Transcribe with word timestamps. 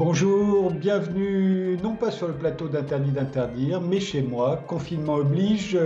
Bonjour, 0.00 0.70
bienvenue 0.70 1.76
non 1.82 1.94
pas 1.94 2.10
sur 2.10 2.26
le 2.26 2.32
plateau 2.32 2.68
d'Interdit 2.68 3.10
d'interdire, 3.10 3.82
mais 3.82 4.00
chez 4.00 4.22
moi, 4.22 4.56
confinement 4.66 5.16
oblige. 5.16 5.78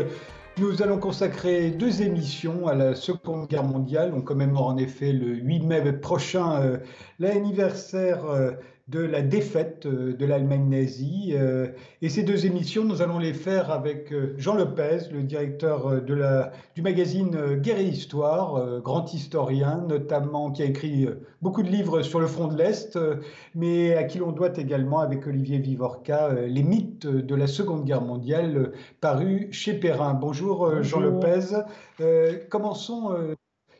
Nous 0.57 0.83
allons 0.83 1.01
consacrer 1.01 1.73
deux 1.73 2.01
émissions 2.01 2.69
à 2.69 2.77
la 2.77 2.95
Seconde 2.95 3.48
Guerre 3.48 3.65
mondiale. 3.65 4.12
On 4.15 4.21
commémore 4.21 4.69
en 4.69 4.77
effet 4.77 5.12
le 5.12 5.35
8 5.35 5.61
mai 5.65 5.93
prochain 5.95 6.62
euh, 6.62 6.77
l'anniversaire 7.19 8.24
euh, 8.27 8.52
de 8.88 9.01
la 9.01 9.23
défaite 9.23 9.87
euh, 9.87 10.15
de 10.15 10.27
l'Allemagne 10.27 10.69
nazie. 10.69 11.33
Euh, 11.34 11.69
et 12.02 12.11
ces 12.11 12.23
deux 12.23 12.45
émissions, 12.45 12.84
nous 12.84 13.01
allons 13.01 13.19
les 13.19 13.33
faire 13.33 13.70
avec 13.70 14.12
euh, 14.12 14.34
Jean 14.37 14.55
Lepez, 14.55 15.10
le 15.10 15.23
directeur 15.23 16.02
de 16.02 16.15
la, 16.15 16.52
du 16.74 16.83
magazine 16.83 17.55
Guerre 17.57 17.79
et 17.79 17.84
Histoire, 17.84 18.80
grand 18.83 19.12
historien, 19.15 19.84
notamment 19.88 20.51
qui 20.51 20.62
a 20.62 20.66
écrit 20.66 21.09
beaucoup 21.41 21.62
de 21.62 21.69
livres 21.69 22.02
sur 22.02 22.20
le 22.20 22.27
front 22.27 22.48
de 22.48 22.57
l'Est, 22.57 22.98
mais 23.55 23.95
à 23.95 24.05
qui 24.05 24.19
l'on 24.19 24.33
doit 24.33 24.57
également, 24.57 24.98
avec 24.98 25.27
Olivier 25.27 25.59
Vivorca, 25.59 26.32
les 26.46 26.62
mythes 26.62 27.07
de 27.07 27.35
la 27.35 27.46
Seconde 27.46 27.85
Guerre 27.85 28.02
mondiale, 28.02 28.73
parus 29.01 29.46
chez 29.52 29.74
Perrin. 29.74 30.15
Bonjour, 30.15 30.82
Jean 30.82 31.01
Lepez. 31.01 31.62
commençons 32.51 33.15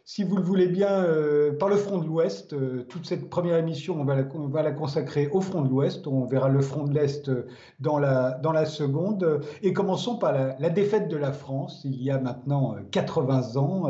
si 0.07 0.23
vous 0.23 0.37
le 0.37 0.43
voulez 0.43 0.69
bien, 0.69 1.03
euh, 1.03 1.53
par 1.53 1.71
le 1.71 1.77
front 1.77 1.99
de 1.99 2.07
l'Ouest. 2.07 2.53
Euh, 2.53 2.85
toute 2.91 3.07
cette 3.07 3.31
première 3.31 3.57
émission, 3.57 3.99
on 3.99 4.05
va, 4.05 4.63
la, 4.63 4.71
consacrer 4.73 5.29
au 5.29 5.41
front 5.41 5.63
de 5.63 5.71
l'Ouest. 5.71 6.07
On 6.07 6.27
verra 6.27 6.51
le 6.51 6.61
front 6.61 6.85
de 6.85 6.93
l'Est 6.93 7.31
euh, 7.31 7.47
dans 7.81 7.99
la, 7.99 8.33
dans 8.43 8.53
la 8.53 8.67
seconde. 8.67 9.41
Et 9.63 9.73
commençons 9.73 10.17
par 10.19 10.33
la, 10.33 10.71
défaite 10.71 11.09
de 11.09 11.17
la 11.17 11.33
France, 11.33 11.83
il 11.85 12.03
y 12.03 12.11
a 12.11 12.19
maintenant 12.19 12.77
80 12.91 13.57
ans. 13.57 13.89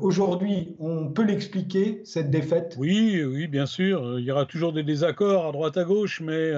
Aujourd'hui, 0.00 0.76
on 0.78 1.08
peut 1.08 1.24
l'expliquer, 1.24 2.02
cette 2.04 2.30
défaite? 2.30 2.76
Oui, 2.78 3.24
oui, 3.24 3.46
bien 3.48 3.66
sûr. 3.66 4.18
Il 4.18 4.24
y 4.24 4.30
aura 4.30 4.44
toujours 4.44 4.72
des 4.72 4.82
désaccords 4.82 5.46
à 5.46 5.52
droite 5.52 5.76
à 5.76 5.84
gauche, 5.84 6.20
mais 6.20 6.52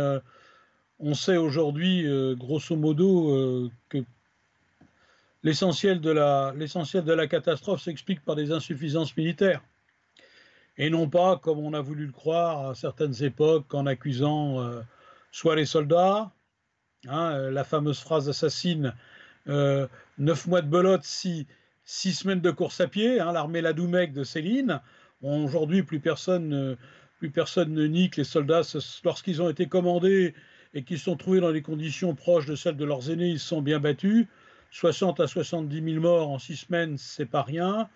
on 0.98 1.14
sait 1.14 1.36
aujourd'hui, 1.36 2.06
grosso 2.36 2.74
modo, 2.74 3.70
que 3.88 3.98
l'essentiel 5.46 6.00
de, 6.00 7.12
la, 7.12 7.26
catastrophe 7.28 7.80
s'explique 7.80 8.24
par 8.24 8.34
des 8.34 8.50
insuffisances 8.50 9.16
militaires. 9.16 9.62
Et 10.76 10.90
non 10.90 11.08
pas, 11.08 11.36
comme 11.36 11.60
on 11.60 11.72
a 11.72 11.80
voulu 11.80 12.06
le 12.06 12.12
croire 12.12 12.70
à 12.70 12.74
certaines 12.74 13.22
époques, 13.22 13.72
en 13.72 13.86
accusant 13.86 14.60
euh, 14.60 14.80
soit 15.30 15.54
les 15.54 15.64
soldats, 15.64 16.32
hein, 17.06 17.30
euh, 17.32 17.50
la 17.52 17.62
fameuse 17.62 18.00
phrase 18.00 18.28
assassine 18.28 18.92
euh, 19.48 19.86
neuf 20.18 20.48
mois 20.48 20.62
de 20.62 20.68
belote, 20.68 21.04
six, 21.04 21.46
six, 21.84 22.12
semaines 22.12 22.40
de 22.40 22.50
course 22.50 22.80
à 22.80 22.88
pied, 22.88 23.20
hein, 23.20 23.32
l'armée 23.32 23.60
Ladoumec 23.60 24.12
de 24.12 24.24
Céline. 24.24 24.80
Aujourd'hui, 25.22 25.84
plus 25.84 26.00
personne, 26.00 26.76
plus 27.18 27.30
personne 27.30 27.72
ne 27.72 27.86
nie 27.86 28.10
que 28.10 28.16
les 28.16 28.24
soldats, 28.24 28.62
lorsqu'ils 29.04 29.40
ont 29.40 29.48
été 29.48 29.66
commandés 29.66 30.34
et 30.74 30.82
qu'ils 30.82 30.98
sont 30.98 31.16
trouvés 31.16 31.40
dans 31.40 31.52
des 31.52 31.62
conditions 31.62 32.14
proches 32.14 32.46
de 32.46 32.56
celles 32.56 32.76
de 32.76 32.84
leurs 32.84 33.10
aînés, 33.10 33.28
ils 33.28 33.40
se 33.40 33.46
sont 33.46 33.62
bien 33.62 33.78
battus. 33.78 34.26
60 34.70 35.20
à 35.20 35.26
70 35.26 35.82
000 35.82 36.00
morts 36.00 36.30
en 36.30 36.38
six 36.38 36.56
semaines, 36.56 36.96
c'est 36.98 37.26
pas 37.26 37.42
rien. 37.42 37.88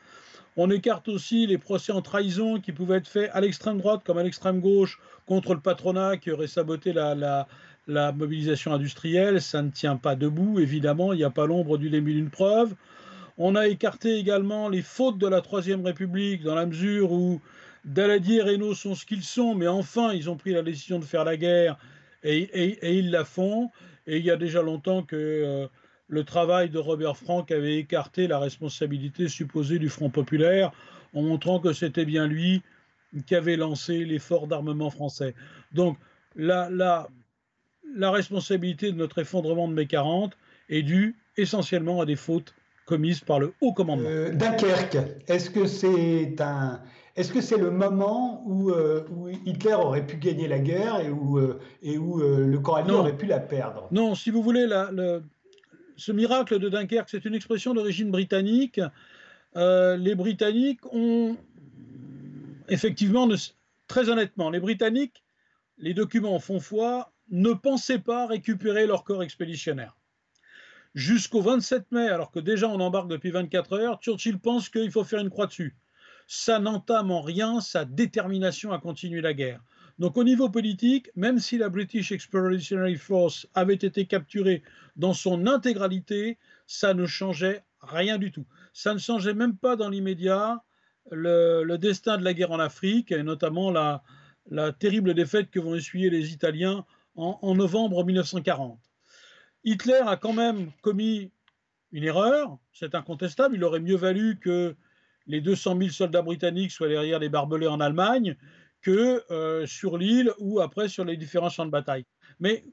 On 0.56 0.70
écarte 0.70 1.08
aussi 1.08 1.46
les 1.46 1.58
procès 1.58 1.92
en 1.92 2.02
trahison 2.02 2.60
qui 2.60 2.72
pouvaient 2.72 2.98
être 2.98 3.08
faits 3.08 3.30
à 3.32 3.40
l'extrême 3.40 3.78
droite 3.78 4.02
comme 4.04 4.18
à 4.18 4.22
l'extrême 4.22 4.60
gauche 4.60 4.98
contre 5.26 5.54
le 5.54 5.60
patronat 5.60 6.16
qui 6.16 6.30
aurait 6.30 6.48
saboté 6.48 6.92
la, 6.92 7.46
la, 7.86 8.12
mobilisation 8.12 8.72
industrielle. 8.72 9.40
Ça 9.40 9.62
ne 9.62 9.70
tient 9.70 9.96
pas 9.96 10.16
debout, 10.16 10.58
évidemment, 10.58 11.12
il 11.12 11.16
n'y 11.16 11.24
a 11.24 11.30
pas 11.30 11.46
l'ombre 11.46 11.78
du 11.78 11.88
début 11.88 12.14
d'une 12.14 12.30
preuve. 12.30 12.74
On 13.38 13.54
a 13.54 13.68
écarté 13.68 14.16
également 14.16 14.68
les 14.68 14.82
fautes 14.82 15.18
de 15.18 15.26
la 15.26 15.40
Troisième 15.40 15.84
République 15.84 16.42
dans 16.42 16.54
la 16.54 16.66
mesure 16.66 17.12
où 17.12 17.40
Daladier 17.84 18.38
et 18.38 18.42
Reynaud 18.42 18.74
sont 18.74 18.94
ce 18.94 19.06
qu'ils 19.06 19.22
sont, 19.22 19.54
mais 19.54 19.68
enfin, 19.68 20.12
ils 20.12 20.28
ont 20.28 20.36
pris 20.36 20.52
la 20.52 20.62
décision 20.62 20.98
de 20.98 21.04
faire 21.04 21.24
la 21.24 21.36
guerre 21.36 21.78
et, 22.22 22.98
ils 22.98 23.10
la 23.10 23.24
font. 23.24 23.70
Et 24.06 24.18
il 24.18 24.24
y 24.24 24.30
a 24.30 24.36
déjà 24.36 24.62
longtemps 24.62 25.02
que 25.02 25.16
euh, 25.16 25.66
le 26.10 26.24
travail 26.24 26.68
de 26.68 26.78
Robert 26.78 27.16
Frank 27.16 27.50
avait 27.52 27.76
écarté 27.76 28.26
la 28.26 28.38
responsabilité 28.38 29.28
supposée 29.28 29.78
du 29.78 29.88
Front 29.88 30.10
populaire 30.10 30.72
en 31.14 31.22
montrant 31.22 31.60
que 31.60 31.72
c'était 31.72 32.04
bien 32.04 32.26
lui 32.26 32.62
qui 33.26 33.34
avait 33.34 33.56
lancé 33.56 34.04
l'effort 34.04 34.48
d'armement 34.48 34.90
français. 34.90 35.34
Donc 35.72 35.96
la, 36.34 36.68
la, 36.68 37.08
la, 37.94 38.10
responsabilité 38.10 38.92
de 38.92 38.96
notre 38.96 39.20
effondrement 39.20 39.68
de 39.68 39.72
mai 39.72 39.86
40 39.86 40.36
est 40.68 40.82
due 40.82 41.16
essentiellement 41.36 42.00
à 42.00 42.06
des 42.06 42.16
fautes 42.16 42.54
commises 42.86 43.20
par 43.20 43.38
le 43.38 43.52
haut 43.60 43.72
commandement. 43.72 44.08
Euh, 44.08 44.32
Dunkerque, 44.32 44.98
est-ce 45.28 45.48
que 45.48 45.66
c'est 45.66 46.40
un... 46.40 46.80
Est-ce 47.16 47.32
que 47.32 47.40
c'est 47.40 47.58
le 47.58 47.70
moment 47.70 48.42
où, 48.46 48.70
euh, 48.70 49.04
où, 49.10 49.28
Hitler 49.28 49.74
aurait 49.74 50.06
pu 50.06 50.16
gagner 50.16 50.48
la 50.48 50.58
guerre 50.58 51.00
et 51.00 51.10
où, 51.10 51.38
euh, 51.38 51.60
et 51.82 51.98
où 51.98 52.18
le 52.18 52.60
allié 52.74 52.92
aurait 52.92 53.16
pu 53.16 53.26
la 53.26 53.40
perdre? 53.40 53.88
Non, 53.90 54.14
si 54.14 54.30
vous 54.30 54.42
voulez, 54.42 54.66
la, 54.66 54.90
le, 54.92 55.22
ce 56.00 56.12
miracle 56.12 56.58
de 56.58 56.70
Dunkerque, 56.70 57.10
c'est 57.10 57.26
une 57.26 57.34
expression 57.34 57.74
d'origine 57.74 58.10
britannique. 58.10 58.80
Euh, 59.56 59.98
les 59.98 60.14
Britanniques 60.14 60.80
ont 60.94 61.36
effectivement, 62.68 63.28
très 63.86 64.08
honnêtement, 64.08 64.48
les 64.48 64.60
Britanniques, 64.60 65.22
les 65.76 65.92
documents 65.92 66.38
font 66.38 66.58
foi, 66.58 67.12
ne 67.30 67.52
pensaient 67.52 67.98
pas 67.98 68.26
récupérer 68.26 68.86
leur 68.86 69.04
corps 69.04 69.22
expéditionnaire. 69.22 69.98
Jusqu'au 70.94 71.42
27 71.42 71.92
mai, 71.92 72.08
alors 72.08 72.30
que 72.30 72.40
déjà 72.40 72.68
on 72.68 72.80
embarque 72.80 73.08
depuis 73.08 73.30
24 73.30 73.74
heures, 73.74 74.00
Churchill 74.00 74.38
pense 74.38 74.70
qu'il 74.70 74.90
faut 74.90 75.04
faire 75.04 75.20
une 75.20 75.30
croix 75.30 75.46
dessus. 75.46 75.76
Ça 76.26 76.60
n'entame 76.60 77.10
en 77.10 77.20
rien 77.20 77.60
sa 77.60 77.84
détermination 77.84 78.72
à 78.72 78.78
continuer 78.78 79.20
la 79.20 79.34
guerre. 79.34 79.60
Donc 80.00 80.16
au 80.16 80.24
niveau 80.24 80.48
politique, 80.48 81.10
même 81.14 81.38
si 81.38 81.58
la 81.58 81.68
British 81.68 82.10
Expeditionary 82.10 82.96
Force 82.96 83.46
avait 83.54 83.74
été 83.74 84.06
capturée 84.06 84.62
dans 84.96 85.12
son 85.12 85.46
intégralité, 85.46 86.38
ça 86.66 86.94
ne 86.94 87.04
changeait 87.04 87.62
rien 87.82 88.16
du 88.16 88.32
tout. 88.32 88.46
Ça 88.72 88.94
ne 88.94 88.98
changeait 88.98 89.34
même 89.34 89.58
pas 89.58 89.76
dans 89.76 89.90
l'immédiat 89.90 90.64
le, 91.10 91.76
destin 91.76 92.16
de 92.16 92.24
la 92.24 92.32
guerre 92.32 92.52
en 92.52 92.58
Afrique, 92.58 93.12
et 93.12 93.22
notamment 93.22 93.70
la, 93.70 94.02
terrible 94.78 95.12
défaite 95.12 95.50
que 95.50 95.60
vont 95.60 95.74
essuyer 95.74 96.08
les 96.08 96.32
Italiens 96.32 96.86
en, 97.14 97.38
en 97.42 97.54
novembre 97.54 98.02
1940. 98.02 98.80
Hitler 99.64 100.00
a 100.06 100.16
quand 100.16 100.32
même 100.32 100.70
commis 100.80 101.30
une 101.92 102.04
erreur, 102.04 102.56
c'est 102.72 102.94
incontestable, 102.94 103.54
il 103.54 103.64
aurait 103.64 103.80
mieux 103.80 103.96
valu 103.96 104.38
que 104.40 104.74
les 105.26 105.42
200 105.42 105.76
000 105.76 105.90
soldats 105.90 106.22
britanniques 106.22 106.70
soient 106.70 106.88
derrière 106.88 107.18
les 107.18 107.28
barbelés 107.28 107.66
en 107.66 107.80
Allemagne 107.80 108.38
que 108.82 109.24
euh, 109.30 109.66
sur 109.66 109.98
l'île 109.98 110.32
ou 110.38 110.60
après 110.60 110.88
sur 110.88 111.04
les 111.04 111.16
différents 111.16 111.50
champs 111.50 111.66
de 111.66 111.70
bataille. 111.70 112.04
Mais 112.38 112.64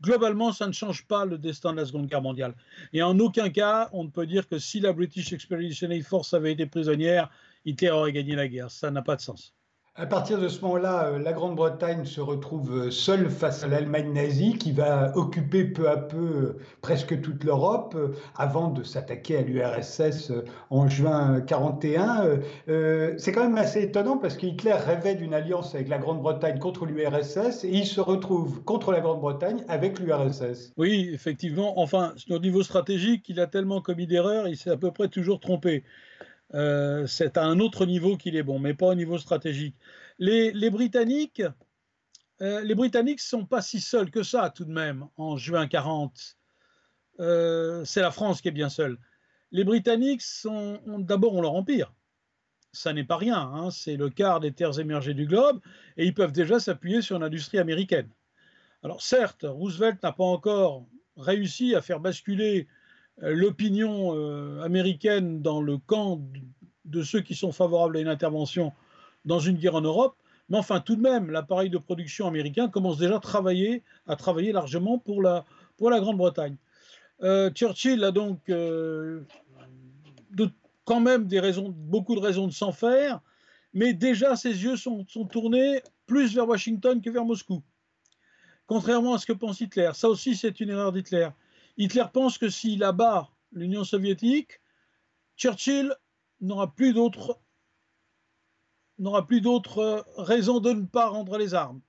globalement, 0.00 0.52
ça 0.52 0.66
ne 0.66 0.72
change 0.72 1.06
pas 1.06 1.24
le 1.24 1.38
destin 1.38 1.72
de 1.72 1.78
la 1.78 1.84
Seconde 1.84 2.06
Guerre 2.06 2.22
mondiale. 2.22 2.54
Et 2.92 3.02
en 3.02 3.18
aucun 3.18 3.50
cas, 3.50 3.90
on 3.92 4.04
ne 4.04 4.10
peut 4.10 4.26
dire 4.26 4.48
que 4.48 4.58
si 4.58 4.80
la 4.80 4.92
British 4.92 5.32
Expeditionary 5.32 6.02
Force 6.02 6.32
avait 6.34 6.52
été 6.52 6.66
prisonnière, 6.66 7.30
Hitler 7.64 7.90
aurait 7.90 8.12
gagné 8.12 8.34
la 8.34 8.48
guerre. 8.48 8.70
Ça 8.70 8.90
n'a 8.90 9.02
pas 9.02 9.16
de 9.16 9.20
sens. 9.20 9.54
À 9.96 10.06
partir 10.06 10.40
de 10.40 10.46
ce 10.46 10.60
moment-là, 10.60 11.06
euh, 11.08 11.18
la 11.18 11.32
Grande-Bretagne 11.32 12.04
se 12.04 12.20
retrouve 12.20 12.86
euh, 12.86 12.90
seule 12.92 13.28
face 13.28 13.64
à 13.64 13.66
l'Allemagne 13.66 14.12
nazie 14.12 14.56
qui 14.56 14.70
va 14.70 15.10
occuper 15.16 15.64
peu 15.64 15.90
à 15.90 15.96
peu 15.96 16.16
euh, 16.16 16.58
presque 16.80 17.20
toute 17.20 17.42
l'Europe 17.42 17.96
avant 18.36 18.68
de 18.70 18.84
s'attaquer 18.84 19.38
à 19.38 19.42
l'URSS 19.42 20.32
en 20.70 20.88
juin 20.88 21.40
41. 21.40 22.38
C'est 23.18 23.32
quand 23.32 23.42
même 23.42 23.58
assez 23.58 23.82
étonnant 23.82 24.16
parce 24.16 24.36
que 24.36 24.46
Hitler 24.46 24.74
rêvait 24.74 25.16
d'une 25.16 25.34
alliance 25.34 25.74
avec 25.74 25.88
la 25.88 25.98
Grande-Bretagne 25.98 26.60
contre 26.60 26.86
l'URSS 26.86 27.64
et 27.64 27.70
il 27.70 27.84
se 27.84 28.00
retrouve 28.00 28.62
contre 28.62 28.92
la 28.92 29.00
Grande-Bretagne 29.00 29.64
avec 29.68 29.98
l'URSS. 29.98 30.72
Oui, 30.76 31.10
effectivement. 31.12 31.80
Enfin, 31.80 32.14
au 32.30 32.38
niveau 32.38 32.62
stratégique, 32.62 33.28
il 33.28 33.40
a 33.40 33.48
tellement 33.48 33.80
commis 33.80 34.06
d'erreurs, 34.06 34.46
il 34.46 34.56
s'est 34.56 34.70
à 34.70 34.76
peu 34.76 34.92
près 34.92 35.08
toujours 35.08 35.40
trompé. 35.40 35.82
Euh, 36.54 37.06
c'est 37.06 37.36
à 37.36 37.44
un 37.44 37.60
autre 37.60 37.86
niveau 37.86 38.16
qu'il 38.16 38.36
est 38.36 38.42
bon, 38.42 38.58
mais 38.58 38.74
pas 38.74 38.86
au 38.86 38.94
niveau 38.94 39.18
stratégique. 39.18 39.76
Les, 40.18 40.70
Britanniques, 40.70 41.42
euh, 42.42 42.62
les 42.62 42.74
Britanniques 42.74 43.20
sont 43.20 43.46
pas 43.46 43.62
si 43.62 43.80
seuls 43.80 44.10
que 44.10 44.22
ça 44.22 44.50
tout 44.50 44.64
de 44.64 44.72
même 44.72 45.06
en 45.16 45.36
juin 45.36 45.66
40. 45.66 46.36
Euh, 47.20 47.84
c'est 47.84 48.00
la 48.00 48.10
France 48.10 48.40
qui 48.40 48.48
est 48.48 48.52
bien 48.52 48.68
seule. 48.68 48.98
Les 49.52 49.64
Britanniques 49.64 50.22
sont 50.22 50.80
d'abord 50.86 51.34
ont 51.34 51.42
leur 51.42 51.54
empire. 51.54 51.92
Ça 52.72 52.92
n'est 52.92 53.04
pas 53.04 53.16
rien, 53.16 53.38
hein. 53.38 53.70
c'est 53.70 53.96
le 53.96 54.10
quart 54.10 54.38
des 54.38 54.52
terres 54.52 54.78
émergées 54.78 55.14
du 55.14 55.26
globe, 55.26 55.60
et 55.96 56.06
ils 56.06 56.14
peuvent 56.14 56.32
déjà 56.32 56.60
s'appuyer 56.60 57.02
sur 57.02 57.18
l'industrie 57.18 57.58
américaine. 57.58 58.08
Alors 58.84 59.02
certes, 59.02 59.44
Roosevelt 59.48 60.00
n'a 60.02 60.12
pas 60.12 60.24
encore 60.24 60.86
réussi 61.16 61.74
à 61.74 61.82
faire 61.82 61.98
basculer 61.98 62.68
l'opinion 63.20 64.14
euh, 64.14 64.62
américaine 64.62 65.42
dans 65.42 65.60
le 65.60 65.78
camp 65.78 66.20
de 66.84 67.02
ceux 67.02 67.20
qui 67.20 67.34
sont 67.34 67.52
favorables 67.52 67.96
à 67.96 68.00
une 68.00 68.08
intervention 68.08 68.72
dans 69.24 69.38
une 69.38 69.56
guerre 69.56 69.74
en 69.74 69.80
Europe. 69.82 70.16
Mais 70.48 70.58
enfin, 70.58 70.80
tout 70.80 70.96
de 70.96 71.02
même, 71.02 71.30
l'appareil 71.30 71.70
de 71.70 71.78
production 71.78 72.26
américain 72.26 72.68
commence 72.68 72.98
déjà 72.98 73.16
à 73.16 73.20
travailler, 73.20 73.82
à 74.06 74.16
travailler 74.16 74.52
largement 74.52 74.98
pour 74.98 75.22
la, 75.22 75.44
Grande-Bretagne. 75.78 76.56
Euh, 77.22 77.50
Churchill 77.50 78.02
a 78.02 78.10
donc 78.10 78.40
quand 80.84 81.00
même 81.00 81.26
des 81.26 81.38
raisons, 81.38 81.68
beaucoup 81.68 82.14
de 82.14 82.20
raisons 82.20 82.46
de 82.46 82.52
s'en 82.52 82.72
faire, 82.72 83.20
mais 83.74 83.92
déjà 83.92 84.34
ses 84.34 84.64
yeux 84.64 84.76
sont 84.76 85.04
tournés 85.30 85.82
plus 86.06 86.34
vers 86.34 86.48
Washington 86.48 87.00
que 87.00 87.10
vers 87.10 87.24
Moscou. 87.24 87.62
Contrairement 88.66 89.14
à 89.14 89.18
ce 89.18 89.26
que 89.26 89.32
pense 89.32 89.60
Hitler. 89.60 89.90
Ça 89.94 90.08
aussi, 90.08 90.36
c'est 90.36 90.60
une 90.60 90.70
erreur 90.70 90.92
d'Hitler. 90.92 91.28
Hitler 91.80 92.04
pense 92.12 92.36
que 92.36 92.50
s'il 92.50 92.84
abat 92.84 93.30
l'Union 93.52 93.84
soviétique, 93.84 94.60
Churchill 95.38 95.94
n'aura 96.42 96.74
plus 96.74 96.92
d'autre 96.92 97.40
n'aura 98.98 99.26
plus 99.26 99.40
d'autre 99.40 100.04
raison 100.18 100.60
de 100.60 100.72
ne 100.72 100.84
pas 100.84 101.08
rendre 101.08 101.38
les 101.38 101.54
armes. 101.54 101.80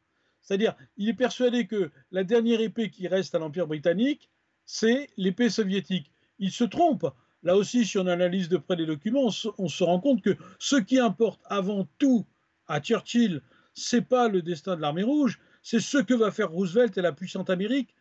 C'est-à-dire, 0.42 0.78
il 0.96 1.10
est 1.10 1.14
persuadé 1.14 1.68
que 1.68 1.92
la 2.12 2.24
dernière 2.24 2.62
épée 2.62 2.90
qui 2.90 3.10
reste 3.10 3.36
à 3.36 3.40
l'Empire 3.40 3.68
britannique, 3.68 4.30
c'est 4.66 5.10
l'épée 5.18 5.50
soviétique. 5.50 6.10
Il 6.40 6.52
se 6.52 6.64
trompe. 6.64 7.06
Là 7.44 7.58
aussi, 7.58 7.86
si 7.86 7.98
on 7.98 8.08
analyse 8.08 8.48
de 8.48 8.56
près 8.56 8.78
les 8.78 8.86
documents, 8.86 9.30
on 9.58 9.68
se, 9.68 9.84
rend 9.84 10.00
compte 10.00 10.22
que 10.22 10.38
ce 10.58 10.78
qui 10.78 11.00
importe 11.00 11.42
avant 11.44 11.86
tout 11.98 12.26
à 12.68 12.80
Churchill, 12.80 13.42
c'est 13.74 14.08
pas 14.08 14.30
le 14.30 14.42
destin 14.42 14.78
de 14.78 14.82
l'armée 14.82 15.04
rouge, 15.04 15.38
c'est 15.62 15.82
ce 15.82 15.98
que 15.98 16.14
va 16.14 16.32
faire 16.32 16.50
Roosevelt 16.50 16.98
et 16.98 17.02
la 17.02 17.12
puissante 17.12 17.50
Amérique. 17.50 17.94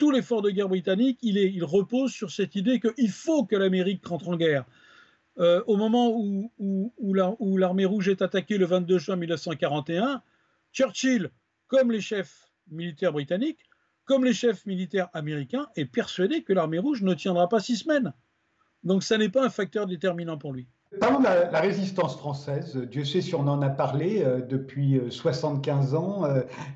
Tout 0.00 0.10
l'effort 0.10 0.40
de 0.40 0.50
guerre 0.50 0.70
britannique, 0.70 1.18
il, 1.20 1.62
repose 1.62 2.10
sur 2.10 2.30
cette 2.30 2.56
idée 2.56 2.80
qu'il 2.80 3.10
faut 3.10 3.44
que 3.44 3.54
l'Amérique 3.54 4.04
rentre 4.06 4.30
en 4.30 4.36
guerre. 4.36 4.64
Euh, 5.38 5.62
au 5.66 5.76
moment 5.76 6.10
où, 6.16 6.50
où 6.58 7.56
l'armée 7.58 7.84
rouge 7.84 8.08
est 8.08 8.22
attaquée 8.22 8.56
le 8.56 8.64
22 8.64 8.98
juin 8.98 9.16
1941, 9.16 10.22
Churchill, 10.72 11.30
comme 11.68 11.92
les 11.92 12.00
chefs 12.00 12.50
militaires 12.70 13.12
britanniques, 13.12 13.68
comme 14.06 14.24
les 14.24 14.32
chefs 14.32 14.64
militaires 14.64 15.10
américains, 15.12 15.68
est 15.76 15.84
persuadé 15.84 16.44
que 16.44 16.54
l'armée 16.54 16.78
rouge 16.78 17.02
ne 17.02 17.12
tiendra 17.12 17.50
pas 17.50 17.60
six 17.60 17.76
semaines. 17.76 18.14
Donc 18.82 19.02
ça 19.02 19.18
n'est 19.18 19.28
pas 19.28 19.44
un 19.44 19.50
facteur 19.50 19.86
déterminant 19.86 20.38
pour 20.38 20.54
lui. 20.54 20.66
Parlons 20.98 21.20
de 21.20 21.24
la, 21.24 21.60
résistance 21.60 22.16
française. 22.16 22.76
Dieu 22.76 23.04
sait 23.04 23.20
si 23.20 23.36
on 23.36 23.46
en 23.46 23.62
a 23.62 23.68
parlé 23.68 24.24
euh, 24.24 24.40
depuis 24.40 25.00
75 25.08 25.94
euh, 25.94 25.96
ans. 25.96 26.24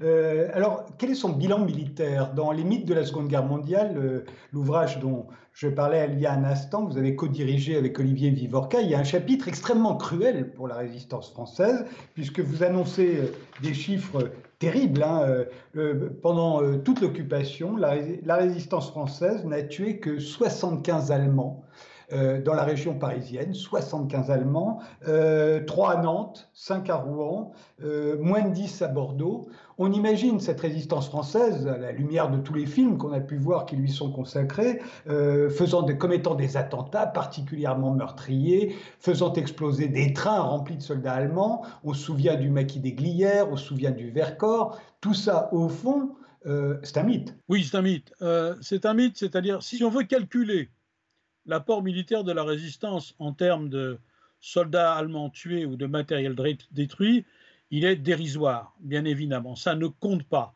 Euh, 0.02 0.48
alors, 0.54 0.86
quel 0.98 1.10
est 1.10 1.16
son 1.16 1.30
bilan 1.30 1.58
militaire? 1.58 2.32
Dans 2.32 2.52
Les 2.52 2.62
mythes 2.62 2.86
de 2.86 2.94
la 2.94 3.04
Seconde 3.04 3.26
Guerre 3.26 3.44
mondiale, 3.44 4.24
l'ouvrage 4.52 5.00
dont 5.00 5.26
je 5.52 5.66
parlais 5.66 6.08
il 6.12 6.20
y 6.20 6.26
a 6.26 6.32
un 6.32 6.44
instant, 6.44 6.84
vous 6.84 6.96
avez 6.96 7.16
co-dirigé 7.16 7.76
avec 7.76 7.98
Olivier 7.98 8.30
Vivorca, 8.30 8.80
il 8.82 8.88
y 8.88 8.94
a 8.94 9.00
un 9.00 9.04
chapitre 9.04 9.48
extrêmement 9.48 9.96
cruel 9.96 10.52
pour 10.52 10.68
la 10.68 10.76
résistance 10.76 11.32
française, 11.32 11.84
puisque 12.14 12.38
vous 12.38 12.62
annoncez 12.62 13.32
des 13.62 13.74
chiffres 13.74 14.30
terribles. 14.60 15.02
Hein, 15.02 15.44
pendant 16.22 16.60
toute 16.78 17.00
l'occupation, 17.00 17.76
la 17.76 18.36
résistance 18.36 18.90
française 18.90 19.44
n'a 19.44 19.62
tué 19.62 19.98
que 19.98 20.20
75 20.20 21.10
Allemands. 21.10 21.64
Euh, 22.12 22.40
dans 22.40 22.54
la 22.54 22.64
région 22.64 22.94
parisienne, 22.94 23.54
75 23.54 24.30
Allemands, 24.30 24.80
3 25.02 25.08
euh, 25.08 25.62
à 25.86 26.02
Nantes, 26.02 26.50
5 26.52 26.90
à 26.90 26.96
Rouen, 26.96 27.52
euh, 27.82 28.18
moins 28.20 28.42
de 28.42 28.52
10 28.52 28.82
à 28.82 28.88
Bordeaux. 28.88 29.48
On 29.78 29.90
imagine 29.90 30.38
cette 30.38 30.60
résistance 30.60 31.08
française, 31.08 31.66
à 31.66 31.78
la 31.78 31.92
lumière 31.92 32.30
de 32.30 32.38
tous 32.38 32.54
les 32.54 32.66
films 32.66 32.98
qu'on 32.98 33.12
a 33.12 33.20
pu 33.20 33.36
voir 33.36 33.66
qui 33.66 33.74
lui 33.74 33.90
sont 33.90 34.12
consacrés, 34.12 34.80
faisant 35.04 35.84
commettant 35.96 36.36
des 36.36 36.56
attentats 36.56 37.08
particulièrement 37.08 37.90
meurtriers, 37.90 38.76
faisant 39.00 39.32
exploser 39.32 39.88
des 39.88 40.12
trains 40.12 40.42
remplis 40.42 40.76
de 40.76 40.82
soldats 40.82 41.14
allemands. 41.14 41.62
On 41.82 41.92
se 41.92 42.04
souvient 42.04 42.36
du 42.36 42.50
maquis 42.50 42.78
des 42.78 42.92
Glières, 42.92 43.50
on 43.50 43.56
se 43.56 43.66
souvient 43.66 43.90
du 43.90 44.12
Vercors. 44.12 44.78
Tout 45.00 45.14
ça, 45.14 45.48
au 45.52 45.68
fond, 45.68 46.10
c'est 46.84 46.98
un 46.98 47.02
mythe. 47.02 47.34
Oui, 47.48 47.64
c'est 47.68 47.76
un 47.76 47.82
mythe. 47.82 48.14
c'est 48.60 48.86
un 48.86 48.94
mythe, 48.94 49.18
c'est-à-dire 49.18 49.60
si 49.64 49.82
on 49.82 49.90
veut 49.90 50.04
calculer 50.04 50.70
l'apport 51.46 51.82
militaire 51.82 52.24
de 52.24 52.32
la 52.32 52.42
résistance 52.42 53.14
en 53.18 53.32
termes 53.32 53.68
de 53.68 53.98
soldats 54.40 54.94
allemands 54.94 55.30
tués 55.30 55.64
ou 55.64 55.76
de 55.76 55.86
matériel 55.86 56.36
détruit, 56.70 57.24
il 57.70 57.84
est 57.84 57.96
dérisoire, 57.96 58.74
bien 58.80 59.04
évidemment. 59.04 59.56
Ça 59.56 59.74
ne 59.74 59.86
compte 59.86 60.24
pas. 60.24 60.54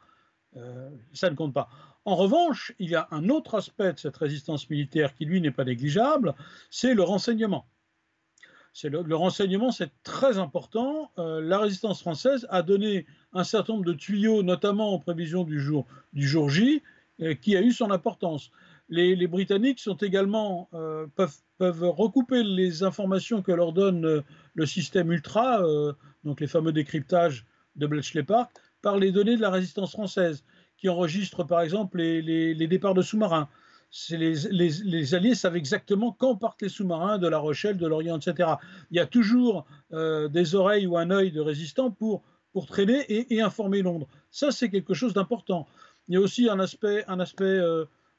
Euh, 0.56 0.90
ça 1.12 1.30
ne 1.30 1.34
compte 1.34 1.54
pas. 1.54 1.68
En 2.04 2.16
revanche, 2.16 2.72
il 2.78 2.90
y 2.90 2.94
a 2.94 3.08
un 3.10 3.28
autre 3.28 3.54
aspect 3.54 3.92
de 3.92 3.98
cette 3.98 4.16
résistance 4.16 4.70
militaire 4.70 5.14
qui, 5.14 5.24
lui, 5.24 5.40
n'est 5.40 5.50
pas 5.50 5.64
négligeable, 5.64 6.34
c'est 6.70 6.94
le 6.94 7.02
renseignement. 7.02 7.66
Le, 8.84 9.14
renseignement, 9.16 9.72
c'est 9.72 9.90
très 10.04 10.38
important. 10.38 11.10
Euh, 11.18 11.40
la 11.40 11.58
résistance 11.58 12.00
française 12.00 12.46
a 12.50 12.62
donné 12.62 13.06
un 13.32 13.42
certain 13.42 13.72
nombre 13.72 13.84
de 13.84 13.92
tuyaux, 13.92 14.42
notamment 14.42 14.94
en 14.94 14.98
prévision 14.98 15.42
du 15.42 15.60
jour, 15.60 15.86
du 16.12 16.26
jour 16.28 16.48
J, 16.48 16.82
euh, 17.20 17.34
qui 17.34 17.56
a 17.56 17.62
eu 17.62 17.72
son 17.72 17.90
importance. 17.90 18.52
Les, 18.90 19.26
Britanniques 19.26 19.80
sont 19.80 19.96
également, 19.96 20.68
euh, 20.72 21.06
peuvent, 21.58 21.84
recouper 21.90 22.42
les 22.42 22.82
informations 22.82 23.42
que 23.42 23.52
leur 23.52 23.72
donne 23.72 24.06
euh, 24.06 24.22
le 24.54 24.66
système 24.66 25.12
Ultra, 25.12 25.62
euh, 25.62 25.92
donc 26.24 26.40
les 26.40 26.46
fameux 26.46 26.72
décryptages 26.72 27.44
de 27.76 27.86
Bletchley 27.86 28.22
Park, 28.22 28.50
par 28.80 28.96
les 28.96 29.12
données 29.12 29.36
de 29.36 29.42
la 29.42 29.50
résistance 29.50 29.92
française, 29.92 30.42
qui 30.78 30.88
enregistrent 30.88 31.46
par 31.46 31.60
exemple 31.60 31.98
les, 31.98 32.66
départs 32.66 32.94
de 32.94 33.02
sous-marins. 33.02 33.48
Les, 34.10 35.14
Alliés 35.14 35.34
savent 35.34 35.56
exactement 35.56 36.12
quand 36.12 36.36
partent 36.36 36.62
les 36.62 36.68
sous-marins 36.68 37.18
de 37.18 37.28
La 37.28 37.38
Rochelle, 37.38 37.76
de 37.76 37.86
Lorient, 37.86 38.18
etc. 38.18 38.50
Il 38.90 38.96
y 38.96 39.00
a 39.00 39.06
toujours 39.06 39.66
des 39.90 40.54
oreilles 40.54 40.86
ou 40.86 40.96
un 40.96 41.10
œil 41.10 41.32
de 41.32 41.40
résistant 41.40 41.90
pour, 41.90 42.22
pour 42.52 42.66
traîner 42.66 43.04
et, 43.08 43.40
informer 43.40 43.82
Londres. 43.82 44.06
Ça, 44.30 44.52
c'est 44.52 44.70
quelque 44.70 44.94
chose 44.94 45.14
d'important. 45.14 45.66
Il 46.06 46.14
y 46.14 46.16
a 46.16 46.20
aussi 46.20 46.48
un 46.48 46.60
aspect, 46.60 47.04
un 47.08 47.18
aspect 47.18 47.60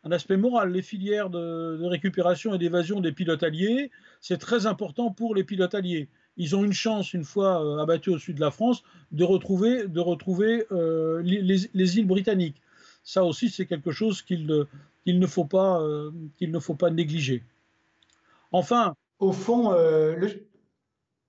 un 0.03 0.11
aspect 0.11 0.37
moral. 0.37 0.71
Les 0.71 0.81
filières 0.81 1.29
de, 1.29 1.83
récupération 1.85 2.53
et 2.53 2.57
d'évasion 2.57 3.01
des 3.01 3.11
pilotes 3.11 3.43
alliés, 3.43 3.91
c'est 4.21 4.37
très 4.37 4.65
important 4.65 5.11
pour 5.11 5.35
les 5.35 5.43
pilotes 5.43 5.75
alliés. 5.75 6.09
Ils 6.37 6.55
ont 6.55 6.63
une 6.63 6.73
chance, 6.73 7.13
une 7.13 7.25
fois 7.25 7.63
euh, 7.63 7.81
abattus 7.81 8.13
au 8.13 8.17
sud 8.17 8.35
de 8.35 8.41
la 8.41 8.51
France, 8.51 8.83
de 9.11 9.23
retrouver, 9.23 9.87
de 9.87 9.99
retrouver 9.99 10.65
euh, 10.71 11.21
les, 11.21 11.97
îles 11.97 12.07
britanniques. 12.07 12.61
Ça 13.03 13.25
aussi, 13.25 13.49
c'est 13.49 13.65
quelque 13.65 13.91
chose 13.91 14.21
qu'il 14.21 14.45
ne, 15.05 15.27
faut 15.27 15.45
pas, 15.45 15.81
euh, 15.81 16.11
qu'il 16.37 16.51
ne 16.51 16.59
faut 16.59 16.75
pas 16.75 16.89
négliger. 16.89 17.43
Enfin. 18.51 18.95
Au 19.19 19.33
fond, 19.33 19.73
le, 19.73 20.47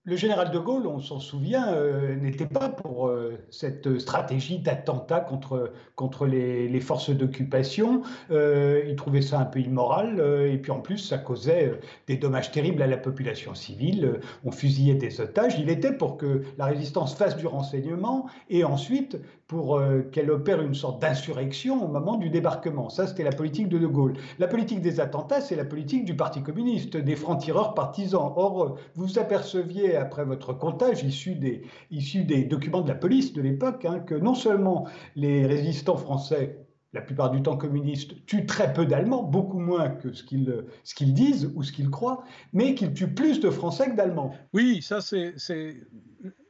le 0.05 0.17
général 0.17 0.51
de 0.51 0.59
Gaulle, 0.59 0.87
on 0.87 0.99
s'en 0.99 1.21
souvient, 1.21 1.75
euh, 1.75 2.17
n'était 2.17 2.47
pas 2.47 2.71
pour 2.71 3.09
euh, 3.09 3.39
cette 3.51 3.99
stratégie 3.99 4.59
d'attentat 4.59 5.21
contre, 5.21 6.27
les, 6.27 6.81
forces 6.81 7.11
d'occupation. 7.11 8.01
Euh, 8.31 8.83
il 8.89 8.97
trouvait 8.97 9.21
ça 9.21 9.39
un 9.39 9.45
peu 9.45 9.61
immoral 9.61 10.19
et 10.51 10.57
puis 10.57 10.73
en 10.73 10.81
plus, 10.81 10.97
ça 10.97 11.19
causait 11.19 11.79
des 12.07 12.17
dommages 12.17 12.51
terribles 12.51 12.81
à 12.81 12.87
la 12.87 12.97
population 12.97 13.55
civile. 13.55 14.21
on 14.43 14.51
fusillait 14.51 14.95
des 14.95 15.21
otages. 15.21 15.59
Il 15.59 15.69
était 15.69 15.93
pour 15.93 16.17
que 16.17 16.45
la 16.57 16.65
résistance 16.65 17.15
fasse 17.15 17.37
du 17.37 17.47
renseignement 17.47 18.27
et 18.49 18.65
ensuite 18.65 19.19
pour 19.51 19.83
qu'elle 20.13 20.31
opère 20.31 20.63
une 20.63 20.77
sorte 20.77 21.03
d'insurrection 21.03 21.85
au 21.85 21.89
moment 21.89 22.17
du 22.17 22.31
débarquement. 22.31 22.89
Ça, 22.89 23.09
c'était 23.09 23.25
la 23.25 23.33
politique 23.33 23.69
de 23.69 23.79
De 23.79 23.89
Gaulle. 23.89 24.13
La 24.39 24.47
politique 24.47 24.81
des 24.81 25.01
attentats, 25.01 25.41
c'est 25.41 25.57
la 25.57 25.65
politique 25.65 26.05
du 26.05 26.15
Parti 26.15 26.41
communiste, 26.41 26.97
des 26.97 27.17
francs-tireurs 27.17 27.75
partisans. 27.75 28.33
Or, 28.37 28.79
vous 28.95 29.19
aperceviez 29.19 29.97
après 29.97 30.25
votre 30.25 30.53
comptage 30.53 31.03
issu 31.03 31.35
des, 31.35 32.45
documents 32.45 32.83
de 32.83 32.89
la 32.89 32.95
police 32.95 33.33
de 33.33 33.43
l'époque, 33.43 33.85
hein, 33.87 33.99
que 33.99 34.15
non 34.15 34.37
seulement 34.37 34.87
les 35.17 35.45
résistants 35.47 35.97
français 35.97 36.61
la 36.93 37.01
plupart 37.01 37.33
du 37.33 37.43
temps 37.43 37.57
communistes, 37.57 38.25
tuent 38.27 38.47
très 38.47 38.73
peu 38.73 38.87
d'Allemands, 38.87 39.25
beaucoup 39.25 39.59
moins 39.59 39.91
que 39.91 40.13
ce 40.13 40.23
qu'ils 40.23 41.15
disent 41.15 41.53
ou 41.57 41.65
ce 41.65 41.73
qu'ils 41.73 41.91
croient, 41.91 42.23
mais 42.53 42.77
qu'ils 42.77 42.93
tuent 42.95 43.15
plus 43.15 43.41
de 43.41 43.51
Français 43.51 43.91
que 43.91 43.97
d'Allemands. 43.97 44.33
Oui, 44.53 44.81
ça 44.81 45.01
c'est 45.01 45.35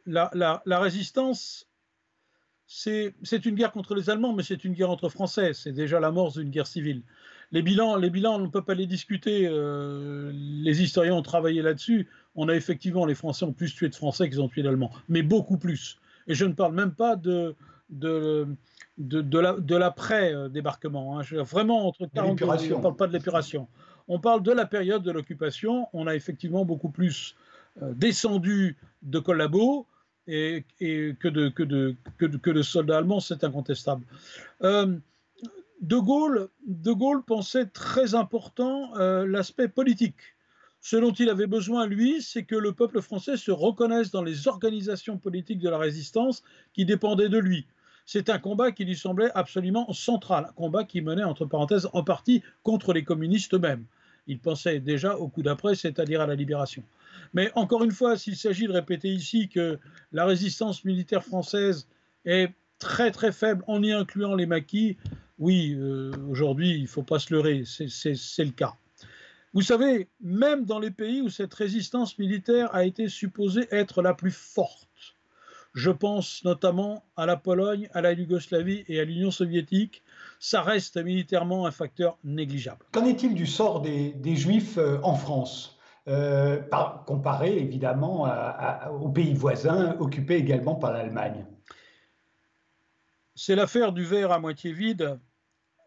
la, 0.06 0.62
résistance. 0.66 1.69
C'est 2.72 3.44
une 3.44 3.56
guerre 3.56 3.72
contre 3.72 3.96
les 3.96 4.10
Allemands, 4.10 4.32
mais 4.32 4.44
c'est 4.44 4.64
une 4.64 4.74
guerre 4.74 4.90
entre 4.90 5.08
Français. 5.08 5.54
C'est 5.54 5.72
déjà 5.72 5.98
l'amorce 5.98 6.38
d'une 6.38 6.50
guerre 6.50 6.68
civile. 6.68 7.02
Les 7.50 7.62
bilans, 7.62 7.96
les 7.96 8.10
bilans, 8.10 8.36
on 8.36 8.38
ne 8.38 8.46
peut 8.46 8.62
pas 8.62 8.74
les 8.74 8.86
discuter. 8.86 9.48
Euh, 9.48 10.30
les 10.32 10.82
historiens 10.82 11.14
ont 11.14 11.22
travaillé 11.22 11.62
là-dessus 11.62 12.06
on 12.34 12.48
a 12.48 12.54
effectivement, 12.54 13.06
les 13.06 13.14
Français 13.14 13.44
ont 13.44 13.52
plus 13.52 13.74
tué 13.74 13.88
de 13.88 13.94
Français 13.94 14.28
qu'ils 14.28 14.40
ont 14.40 14.48
tué 14.48 14.62
d'Allemands, 14.62 14.90
mais 15.08 15.22
beaucoup 15.22 15.58
plus. 15.58 15.98
Et 16.26 16.34
je 16.34 16.44
ne 16.44 16.52
parle 16.52 16.74
même 16.74 16.92
pas 16.92 17.16
de, 17.16 17.56
de, 17.88 18.46
de, 18.98 19.76
l'après-débarquement. 19.76 21.18
Hein. 21.18 21.22
Vraiment, 21.42 21.88
entre 21.88 22.06
40 22.06 22.40
on 22.42 22.46
ne 22.46 22.82
parle 22.82 22.96
pas 22.96 23.06
de 23.06 23.12
l'épuration. 23.12 23.68
On 24.08 24.20
parle 24.20 24.42
de 24.42 24.52
la 24.52 24.66
période 24.66 25.02
de 25.02 25.10
l'occupation. 25.10 25.88
On 25.92 26.06
a 26.06 26.14
effectivement 26.14 26.64
beaucoup 26.64 26.90
plus 26.90 27.36
euh, 27.82 27.92
descendu 27.94 28.76
de 29.02 29.18
collabos 29.18 29.86
et, 30.30 30.64
que, 31.18 31.28
de, 31.28 32.62
soldats 32.62 32.98
allemands, 32.98 33.20
c'est 33.20 33.44
incontestable. 33.44 34.04
Euh, 34.62 34.96
de, 35.80 35.96
Gaulle, 35.96 36.48
de 36.66 36.92
Gaulle 36.92 37.22
pensait 37.22 37.66
très 37.66 38.14
important 38.14 38.96
euh, 38.96 39.26
l'aspect 39.26 39.68
politique 39.68 40.34
ce 40.80 40.96
dont 40.96 41.12
il 41.12 41.28
avait 41.28 41.46
besoin, 41.46 41.86
lui, 41.86 42.22
c'est 42.22 42.44
que 42.44 42.56
le 42.56 42.72
peuple 42.72 43.02
français 43.02 43.36
se 43.36 43.50
reconnaisse 43.50 44.10
dans 44.10 44.22
les 44.22 44.48
organisations 44.48 45.18
politiques 45.18 45.58
de 45.58 45.68
la 45.68 45.78
résistance 45.78 46.42
qui 46.72 46.86
dépendaient 46.86 47.28
de 47.28 47.38
lui. 47.38 47.66
C'est 48.06 48.30
un 48.30 48.38
combat 48.38 48.72
qui 48.72 48.84
lui 48.84 48.96
semblait 48.96 49.30
absolument 49.34 49.92
central, 49.92 50.46
un 50.48 50.52
combat 50.52 50.84
qui 50.84 51.02
menait, 51.02 51.22
entre 51.22 51.44
parenthèses, 51.44 51.88
en 51.92 52.02
partie 52.02 52.42
contre 52.62 52.92
les 52.94 53.04
communistes 53.04 53.54
eux-mêmes. 53.54 53.84
Il 54.26 54.38
pensait 54.38 54.80
déjà 54.80 55.16
au 55.16 55.28
coup 55.28 55.42
d'après, 55.42 55.74
c'est-à-dire 55.74 56.22
à 56.22 56.26
la 56.26 56.34
libération. 56.34 56.82
Mais 57.32 57.50
encore 57.54 57.84
une 57.84 57.92
fois, 57.92 58.16
s'il 58.16 58.36
s'agit 58.36 58.66
de 58.66 58.72
répéter 58.72 59.08
ici 59.08 59.48
que 59.48 59.78
la 60.12 60.24
résistance 60.24 60.84
militaire 60.84 61.24
française 61.24 61.86
est 62.24 62.52
très 62.78 63.10
très 63.10 63.32
faible 63.32 63.62
en 63.66 63.82
y 63.82 63.92
incluant 63.92 64.34
les 64.34 64.46
maquis, 64.46 64.96
oui, 65.38 65.76
euh, 65.78 66.12
aujourd'hui, 66.28 66.74
il 66.74 66.82
ne 66.82 66.88
faut 66.88 67.02
pas 67.02 67.18
se 67.18 67.32
leurrer, 67.32 67.64
c'est 67.64 68.44
le 68.44 68.50
cas. 68.50 68.74
Vous 69.52 69.62
savez, 69.62 70.08
même 70.20 70.64
dans 70.64 70.78
les 70.78 70.90
pays 70.90 71.22
où 71.22 71.28
cette 71.28 71.54
résistance 71.54 72.18
militaire 72.18 72.72
a 72.74 72.84
été 72.84 73.08
supposée 73.08 73.66
être 73.72 74.00
la 74.02 74.14
plus 74.14 74.30
forte, 74.30 75.16
je 75.74 75.90
pense 75.90 76.44
notamment 76.44 77.04
à 77.16 77.26
la 77.26 77.36
Pologne, 77.36 77.88
à 77.92 78.00
la 78.00 78.12
Yougoslavie 78.12 78.84
et 78.88 79.00
à 79.00 79.04
l'Union 79.04 79.30
soviétique, 79.30 80.02
ça 80.38 80.62
reste 80.62 80.96
militairement 80.96 81.66
un 81.66 81.70
facteur 81.70 82.18
négligeable. 82.22 82.84
Qu'en 82.92 83.06
est-il 83.06 83.34
du 83.34 83.46
sort 83.46 83.80
des, 83.80 84.36
Juifs 84.36 84.78
euh, 84.78 84.98
en 85.02 85.14
France? 85.14 85.79
Euh, 86.08 86.60
comparé 87.06 87.58
évidemment 87.58 88.26
aux 88.90 89.10
pays 89.10 89.34
voisins 89.34 89.96
occupés 90.00 90.36
également 90.36 90.74
par 90.74 90.92
l'Allemagne 90.92 91.44
C'est 93.34 93.54
l'affaire 93.54 93.92
du 93.92 94.04
verre 94.04 94.32
à 94.32 94.38
moitié 94.38 94.72
vide 94.72 95.18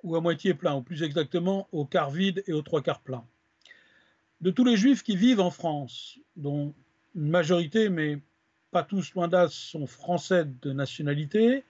ou 0.04 0.16
à 0.16 0.22
moitié 0.22 0.54
plein, 0.54 0.76
ou 0.76 0.82
plus 0.82 1.02
exactement 1.02 1.68
au 1.72 1.86
quart 1.86 2.12
vide 2.12 2.44
et 2.46 2.54
aux 2.54 2.62
trois 2.62 2.82
quarts 2.82 3.02
plein. 3.02 3.26
De 4.42 4.52
tous 4.52 4.66
les 4.66 4.76
juifs 4.76 5.02
qui 5.02 5.16
vivent 5.16 5.40
en 5.40 5.52
France, 5.52 6.20
dont 6.36 6.76
une 7.16 7.30
majorité, 7.30 7.90
mais 7.90 8.20
pas 8.72 8.84
tous 8.84 9.14
loin 9.14 9.28
d'as, 9.28 9.48
sont 9.48 9.88
français 9.88 10.46
de 10.46 10.74
nationalité, 10.74 11.64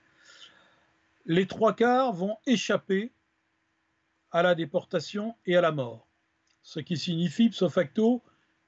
les 1.25 1.45
trois 1.45 1.73
quarts 1.73 2.13
vont 2.13 2.37
échapper 2.47 3.11
à 4.31 4.41
la 4.41 4.55
déportation 4.55 5.35
et 5.45 5.55
à 5.55 5.61
la 5.61 5.71
mort, 5.71 6.07
ce 6.63 6.79
qui 6.79 6.97
signifie, 6.97 7.45
ipso 7.45 7.69
facto, 7.69 8.23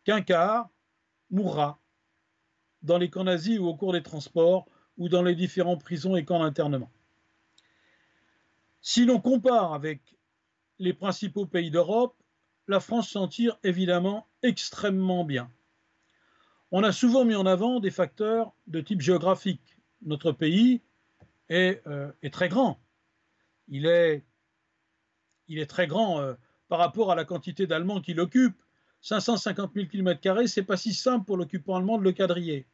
qu'un 0.05 0.21
quart 0.21 0.69
mourra 1.29 1.81
dans 2.83 2.97
les 2.97 3.09
camps 3.09 3.23
nazis 3.25 3.59
ou 3.59 3.65
au 3.65 3.75
cours 3.75 3.91
des 3.91 4.03
transports 4.03 4.65
ou 4.97 5.09
dans 5.09 5.23
les 5.23 5.35
différents 5.35 5.77
prisons 5.77 6.15
et 6.15 6.23
camps 6.23 6.39
d'internement. 6.39 6.91
Si 8.81 9.03
l'on 9.03 9.19
compare 9.19 9.73
avec 9.73 10.15
les 10.79 10.93
principaux 10.93 11.45
pays 11.45 11.71
d'Europe, 11.71 12.15
la 12.67 12.79
France 12.79 13.09
s'en 13.09 13.27
tire 13.27 13.57
évidemment 13.63 14.27
extrêmement 14.43 15.25
bien. 15.25 15.51
On 16.71 16.83
a 16.83 16.91
souvent 16.91 17.25
mis 17.25 17.35
en 17.35 17.45
avant 17.45 17.79
des 17.79 17.91
facteurs 17.91 18.53
de 18.67 18.81
type 18.81 19.01
géographique. 19.01 19.77
Notre 20.03 20.31
pays 20.31 20.81
est, 21.49 21.81
euh, 21.87 22.11
très 22.31 22.49
grand. 22.49 22.79
Il 23.67 23.85
est, 23.85 24.23
il 25.47 25.59
est 25.59 25.65
très 25.65 25.87
grand 25.87 26.19
euh, 26.19 26.33
par 26.67 26.79
rapport 26.79 27.11
à 27.11 27.15
la 27.15 27.25
quantité 27.25 27.67
d'Allemands 27.67 28.01
qui 28.01 28.13
l'occupent. 28.13 28.61
550 29.05 29.71
000 29.73 29.87
km, 29.87 30.47
c'est 30.47 30.63
pas 30.63 30.77
si 30.77 30.93
simple 30.93 31.25
pour 31.25 31.37
l'occupant 31.37 31.75
allemand 31.77 31.97
de 31.97 32.03
le 32.03 32.11
quadriller. 32.11 32.67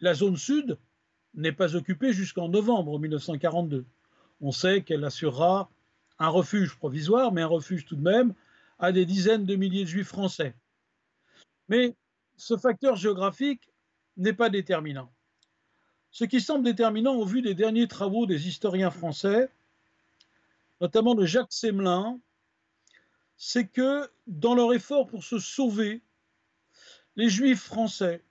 La 0.00 0.14
zone 0.14 0.36
sud 0.36 0.78
n'est 1.34 1.52
pas 1.52 1.74
occupée 1.74 2.12
jusqu'en 2.12 2.48
novembre 2.48 2.98
1942 2.98 3.86
on 4.42 4.50
sait 4.50 4.82
qu'elle 4.82 5.04
assurera 5.04 5.70
un 6.18 6.28
refuge 6.28 6.76
provisoire, 6.76 7.32
mais 7.32 7.42
un 7.42 7.46
refuge 7.46 7.86
tout 7.86 7.96
de 7.96 8.02
même, 8.02 8.34
à 8.78 8.92
des 8.92 9.06
dizaines 9.06 9.46
de 9.46 9.54
milliers 9.54 9.84
de 9.84 9.88
juifs 9.88 10.08
français. 10.08 10.54
Mais 11.68 11.94
ce 12.36 12.56
facteur 12.56 12.96
géographique 12.96 13.70
n'est 14.16 14.32
pas 14.32 14.50
déterminant. 14.50 15.10
Ce 16.10 16.24
qui 16.24 16.40
semble 16.40 16.64
déterminant 16.64 17.14
au 17.14 17.24
vu 17.24 17.40
des 17.40 17.54
derniers 17.54 17.88
travaux 17.88 18.26
des 18.26 18.48
historiens 18.48 18.90
français, 18.90 19.48
notamment 20.80 21.14
de 21.14 21.24
Jacques 21.24 21.52
Semelin, 21.52 22.18
c'est 23.44 23.66
que 23.66 24.08
dans 24.28 24.54
leur 24.54 24.72
effort 24.72 25.08
pour 25.08 25.24
se 25.24 25.40
sauver, 25.40 26.00
les 27.16 27.28
juifs 27.28 27.64
français 27.64 28.22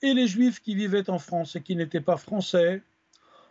et 0.00 0.14
les 0.14 0.26
juifs 0.26 0.62
qui 0.62 0.74
vivaient 0.74 1.10
en 1.10 1.18
France 1.18 1.56
et 1.56 1.62
qui 1.62 1.76
n'étaient 1.76 2.00
pas 2.00 2.16
français 2.16 2.82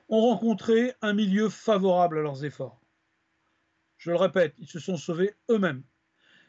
ont 0.10 0.22
rencontré 0.22 0.96
un 1.04 1.14
milieu 1.14 1.48
favorable 1.48 2.18
à 2.18 2.22
leurs 2.24 2.44
efforts. 2.44 2.82
Je 3.98 4.10
le 4.10 4.18
répète, 4.18 4.56
ils 4.58 4.68
se 4.68 4.80
sont 4.80 4.98
sauvés 4.98 5.36
eux-mêmes. 5.52 5.84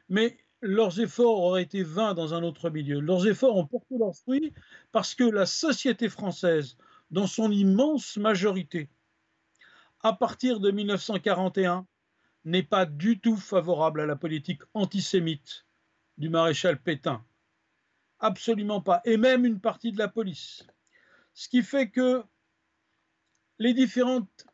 Mais 0.08 0.38
leurs 0.62 1.00
efforts 1.00 1.38
auraient 1.38 1.64
été 1.64 1.82
vains 1.82 2.14
dans 2.14 2.32
un 2.32 2.42
autre 2.42 2.70
milieu. 2.70 2.98
Leurs 2.98 3.26
efforts 3.26 3.58
ont 3.58 3.66
porté 3.66 3.98
leurs 3.98 4.16
fruits 4.16 4.54
parce 4.90 5.14
que 5.14 5.24
la 5.24 5.44
société 5.44 6.08
française, 6.08 6.78
dans 7.10 7.26
son 7.26 7.52
immense 7.52 8.16
majorité, 8.16 8.88
à 10.02 10.14
partir 10.14 10.60
de 10.60 10.70
1941, 10.70 11.86
n'est 12.44 12.62
pas 12.62 12.86
du 12.86 13.20
tout 13.20 13.36
favorable 13.36 14.00
à 14.00 14.06
la 14.06 14.16
politique 14.16 14.62
antisémite 14.74 15.66
du 16.18 16.28
maréchal 16.28 16.80
Pétain. 16.80 17.24
Absolument 18.18 18.80
pas. 18.80 19.00
Et 19.04 19.16
même 19.16 19.44
une 19.44 19.60
partie 19.60 19.92
de 19.92 19.98
la 19.98 20.08
police. 20.08 20.66
Ce 21.34 21.48
qui 21.48 21.62
fait 21.62 21.90
que 21.90 22.22
les 23.58 23.74
différentes 23.74 24.46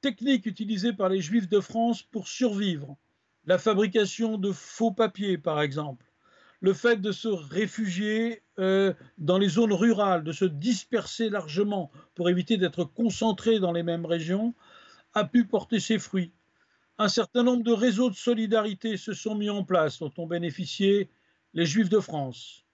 techniques 0.00 0.46
utilisées 0.46 0.92
par 0.92 1.08
les 1.08 1.20
Juifs 1.20 1.48
de 1.48 1.60
France 1.60 2.02
pour 2.02 2.28
survivre, 2.28 2.96
la 3.44 3.58
fabrication 3.58 4.38
de 4.38 4.52
faux 4.52 4.92
papiers 4.92 5.38
par 5.38 5.60
exemple, 5.60 6.06
le 6.60 6.72
fait 6.72 7.00
de 7.00 7.12
se 7.12 7.28
réfugier 7.28 8.42
euh, 8.58 8.92
dans 9.16 9.38
les 9.38 9.48
zones 9.48 9.72
rurales, 9.72 10.24
de 10.24 10.32
se 10.32 10.44
disperser 10.44 11.30
largement 11.30 11.90
pour 12.14 12.28
éviter 12.28 12.56
d'être 12.56 12.84
concentrés 12.84 13.60
dans 13.60 13.72
les 13.72 13.82
mêmes 13.82 14.06
régions, 14.06 14.54
a 15.14 15.24
pu 15.24 15.46
porter 15.46 15.80
ses 15.80 15.98
fruits. 15.98 16.32
Un 16.98 17.08
certain 17.08 17.44
nombre 17.44 17.62
de 17.62 17.72
réseaux 17.72 18.10
de 18.10 18.16
solidarité 18.16 18.96
se 18.96 19.12
sont 19.12 19.34
mis 19.34 19.50
en 19.50 19.64
place 19.64 20.00
dont 20.00 20.12
ont 20.18 20.26
bénéficié 20.26 21.08
les 21.54 21.64
Juifs 21.64 21.88
de 21.88 22.00
France. 22.00 22.64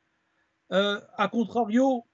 Euh, 0.72 1.00
a 1.16 1.28
contrario, 1.28 2.06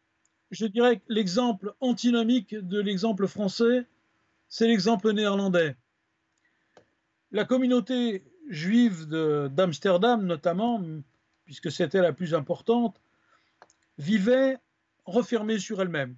je 0.51 0.67
dirais 0.67 0.99
que 0.99 1.05
l'exemple 1.09 1.73
antinomique 1.81 2.55
de 2.55 2.81
l'exemple 2.81 3.29
français, 3.29 3.87
c'est 4.49 4.67
l'exemple 4.67 5.13
néerlandais. 5.13 5.77
La 7.31 7.45
communauté 7.45 8.25
juive 8.49 9.07
d'Amsterdam, 9.07 10.27
notamment, 10.27 10.83
puisque 11.45 11.71
c'était 11.71 12.01
la 12.01 12.13
plus 12.13 12.35
importante, 12.35 13.01
vivait 13.99 14.59
refermée 15.05 15.61
sur 15.61 15.81
elle-même. 15.81 16.17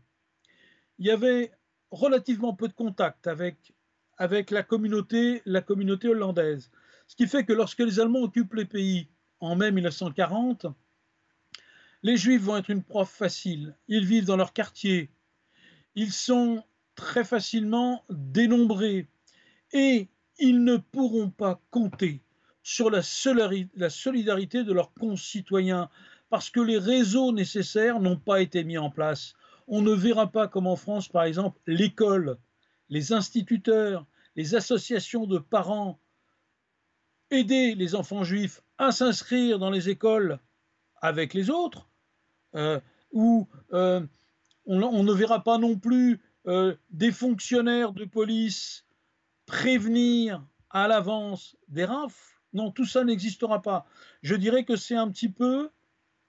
Il 0.99 1.06
y 1.06 1.11
avait 1.11 1.52
relativement 1.90 2.54
peu 2.54 2.68
de 2.68 2.72
contact 2.72 3.26
avec, 3.26 3.75
avec 4.19 4.50
la, 4.50 4.62
communauté, 4.62 5.42
la 5.47 5.61
communauté 5.61 6.09
hollandaise. 6.09 6.71
Ce 7.07 7.16
qui 7.16 7.26
fait 7.26 7.45
que 7.45 7.52
lorsque 7.52 7.81
les 7.81 8.00
Allemands 8.00 8.23
occupent 8.23 8.54
les 8.54 8.64
pays 8.64 9.09
en 9.40 9.57
mai 9.57 9.73
1940, 9.73 10.66
les 12.02 12.16
Juifs 12.16 12.42
vont 12.42 12.57
être 12.57 12.71
une 12.71 12.83
proie 12.83 13.04
facile. 13.04 13.75
Ils 13.88 14.07
vivent 14.07 14.25
dans 14.25 14.37
leur 14.37 14.52
quartier. 14.52 15.11
Ils 15.95 16.12
sont 16.12 16.62
très 16.95 17.25
facilement 17.25 18.04
dénombrés. 18.11 19.09
Et 19.73 20.09
ils 20.38 20.64
ne 20.64 20.76
pourront 20.76 21.31
pas 21.31 21.61
compter 21.71 22.21
sur 22.62 22.90
la 22.90 23.02
solidarité 23.02 24.64
de 24.64 24.73
leurs 24.73 24.92
concitoyens 24.95 25.88
parce 26.31 26.49
que 26.49 26.61
les 26.61 26.78
réseaux 26.78 27.33
nécessaires 27.33 28.00
n'ont 28.00 28.16
pas 28.16 28.40
été 28.40 28.64
mis 28.64 28.78
en 28.78 28.90
place. 28.90 29.35
On 29.69 29.83
ne 29.83 29.92
verra 29.92 30.33
pas 30.33 30.49
comme 30.49 30.66
en 30.66 30.76
France, 30.76 31.09
par 31.09 31.25
exemple, 31.25 31.61
l'école, 31.66 32.38
les 32.92 33.14
instituteurs, 33.14 34.04
les 34.37 34.54
associations 34.54 35.26
de 35.26 35.38
parents 35.38 35.99
aider 37.30 37.75
les 37.75 37.94
enfants 37.94 38.22
juifs 38.22 38.62
à 38.76 38.92
s'inscrire 38.92 39.58
dans 39.58 39.70
les 39.70 39.88
écoles 39.88 40.38
avec 41.00 41.32
les 41.32 41.49
autres, 41.49 41.88
euh, 42.54 42.78
où 43.11 43.49
euh, 43.72 44.02
on, 44.66 45.02
ne 45.02 45.12
verra 45.12 45.42
pas 45.42 45.56
non 45.56 45.78
plus 45.78 46.20
euh, 46.46 46.76
des 46.90 47.12
fonctionnaires 47.12 47.92
de 47.92 48.04
police 48.04 48.84
prévenir 49.46 50.44
à 50.68 50.87
l'avance 50.87 51.56
des 51.68 51.87
rafles. 51.87 52.42
Non, 52.52 52.70
tout 52.70 52.84
ça 52.84 53.04
n'existera 53.04 53.62
pas. 53.62 53.87
Je 54.22 54.34
dirais 54.34 54.64
que 54.64 54.76
c'est 54.76 54.96
un 54.96 55.11
petit 55.11 55.30
peu 55.30 55.70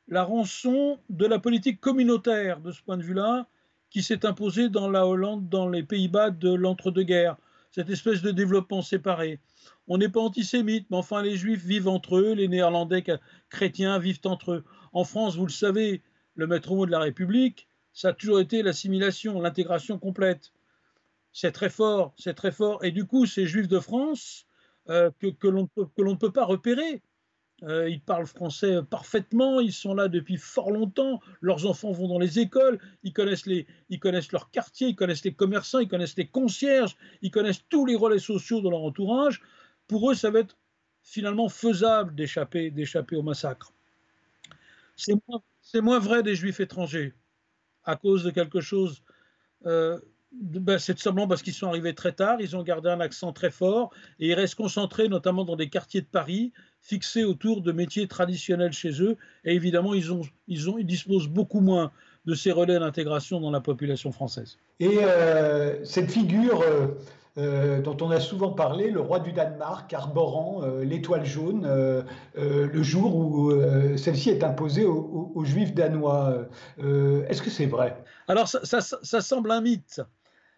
la 0.07 0.23
rançon 0.23 0.97
de 1.09 1.25
la 1.25 1.39
politique 1.39 1.81
communautaire 1.81 2.61
de 2.61 2.71
ce 2.71 2.81
point 2.81 2.95
de 2.95 3.03
vue-là 3.03 3.47
qui 3.93 4.01
s'est 4.01 4.25
imposée 4.25 4.69
dans 4.69 4.89
la 4.89 5.05
Hollande, 5.05 5.47
dans 5.49 5.69
les 5.69 5.83
Pays-Bas 5.83 6.31
de 6.31 6.51
l'entre-deux-guerres. 6.51 7.37
Cette 7.69 7.91
espèce 7.91 8.23
de 8.23 8.31
développement 8.31 8.81
séparé. 8.81 9.39
On 9.87 9.99
n'est 9.99 10.09
pas 10.09 10.19
antisémite, 10.19 10.87
mais 10.89 10.97
enfin 10.97 11.21
les 11.21 11.37
juifs 11.37 11.63
vivent 11.63 11.87
entre 11.87 12.17
eux, 12.17 12.33
les 12.33 12.47
néerlandais 12.47 13.03
chrétiens 13.49 13.99
vivent 13.99 14.19
entre 14.25 14.51
eux. 14.53 14.63
En 14.93 15.03
France, 15.03 15.35
vous 15.35 15.45
le 15.45 15.51
savez, 15.51 16.01
le 16.35 16.47
maître 16.47 16.73
mot 16.73 16.87
de 16.87 16.91
la 16.91 16.99
République, 16.99 17.67
ça 17.93 18.09
a 18.09 18.13
toujours 18.13 18.39
été 18.39 18.63
l'assimilation, 18.63 19.39
l'intégration 19.39 19.99
complète. 19.99 20.53
C'est 21.31 21.51
très 21.51 21.69
fort, 21.69 22.13
c'est 22.17 22.33
très 22.33 22.51
fort. 22.51 22.83
Et 22.83 22.91
du 22.91 23.05
coup, 23.05 23.27
ces 23.27 23.45
Juifs 23.45 23.67
de 23.67 23.79
France 23.79 24.47
euh, 24.89 25.11
que, 25.19 25.47
l'on 25.47 25.69
ne 25.99 26.15
peut 26.15 26.31
pas 26.31 26.45
repérer, 26.45 27.03
euh, 27.63 27.89
ils 27.89 28.01
parlent 28.01 28.27
français 28.27 28.81
parfaitement, 28.89 29.59
ils 29.61 29.71
sont 29.71 29.93
là 29.93 30.09
depuis 30.09 30.37
fort 30.37 30.71
longtemps, 30.71 31.21
leurs 31.41 31.65
enfants 31.65 31.91
vont 31.91 32.07
dans 32.07 32.19
les 32.19 32.39
écoles, 32.39 32.79
ils 33.03 33.13
connaissent, 33.13 33.45
les, 33.45 33.67
ils 33.89 33.99
connaissent 33.99 34.31
leur 34.31 34.51
quartier, 34.51 34.89
ils 34.89 34.95
connaissent 34.95 35.23
les 35.23 35.33
commerçants, 35.33 35.79
ils 35.79 35.87
connaissent 35.87 36.17
les 36.17 36.27
concierges, 36.27 36.97
ils 37.21 37.31
connaissent 37.31 37.63
tous 37.69 37.85
les 37.85 37.95
relais 37.95 38.19
sociaux 38.19 38.61
de 38.61 38.69
leur 38.69 38.81
entourage. 38.81 39.41
Pour 39.87 40.11
eux, 40.11 40.15
ça 40.15 40.29
va 40.29 40.39
être 40.39 40.57
finalement 41.03 41.47
faisable 41.47 42.15
d'échapper, 42.15 42.69
d'échapper 42.69 43.15
au 43.15 43.23
massacre. 43.23 43.73
C'est 44.95 45.81
moins, 45.81 45.99
vrai 45.99 46.23
des 46.23 46.35
juifs 46.35 46.59
étrangers, 46.59 47.13
à 47.83 47.95
cause 47.95 48.23
de 48.23 48.31
quelque 48.31 48.61
chose. 48.61 49.03
Euh, 49.65 49.99
ben, 50.31 50.79
c'est 50.79 50.95
tout 50.95 51.01
simplement 51.01 51.27
parce 51.27 51.41
qu'ils 51.41 51.53
sont 51.53 51.67
arrivés 51.67 51.93
très 51.93 52.11
tard, 52.11 52.41
ils 52.41 52.55
ont 52.55 52.63
gardé 52.63 52.89
un 52.89 52.99
accent 52.99 53.31
très 53.33 53.51
fort 53.51 53.93
et 54.19 54.29
ils 54.29 54.33
restent 54.33 54.55
concentrés 54.55 55.07
notamment 55.07 55.45
dans 55.45 55.55
des 55.55 55.69
quartiers 55.69 56.01
de 56.01 56.07
Paris, 56.07 56.51
fixés 56.83 57.23
autour 57.23 57.61
de 57.61 57.71
métiers 57.71 58.07
traditionnels 58.07 58.73
chez 58.73 59.01
eux. 59.01 59.17
Et 59.45 59.55
évidemment, 59.55 59.93
ils, 59.93 60.11
ont, 60.11 60.21
ils, 60.47 60.69
ont, 60.69 60.77
ils 60.77 60.85
disposent 60.85 61.29
beaucoup 61.29 61.61
moins 61.61 61.91
de 62.25 62.35
ces 62.35 62.51
relais 62.51 62.77
d'intégration 62.77 63.39
dans 63.39 63.51
la 63.51 63.61
population 63.61 64.11
française. 64.11 64.57
Et 64.79 64.99
euh, 65.01 65.83
cette 65.85 66.11
figure 66.11 66.61
euh, 66.61 66.87
euh, 67.37 67.81
dont 67.81 67.97
on 68.01 68.11
a 68.11 68.19
souvent 68.19 68.51
parlé, 68.51 68.91
le 68.91 68.99
roi 68.99 69.19
du 69.19 69.31
Danemark 69.31 69.91
arborant 69.93 70.61
l'étoile 70.81 71.25
jaune, 71.25 71.67
le 72.35 72.83
jour 72.83 73.15
où 73.15 73.51
celle-ci 73.97 74.29
est 74.29 74.43
imposée 74.43 74.85
aux, 74.85 75.43
juifs 75.45 75.73
danois. 75.73 76.47
Est-ce 76.77 77.41
que 77.41 77.49
c'est 77.49 77.65
vrai? 77.65 77.97
Alors 78.27 78.47
ça, 78.47 78.81
ça, 78.81 79.21
semble 79.21 79.51
un 79.51 79.61
mythe. 79.61 80.01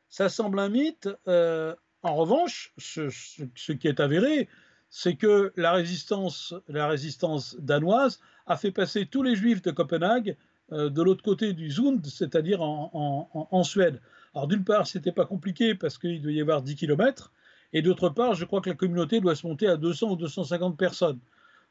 Ça 0.09 0.29
semble 0.29 0.59
un 0.59 0.69
mythe. 0.69 1.07
en 1.27 2.15
revanche, 2.15 2.73
ce, 2.77 3.09
ce, 3.09 3.71
qui 3.71 3.87
est 3.87 3.99
avéré, 3.99 4.49
c'est 4.97 5.17
que 5.17 5.51
la 5.57 5.73
résistance, 5.73 6.55
la 6.69 6.87
résistance 6.87 7.57
danoise 7.59 8.21
a 8.47 8.55
fait 8.55 8.71
passer 8.71 9.05
tous 9.05 9.23
les 9.23 9.35
juifs 9.35 9.61
de 9.61 9.71
Copenhague 9.71 10.37
euh, 10.71 10.89
de 10.89 11.01
l'autre 11.01 11.21
côté 11.21 11.51
du 11.51 11.69
Zund, 11.69 12.05
c'est-à-dire 12.05 12.61
en, 12.61 13.63
Suède. 13.65 13.99
Alors 14.33 14.47
d'une 14.47 14.63
part, 14.63 14.87
ce 14.87 14.97
n'était 14.97 15.11
pas 15.11 15.25
compliqué 15.25 15.75
parce 15.75 15.97
qu'il 15.97 16.21
doit 16.21 16.31
y 16.31 16.39
avoir 16.39 16.61
10 16.61 16.77
km, 16.77 17.33
et 17.73 17.81
d'autre 17.81 18.07
part, 18.07 18.35
je 18.35 18.45
crois 18.45 18.61
que 18.61 18.69
la 18.69 18.75
communauté 18.75 19.19
doit 19.19 19.35
se 19.35 19.45
monter 19.45 19.67
à 19.67 19.75
200 19.75 20.11
ou 20.11 20.15
250 20.15 20.77
personnes. 20.77 21.19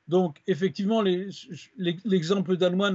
Donc 0.07 0.43
effectivement, 0.47 1.03
l'exemple 1.79 2.59
danois 2.59 2.91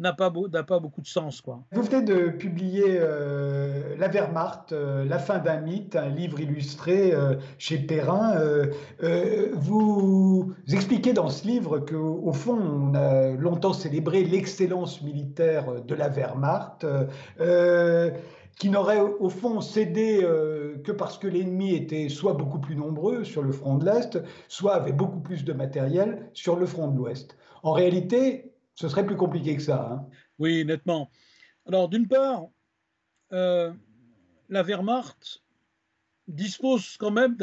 n'a 0.00 0.12
pas, 0.12 0.32
pas, 0.66 0.80
beaucoup 0.80 1.02
de 1.02 1.06
sens. 1.06 1.40
Quoi. 1.40 1.60
Vous 1.72 1.82
venez 1.82 2.02
de 2.02 2.30
publier 2.30 2.98
euh, 3.00 3.96
La 3.98 4.08
Wehrmacht, 4.08 4.72
euh, 4.72 5.04
La 5.04 5.18
fin 5.18 5.38
d'un 5.38 5.60
mythe, 5.60 5.94
un 5.94 6.08
livre 6.08 6.40
illustré 6.40 7.12
euh, 7.12 7.36
chez 7.58 7.78
Perrin. 7.78 8.34
vous 9.54 10.54
expliquez 10.72 11.12
dans 11.12 11.28
ce 11.28 11.46
livre 11.46 11.78
qu'au 11.80 12.32
fond, 12.32 12.58
on 12.58 12.94
a 12.94 13.30
longtemps 13.30 13.72
célébré 13.72 14.24
l'excellence 14.24 15.02
militaire 15.02 15.82
de 15.82 15.94
la 15.94 16.08
Wehrmacht 16.08 16.86
qui 18.56 18.68
n'aurait 18.68 19.00
au 19.00 19.30
fond 19.30 19.60
cédé 19.60 20.20
que 20.84 20.92
parce 20.92 21.18
que 21.18 21.26
l'ennemi 21.26 21.74
était 21.74 22.08
soit 22.08 22.34
beaucoup 22.34 22.58
plus 22.58 22.76
nombreux 22.76 23.24
sur 23.24 23.42
le 23.42 23.52
front 23.52 23.76
de 23.76 23.86
l'Est, 23.86 24.22
soit 24.48 24.74
avait 24.74 24.92
beaucoup 24.92 25.20
plus 25.20 25.44
de 25.44 25.52
matériel 25.52 26.28
sur 26.34 26.56
le 26.56 26.66
front 26.66 26.88
de 26.88 26.96
l'Ouest. 26.96 27.36
En 27.62 27.72
réalité, 27.72 28.49
ce 28.80 28.88
serait 28.88 29.04
plus 29.04 29.16
compliqué 29.16 29.54
que 29.56 29.62
ça. 29.62 29.90
Hein. 29.92 30.08
Oui, 30.38 30.64
nettement. 30.64 31.10
Alors, 31.66 31.90
d'une 31.90 32.08
part, 32.08 32.46
euh, 33.30 33.74
la 34.48 34.62
Wehrmacht 34.62 35.42
dispose 36.26 36.96
quand 36.96 37.10
même 37.10 37.36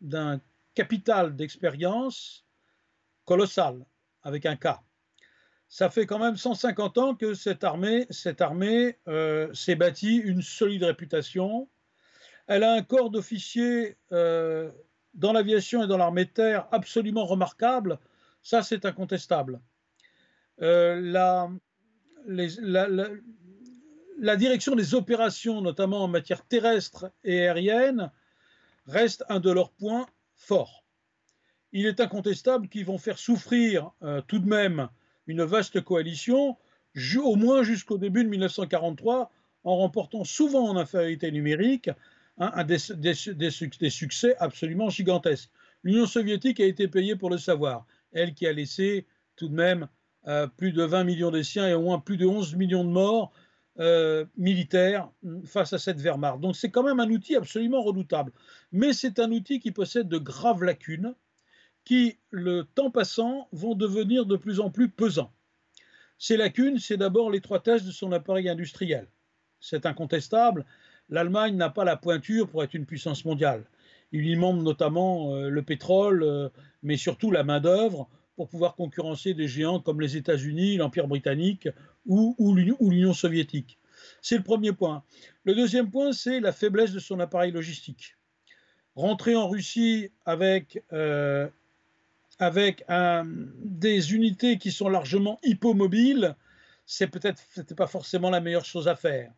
d'un 0.00 0.40
capital 0.74 1.34
d'expérience 1.34 2.46
colossal, 3.24 3.84
avec 4.22 4.46
un 4.46 4.54
cas. 4.54 4.80
Ça 5.66 5.90
fait 5.90 6.06
quand 6.06 6.20
même 6.20 6.36
150 6.36 6.98
ans 6.98 7.14
que 7.16 7.34
cette 7.34 7.64
armée, 7.64 8.06
cette 8.10 8.40
armée 8.40 9.00
euh, 9.08 9.52
s'est 9.54 9.74
bâtie 9.74 10.18
une 10.18 10.42
solide 10.42 10.84
réputation. 10.84 11.68
Elle 12.46 12.62
a 12.62 12.74
un 12.74 12.82
corps 12.82 13.10
d'officiers 13.10 13.96
euh, 14.12 14.70
dans 15.14 15.32
l'aviation 15.32 15.82
et 15.82 15.88
dans 15.88 15.96
l'armée 15.96 16.26
de 16.26 16.30
terre 16.30 16.68
absolument 16.70 17.24
remarquable. 17.24 17.98
Ça, 18.42 18.62
c'est 18.62 18.84
incontestable. 18.84 19.60
Euh, 20.60 21.00
la, 24.18 24.36
direction 24.36 24.76
des 24.76 24.94
opérations, 24.94 25.60
notamment 25.60 26.04
en 26.04 26.08
matière 26.08 26.44
terrestre 26.44 27.10
et 27.24 27.40
aérienne, 27.40 28.10
reste 28.86 29.24
un 29.28 29.40
de 29.40 29.50
leurs 29.50 29.72
points 29.72 30.06
forts. 30.36 30.84
Il 31.72 31.86
est 31.86 32.00
incontestable 32.00 32.68
qu'ils 32.68 32.84
vont 32.84 32.98
faire 32.98 33.18
souffrir 33.18 33.92
euh, 34.02 34.20
tout 34.20 34.38
de 34.38 34.48
même 34.48 34.88
une 35.26 35.42
vaste 35.42 35.80
coalition, 35.80 36.58
au 37.22 37.36
moins 37.36 37.62
jusqu'au 37.62 37.96
début 37.96 38.24
de 38.24 38.28
1943, 38.28 39.30
en 39.64 39.76
remportant 39.76 40.24
souvent 40.24 40.68
en 40.68 40.76
infériorité 40.76 41.30
numérique 41.30 41.90
hein, 42.38 42.64
des, 42.64 43.90
succès 43.90 44.36
absolument 44.38 44.90
gigantesques. 44.90 45.50
L'Union 45.84 46.06
soviétique 46.06 46.60
a 46.60 46.66
été 46.66 46.88
payée 46.88 47.16
pour 47.16 47.30
le 47.30 47.38
savoir, 47.38 47.86
elle 48.12 48.34
qui 48.34 48.46
a 48.46 48.52
laissé 48.52 49.06
tout 49.36 49.48
de 49.48 49.54
même 49.54 49.88
euh, 50.28 50.46
plus 50.46 50.72
de 50.72 50.84
20 50.84 51.02
millions 51.02 51.32
de 51.32 51.42
siens 51.42 51.68
et 51.68 51.74
au 51.74 51.82
moins 51.82 51.98
plus 51.98 52.16
de 52.16 52.26
11 52.26 52.54
millions 52.54 52.84
de 52.84 52.90
morts 52.90 53.32
euh, 53.80 54.24
militaires 54.36 55.10
face 55.46 55.72
à 55.72 55.78
cette 55.78 55.98
Wehrmacht. 55.98 56.38
Donc 56.38 56.54
c'est 56.54 56.70
quand 56.70 56.84
même 56.84 57.00
un 57.00 57.10
outil 57.10 57.34
absolument 57.34 57.82
redoutable. 57.82 58.30
Mais 58.70 58.92
c'est 58.92 59.18
un 59.18 59.32
outil 59.32 59.58
qui 59.58 59.72
possède 59.72 60.08
de 60.08 60.18
graves 60.18 60.62
lacunes 60.62 61.14
qui, 61.84 62.18
le 62.30 62.62
temps 62.62 62.92
passant, 62.92 63.48
vont 63.50 63.74
devenir 63.74 64.24
de 64.24 64.36
plus 64.36 64.60
en 64.60 64.70
plus 64.70 64.88
pesants. 64.88 65.32
Ces 66.18 66.36
lacunes, 66.36 66.78
c'est 66.78 66.96
d'abord 66.96 67.30
l'étroitesse 67.30 67.84
de 67.84 67.90
son 67.90 68.12
appareil 68.12 68.48
industriel. 68.48 69.08
C'est 69.58 69.86
incontestable. 69.86 70.64
L'Allemagne 71.08 71.56
n'a 71.56 71.70
pas 71.70 71.84
la 71.84 71.96
pointure 71.96 72.48
pour 72.48 72.62
être 72.62 72.74
une 72.74 72.86
puissance 72.86 73.24
mondiale. 73.24 73.64
Il 74.12 74.20
lui 74.20 74.36
manque 74.36 74.62
notamment 74.62 75.34
euh, 75.34 75.48
le 75.48 75.62
pétrole, 75.62 76.50
mais 76.84 76.96
surtout 76.96 77.32
la 77.32 77.42
main-d'œuvre 77.42 78.08
pour 78.36 78.48
pouvoir 78.48 78.74
concurrencer 78.74 79.34
des 79.34 79.48
géants 79.48 79.80
comme 79.80 80.00
les 80.00 80.16
États-Unis, 80.16 80.76
l'Empire 80.76 81.06
britannique 81.06 81.68
ou, 82.06 82.34
ou 82.38 82.54
l'Union 82.54 83.12
soviétique. 83.12 83.78
C'est 84.20 84.36
le 84.36 84.42
premier 84.42 84.72
point. 84.72 85.02
Le 85.44 85.54
deuxième 85.54 85.90
point, 85.90 86.12
c'est 86.12 86.40
la 86.40 86.52
faiblesse 86.52 86.92
de 86.92 86.98
son 86.98 87.20
appareil 87.20 87.52
logistique. 87.52 88.16
Rentrer 88.94 89.36
en 89.36 89.48
Russie 89.48 90.10
avec, 90.24 90.82
euh, 90.92 91.48
avec 92.38 92.84
un, 92.88 93.26
des 93.56 94.14
unités 94.14 94.58
qui 94.58 94.70
sont 94.70 94.88
largement 94.88 95.38
hypomobiles, 95.42 96.36
c'est 96.84 97.06
peut-être 97.06 97.42
pas 97.74 97.86
forcément 97.86 98.30
la 98.30 98.40
meilleure 98.40 98.64
chose 98.64 98.88
à 98.88 98.96
faire. 98.96 99.32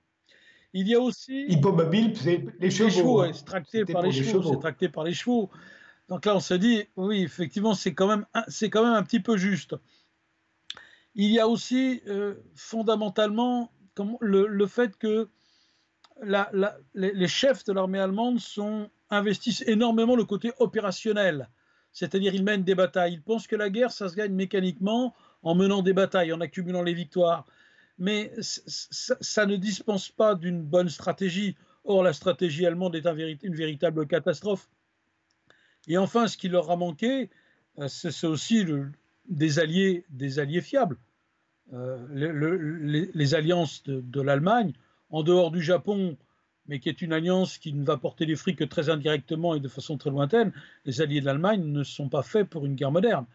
Il 0.73 0.89
y 0.89 0.95
a 0.95 1.01
aussi. 1.01 1.45
Hypomobile, 1.49 2.17
c'est 2.17 2.45
les 2.59 2.71
chevaux. 2.71 3.21
Hein. 3.21 3.31
c'est 3.33 3.45
tracté 3.45 3.85
par 3.85 4.03
les 4.03 4.11
chevaux. 4.11 4.53
C'est 4.53 4.59
tracté 4.59 4.89
par 4.89 5.05
les 5.05 5.15
chevaux. 5.15 5.51
Donc 6.09 6.27
là, 6.27 6.37
on 6.37 6.41
se 6.41 6.55
dit, 6.55 6.85
oui, 6.97 7.23
effectivement, 7.23 7.75
c'est 7.75 7.95
quand, 7.95 8.09
même, 8.09 8.27
quand 8.71 8.85
même 8.85 8.93
un 8.93 9.03
petit 9.03 9.21
peu 9.21 9.37
juste. 9.37 9.75
Il 11.15 11.31
y 11.31 11.39
a 11.39 11.49
aussi 11.49 12.03
euh, 12.09 12.35
fondamentalement 12.55 13.73
le, 14.21 14.67
fait 14.67 14.97
que 14.97 15.29
les, 16.95 17.29
chefs 17.29 17.65
de 17.65 17.73
l'armée 17.73 18.01
allemande 18.01 18.41
sont, 18.41 18.91
investissent 19.11 19.65
énormément 19.67 20.17
le 20.17 20.25
côté 20.25 20.53
opérationnel, 20.59 21.49
c'est-à-dire 21.93 22.35
ils 22.35 22.45
mènent 22.45 22.65
des 22.65 22.75
batailles. 22.75 23.15
Ils 23.15 23.23
pensent 23.23 23.47
que 23.47 23.57
la 23.57 23.71
guerre, 23.71 23.93
ça 23.93 24.09
se 24.09 24.17
gagne 24.17 24.33
mécaniquement 24.33 25.15
en 25.43 25.55
menant 25.55 25.83
des 25.83 25.93
batailles, 25.93 26.33
en 26.33 26.41
accumulant 26.41 26.83
les 26.83 26.95
victoires. 26.95 27.47
Mais 27.99 28.33
ça, 28.41 29.47
ne 29.47 29.55
dispense 29.55 30.09
pas 30.09 30.35
d'une 30.35 30.63
bonne 30.63 30.89
stratégie. 30.89 31.55
Or, 31.85 32.03
la 32.03 32.13
stratégie 32.13 32.67
allemande 32.67 32.97
est 32.97 33.43
une 33.45 33.55
véritable 33.55 34.07
catastrophe. 34.09 34.69
Et 35.89 35.99
enfin, 35.99 36.27
ce 36.27 36.37
qui 36.37 36.49
leur 36.49 36.71
a 36.71 36.77
manqué, 36.77 37.31
euh, 37.79 37.89
c'est 37.89 38.27
aussi 38.27 38.65
des, 39.29 39.59
alliés, 39.59 40.05
des 40.11 40.39
alliés 40.39 40.61
fiables. 40.61 40.99
Euh, 41.73 42.07
les, 43.15 43.35
alliances 43.35 43.83
de, 43.85 44.21
l'Allemagne, 44.21 44.73
en 45.11 45.23
dehors 45.23 45.51
du 45.51 45.63
Japon, 45.63 46.17
mais 46.67 46.79
qui 46.79 46.89
est 46.89 47.03
une 47.03 47.13
alliance 47.13 47.59
qui 47.59 47.73
ne 47.73 47.85
va 47.85 47.97
porter 47.97 48.27
les 48.27 48.37
fruits 48.37 48.57
que 48.57 48.65
très 48.65 48.91
indirectement 48.91 49.55
et 49.55 49.61
de 49.61 49.69
façon 49.69 49.97
très 49.97 50.11
lointaine, 50.11 50.53
les 50.85 51.01
alliés 51.01 51.21
de 51.21 51.27
l'Allemagne 51.27 51.65
ne 51.65 51.83
sont 51.83 52.09
pas 52.09 52.23
faits 52.23 52.49
pour 52.49 52.67
une 52.67 52.75
guerre 52.75 52.93
moderne. 52.93 53.27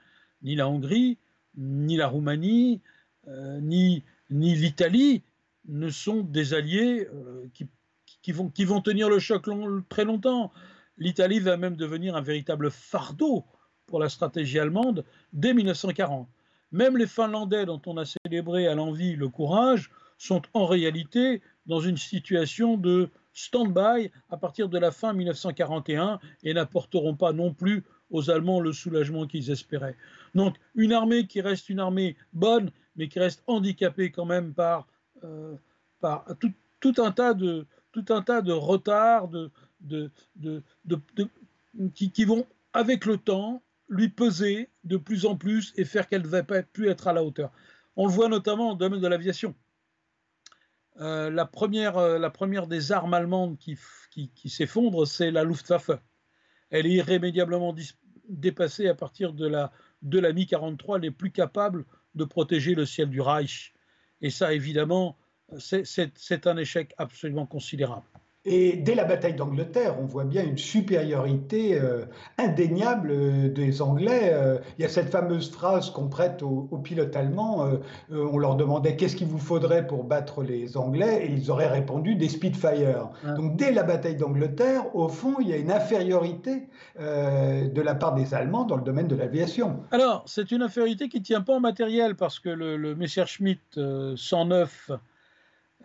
Ni 0.42 0.56
la 0.56 0.68
Hongrie, 0.68 1.18
ni 1.58 1.98
la 1.98 2.08
Roumanie, 2.08 2.82
euh, 3.28 3.60
ni, 3.62 4.04
l'Italie 4.30 5.24
ne 5.68 5.90
sont 5.90 6.22
des 6.22 6.54
alliés 6.54 7.08
qui, 7.54 8.32
vont, 8.32 8.50
qui, 8.50 8.64
vont, 8.64 8.82
tenir 8.82 9.10
le 9.10 9.20
choc 9.20 9.46
très 9.90 10.06
longtemps. 10.06 10.52
L'Italie 11.00 11.40
va 11.40 11.58
même 11.58 11.76
devenir 11.76 12.16
un 12.16 12.22
véritable 12.22 12.70
fardeau 12.70 13.46
pour 13.88 14.00
la 14.00 14.10
stratégie 14.10 14.60
allemande 14.60 15.06
dès 15.34 15.54
1940. 15.54 16.30
Même 16.72 16.98
les 16.98 17.08
Finlandais, 17.08 17.66
dont 17.66 17.82
on 17.88 17.98
a 17.98 18.04
célébré 18.06 18.68
à 18.68 18.76
l'envie 18.76 19.16
le 19.16 19.30
courage, 19.30 19.90
sont 20.18 20.42
en 20.54 20.66
réalité 20.68 21.42
dans 21.66 21.80
une 21.80 21.98
situation 21.98 22.78
de 22.78 23.10
stand-by 23.34 24.12
à 24.30 24.38
partir 24.38 24.70
de 24.70 24.78
la 24.78 24.92
fin 24.92 25.14
1941 25.14 26.20
et 26.44 26.54
n'apporteront 26.54 27.16
pas 27.16 27.32
non 27.32 27.54
plus 27.54 27.84
aux 28.12 28.30
Allemands 28.30 28.60
le 28.60 28.74
soulagement 28.74 29.26
qu'ils 29.26 29.50
espéraient. 29.50 29.96
Donc 30.36 30.58
une 30.76 30.94
armée 30.94 31.26
qui 31.26 31.42
reste 31.42 31.70
une 31.70 31.80
armée 31.80 32.18
bonne, 32.34 32.72
mais 32.96 33.08
qui 33.08 33.20
reste 33.20 33.44
handicapée 33.48 34.12
quand 34.12 34.26
même 34.26 34.54
par, 34.54 34.88
euh, 35.24 35.56
tout, 36.80 36.94
un 36.98 37.12
tas 37.12 37.34
de, 37.34 37.66
tout 37.92 38.06
un 38.10 38.22
tas 38.22 38.42
de 38.42 38.52
retards, 38.52 39.30
de, 39.30 39.52
de, 39.82 40.12
qui, 41.94 42.26
vont, 42.26 42.46
avec 42.74 43.06
le 43.06 43.18
temps, 43.18 43.63
lui 43.88 44.10
peser 44.10 44.70
de 44.84 44.98
plus 44.98 45.26
en 45.26 45.36
plus 45.36 45.74
et 45.76 45.86
faire 45.86 46.08
qu'elle 46.08 46.22
ne 46.22 46.28
va 46.28 46.44
pas 46.44 46.62
plus 46.63 46.89
être 46.89 47.08
à 47.08 47.13
la 47.13 47.24
hauteur. 47.24 47.52
On 47.96 48.08
le 48.08 48.13
voit 48.13 48.30
notamment 48.30 48.68
dans 48.68 48.74
le 48.74 48.80
domaine 48.80 49.02
de 49.02 49.08
l'aviation. 49.08 49.56
Euh, 51.02 51.30
la, 51.30 51.46
première, 51.46 51.98
euh, 51.98 52.20
la 52.20 52.30
première 52.30 52.68
des 52.68 52.92
armes 52.92 53.13
allemandes 53.13 53.58
qui, 53.58 53.78
qui, 54.12 54.50
s'effondre, 54.50 55.08
c'est 55.08 55.32
la 55.32 55.44
Luftwaffe. 55.44 55.92
Elle 56.70 56.86
est 56.86 56.92
irrémédiablement 56.92 57.74
dépassée 58.28 58.88
à 58.88 58.96
partir 58.96 59.34
de 59.34 59.48
la, 59.48 59.72
de 60.02 60.20
la 60.20 60.34
Mi-43, 60.34 60.96
elle 60.96 61.02
n'est 61.02 61.12
plus 61.12 61.32
capable 61.32 61.86
de 62.15 62.26
protéger 62.26 62.76
le 62.76 62.86
ciel 62.86 63.10
du 63.10 63.22
Reich. 63.22 63.74
Et 64.22 64.30
ça, 64.30 64.54
évidemment, 64.54 65.18
c'est 65.58 66.48
un 66.48 66.58
échec 66.58 66.94
absolument 66.98 67.46
considérable. 67.46 68.06
Et 68.52 68.78
dès 68.78 68.96
la 68.96 69.04
bataille 69.04 69.36
d'Angleterre, 69.36 69.98
on 70.02 70.06
voit 70.06 70.24
bien 70.24 70.44
une 70.44 70.58
supériorité 70.58 71.80
euh, 71.80 72.06
indéniable 72.40 73.12
euh, 73.12 73.48
des 73.48 73.80
Anglais. 73.80 74.32
Euh, 74.34 74.58
il 74.80 74.82
y 74.82 74.86
a 74.86 74.90
cette 74.90 75.12
fameuse 75.12 75.52
phrase 75.52 75.92
qu'on 75.92 76.08
prête 76.08 76.42
aux, 76.42 76.66
pilotes 76.84 77.16
allemands. 77.16 77.70
on 78.10 78.38
leur 78.38 78.56
demandait 78.56 78.96
qu'est-ce 78.96 79.16
qu'il 79.16 79.28
vous 79.28 79.38
faudrait 79.38 79.86
pour 79.86 80.04
battre 80.04 80.42
les 80.42 80.78
Anglais 80.78 81.28
et 81.28 81.32
ils 81.32 81.52
auraient 81.52 81.68
répondu 81.68 82.16
des 82.16 82.30
Spitfire. 82.30 83.10
Donc 83.36 83.58
dès 83.58 83.72
la 83.72 83.84
bataille 83.84 84.16
d'Angleterre, 84.16 84.96
au 84.96 85.10
fond, 85.10 85.36
il 85.42 85.50
y 85.50 85.54
a 85.54 85.58
une 85.58 85.72
infériorité 85.72 86.70
de 86.98 87.82
la 87.82 87.96
part 87.96 88.16
des 88.16 88.34
Allemands 88.34 88.64
dans 88.64 88.78
le 88.78 88.84
domaine 88.84 89.08
de 89.08 89.16
l'aviation. 89.16 89.82
Alors, 89.92 90.24
c'est 90.26 90.52
une 90.52 90.62
infériorité 90.62 91.10
qui 91.10 91.20
ne 91.20 91.26
tient 91.26 91.42
pas 91.42 91.54
en 91.54 91.60
matériel 91.60 92.16
parce 92.16 92.40
que 92.40 92.50
le, 92.50 92.78
le 92.78 92.96
Messerschmitt 92.96 93.80
109 94.16 94.92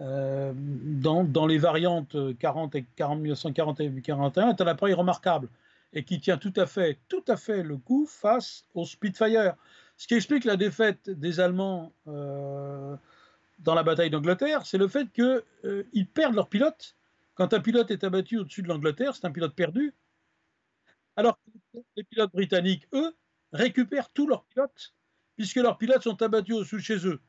euh, 0.01 0.53
dans, 0.57 1.47
les 1.47 1.59
variantes 1.59 2.17
40 2.39 2.75
et 2.75 2.85
40, 2.97 3.21
1940 3.21 3.81
et 3.81 3.85
1941 3.85 4.51
est 4.51 4.61
un 4.61 4.67
appareil 4.67 4.95
remarquable 4.95 5.49
et 5.93 6.05
qui 6.05 6.21
tient 6.21 6.37
tout 6.37 6.53
à 6.57 6.67
fait, 6.67 6.99
tout 7.09 7.25
à 7.29 7.37
fait 7.37 7.63
le 7.63 7.77
coup 7.77 8.07
face 8.07 8.65
au 8.75 8.85
Spitfire. 8.85 9.55
Ce 9.97 10.09
qui 10.09 10.15
explique 10.15 10.45
la 10.45 10.57
défaite 10.57 11.09
des 11.09 11.39
Allemands 11.39 11.93
euh, 12.09 12.97
dans 13.61 13.75
la 13.75 13.85
bataille 13.85 14.11
d'Angleterre, 14.11 14.67
c'est 14.67 14.79
le 14.79 14.89
fait 14.89 15.13
qu'ils 15.13 15.43
euh, 15.65 15.85
perdent 16.13 16.35
leur 16.35 16.49
pilote. 16.49 16.97
Quand 17.35 17.55
un 17.55 17.61
pilote 17.61 17.93
est 17.93 18.03
abattu 18.03 18.39
au-dessus 18.39 18.63
de 18.63 18.69
l'Angleterre, 18.69 19.15
c'est 19.15 19.27
un 19.27 19.31
pilote 19.31 19.55
perdu. 19.55 19.95
Alors 21.17 21.39
que 21.73 21.79
les 21.97 22.03
pilotes 22.03 22.33
britanniques, 22.33 22.89
eux, 22.93 23.15
récupèrent 23.53 24.11
tous 24.11 24.27
leurs 24.27 24.45
pilotes, 24.47 24.95
puisque 25.37 25.57
leurs 25.57 25.79
pilotes 25.79 26.03
sont 26.03 26.21
abattus 26.21 26.57
au-dessus 26.57 26.77
de 26.77 26.81
chez 26.81 27.07
eux 27.07 27.21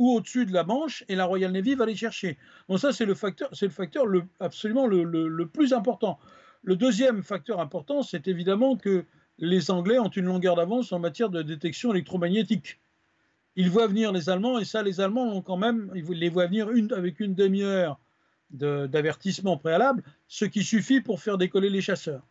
ou 0.00 0.16
au-dessus 0.16 0.46
de 0.46 0.52
la 0.54 0.64
Manche 0.64 1.04
et 1.08 1.14
la 1.14 1.26
Royal 1.26 1.52
Navy 1.52 1.74
va 1.74 1.84
les 1.84 1.94
chercher. 1.94 2.38
Donc 2.70 2.80
ça, 2.80 2.90
c'est 2.90 3.04
le 3.04 3.14
facteur, 3.14 3.50
c'est 3.52 3.66
le 3.66 3.70
facteur 3.70 4.06
le, 4.06 4.24
absolument 4.40 4.86
le, 4.86 5.44
plus 5.46 5.74
important. 5.74 6.18
Le 6.62 6.74
deuxième 6.74 7.22
facteur 7.22 7.60
important, 7.60 8.02
c'est 8.02 8.26
évidemment 8.26 8.78
que 8.78 9.04
les 9.36 9.70
Anglais 9.70 9.98
ont 9.98 10.08
une 10.08 10.24
longueur 10.24 10.56
d'avance 10.56 10.90
en 10.92 10.98
matière 10.98 11.28
de 11.28 11.42
détection 11.42 11.92
électromagnétique. 11.92 12.80
Ils 13.56 13.68
voient 13.68 13.88
venir 13.88 14.10
les 14.10 14.30
Allemands, 14.30 14.58
et 14.58 14.64
ça, 14.64 14.82
les 14.82 15.02
Allemands 15.02 15.36
ont 15.36 15.42
quand 15.42 15.58
même, 15.58 15.92
ils 15.94 16.06
les 16.06 16.30
voient 16.30 16.46
venir 16.46 16.68
avec 16.96 17.20
une 17.20 17.34
demi-heure 17.34 18.00
d'avertissement 18.48 19.58
préalable, 19.58 20.02
ce 20.28 20.46
qui 20.46 20.64
suffit 20.64 21.02
pour 21.02 21.20
faire 21.20 21.36
décoller 21.36 21.68
les 21.68 21.82
chasseurs. 21.82 22.26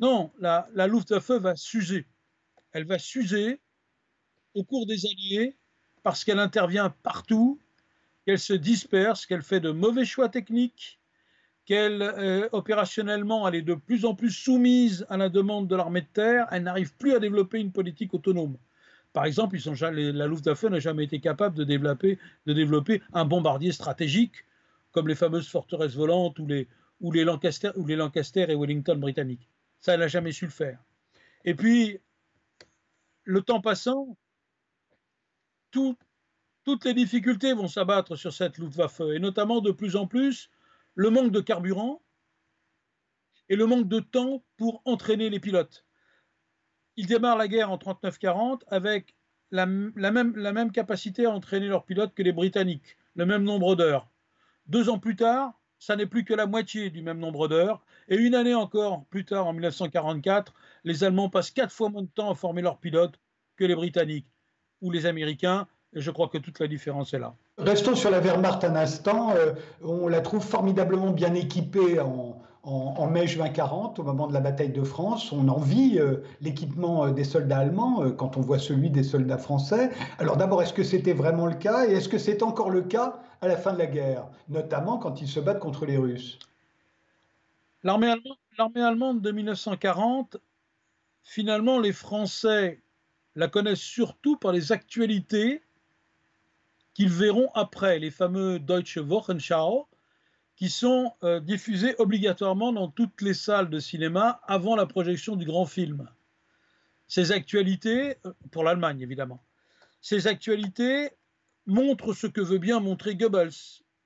Non, 0.00 0.32
la 0.40 0.86
Luftwaffe 0.88 1.30
va 1.30 1.54
s'user. 1.54 2.04
Elle 2.72 2.84
va 2.84 2.98
s'user 2.98 3.60
au 4.54 4.64
cours 4.64 4.86
des 4.86 5.06
années 5.06 5.56
parce 6.06 6.22
qu'elle 6.22 6.38
intervient 6.38 6.94
partout, 7.02 7.58
qu'elle 8.24 8.38
se 8.38 8.52
disperse, 8.52 9.26
qu'elle 9.26 9.42
fait 9.42 9.58
de 9.58 9.72
mauvais 9.72 10.04
choix 10.04 10.28
techniques, 10.28 11.00
qu'elle, 11.64 12.00
euh, 12.00 12.48
opérationnellement, 12.52 13.48
elle 13.48 13.56
est 13.56 13.62
de 13.62 13.74
plus 13.74 14.04
en 14.04 14.14
plus 14.14 14.30
soumise 14.30 15.04
à 15.08 15.16
la 15.16 15.28
demande 15.28 15.66
de 15.66 15.74
l'armée 15.74 16.02
de 16.02 16.06
terre, 16.06 16.46
elle 16.52 16.62
n'arrive 16.62 16.94
plus 16.94 17.16
à 17.16 17.18
développer 17.18 17.58
une 17.58 17.72
politique 17.72 18.14
autonome. 18.14 18.56
Par 19.12 19.24
exemple, 19.24 19.56
ils 19.56 19.60
sont, 19.60 19.74
la 19.82 20.28
Luftwaffe 20.28 20.62
n'a 20.62 20.78
jamais 20.78 21.02
été 21.02 21.18
capable 21.18 21.56
de 21.56 21.64
développer, 21.64 23.02
un 23.12 23.24
bombardier 23.24 23.72
stratégique, 23.72 24.44
comme 24.92 25.08
les 25.08 25.16
fameuses 25.16 25.48
forteresses 25.48 25.96
volantes 25.96 26.38
ou 26.38 26.46
les, 26.46 26.68
ou 27.00 27.08
ou 27.08 27.12
les 27.12 27.96
Lancaster 27.96 28.46
et 28.48 28.54
Wellington 28.54 28.96
britanniques. 28.96 29.48
Ça, 29.80 29.94
elle 29.94 30.00
n'a 30.00 30.06
jamais 30.06 30.30
su 30.30 30.44
le 30.44 30.52
faire. 30.52 30.78
Et 31.44 31.56
puis, 31.56 31.98
le 33.24 33.42
temps 33.42 33.60
passant, 33.60 34.16
toutes 35.70 36.84
les 36.84 36.94
difficultés 36.94 37.52
vont 37.52 37.68
s'abattre 37.68 38.16
sur 38.16 38.32
cette 38.32 38.58
Luftwaffe, 38.58 39.00
et 39.00 39.18
notamment 39.18 39.60
de 39.60 39.70
plus 39.70 39.96
en 39.96 40.06
plus 40.06 40.50
le 40.94 41.10
manque 41.10 41.30
de 41.30 41.40
carburant 41.40 42.02
et 43.48 43.56
le 43.56 43.66
manque 43.66 43.88
de 43.88 44.00
temps 44.00 44.44
pour 44.56 44.82
entraîner 44.84 45.30
les 45.30 45.40
pilotes. 45.40 45.84
Ils 46.96 47.06
démarrent 47.06 47.36
la 47.36 47.48
guerre 47.48 47.70
en 47.70 47.76
39-40 47.76 48.62
avec 48.68 49.14
la, 49.50 49.66
même, 49.66 50.36
la 50.36 50.52
même 50.52 50.72
capacité 50.72 51.26
à 51.26 51.30
entraîner 51.30 51.68
leurs 51.68 51.84
pilotes 51.84 52.14
que 52.14 52.22
les 52.22 52.32
Britanniques, 52.32 52.96
le 53.14 53.26
même 53.26 53.44
nombre 53.44 53.76
d'heures. 53.76 54.08
Deux 54.66 54.88
ans 54.88 54.98
plus 54.98 55.14
tard, 55.14 55.60
ça 55.78 55.94
n'est 55.94 56.06
plus 56.06 56.24
que 56.24 56.34
la 56.34 56.46
moitié 56.46 56.90
du 56.90 57.02
même 57.02 57.18
nombre 57.18 57.48
d'heures. 57.48 57.84
Et 58.08 58.16
une 58.16 58.34
année 58.34 58.54
encore 58.54 59.04
plus 59.06 59.24
tard, 59.24 59.46
en 59.46 59.52
1944, 59.52 60.54
les 60.84 61.04
Allemands 61.04 61.30
passent 61.30 61.50
quatre 61.50 61.72
fois 61.72 61.90
moins 61.90 62.02
de 62.02 62.08
temps 62.08 62.30
à 62.30 62.34
former 62.34 62.62
leurs 62.62 62.78
pilotes 62.78 63.20
que 63.56 63.64
les 63.64 63.74
Britanniques 63.74 64.26
ou 64.82 64.90
les 64.90 65.06
Américains. 65.06 65.66
Et 65.94 66.00
je 66.00 66.10
crois 66.10 66.28
que 66.28 66.38
toute 66.38 66.58
la 66.60 66.66
différence 66.66 67.14
est 67.14 67.18
là. 67.18 67.34
Restons 67.58 67.94
sur 67.94 68.10
la 68.10 68.20
Wehrmacht 68.20 68.64
un 68.64 68.76
instant. 68.76 69.30
Euh, 69.34 69.52
on 69.82 70.08
la 70.08 70.20
trouve 70.20 70.44
formidablement 70.44 71.10
bien 71.10 71.32
équipée 71.34 72.00
en, 72.00 73.06
mai-juin 73.06 73.48
40, 73.48 74.00
au 74.00 74.02
moment 74.02 74.26
de 74.26 74.34
la 74.34 74.40
bataille 74.40 74.72
de 74.72 74.82
France. 74.82 75.32
On 75.32 75.48
envie 75.48 75.98
euh, 75.98 76.16
l'équipement 76.40 77.06
euh, 77.06 77.12
des 77.12 77.24
soldats 77.24 77.58
allemands 77.58 78.10
quand 78.10 78.36
on 78.36 78.40
voit 78.40 78.58
celui 78.58 78.90
des 78.90 79.04
soldats 79.04 79.38
français. 79.38 79.90
Alors 80.18 80.36
d'abord, 80.36 80.62
est-ce 80.62 80.74
que 80.74 80.82
c'était 80.82 81.14
vraiment 81.14 81.46
le 81.46 81.54
cas? 81.54 81.86
Et 81.86 81.92
est-ce 81.92 82.08
que 82.08 82.18
c'est 82.18 82.42
encore 82.42 82.70
le 82.70 82.82
cas 82.82 83.20
à 83.40 83.48
la 83.48 83.56
fin 83.56 83.72
de 83.72 83.78
la 83.78 83.86
guerre, 83.86 84.26
notamment 84.48 84.98
quand 84.98 85.22
ils 85.22 85.28
se 85.28 85.40
battent 85.40 85.60
contre 85.60 85.86
les 85.86 85.96
Russes? 85.96 86.38
L'armée 87.84 88.10
allemande, 88.10 88.76
allemande 88.76 89.20
de 89.20 89.30
1940, 89.30 90.38
finalement, 91.22 91.78
les 91.78 91.92
Français 91.92 92.82
la 93.36 93.48
connaissent 93.48 93.78
surtout 93.78 94.36
par 94.36 94.50
les 94.50 94.72
actualités 94.72 95.62
qu'ils 96.94 97.10
verront 97.10 97.50
après, 97.54 97.98
les 97.98 98.10
fameux 98.10 98.58
Deutsche 98.58 98.96
Wochenschau, 98.96 99.86
qui 100.56 100.70
sont 100.70 101.12
euh, 101.22 101.38
diffusés 101.38 101.94
obligatoirement 101.98 102.72
dans 102.72 102.88
toutes 102.88 103.20
les 103.20 103.34
salles 103.34 103.68
de 103.68 103.78
cinéma 103.78 104.40
avant 104.46 104.74
la 104.74 104.86
projection 104.86 105.36
du 105.36 105.44
grand 105.44 105.66
film. 105.66 106.08
Ces 107.08 107.30
actualités, 107.30 108.16
euh, 108.24 108.32
pour 108.50 108.64
l'Allemagne 108.64 109.02
évidemment, 109.02 109.44
ces 110.00 110.26
actualités 110.26 111.10
montrent 111.66 112.14
ce 112.14 112.26
que 112.26 112.40
veut 112.40 112.58
bien 112.58 112.80
montrer 112.80 113.16
Goebbels, 113.16 113.50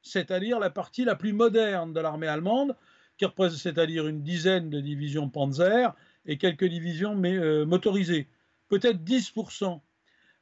c'est-à-dire 0.03 0.59
la 0.59 0.71
partie 0.71 1.05
la 1.05 1.15
plus 1.15 1.33
moderne 1.33 1.93
de 1.93 2.01
l'armée 2.01 2.27
allemande, 2.27 2.77
qui 3.17 3.27
représente 3.27 3.61
c'est-à-dire 3.61 4.09
une 4.09 4.23
dizaine 4.23 4.71
de 4.71 4.81
divisions 4.81 5.29
Panzer 5.29 5.95
et 6.27 6.37
quelques 6.37 6.65
divisions 6.65 7.21
euh, 7.23 7.65
motorisées 7.65 8.29
peut-être 8.71 9.05
10%. 9.05 9.81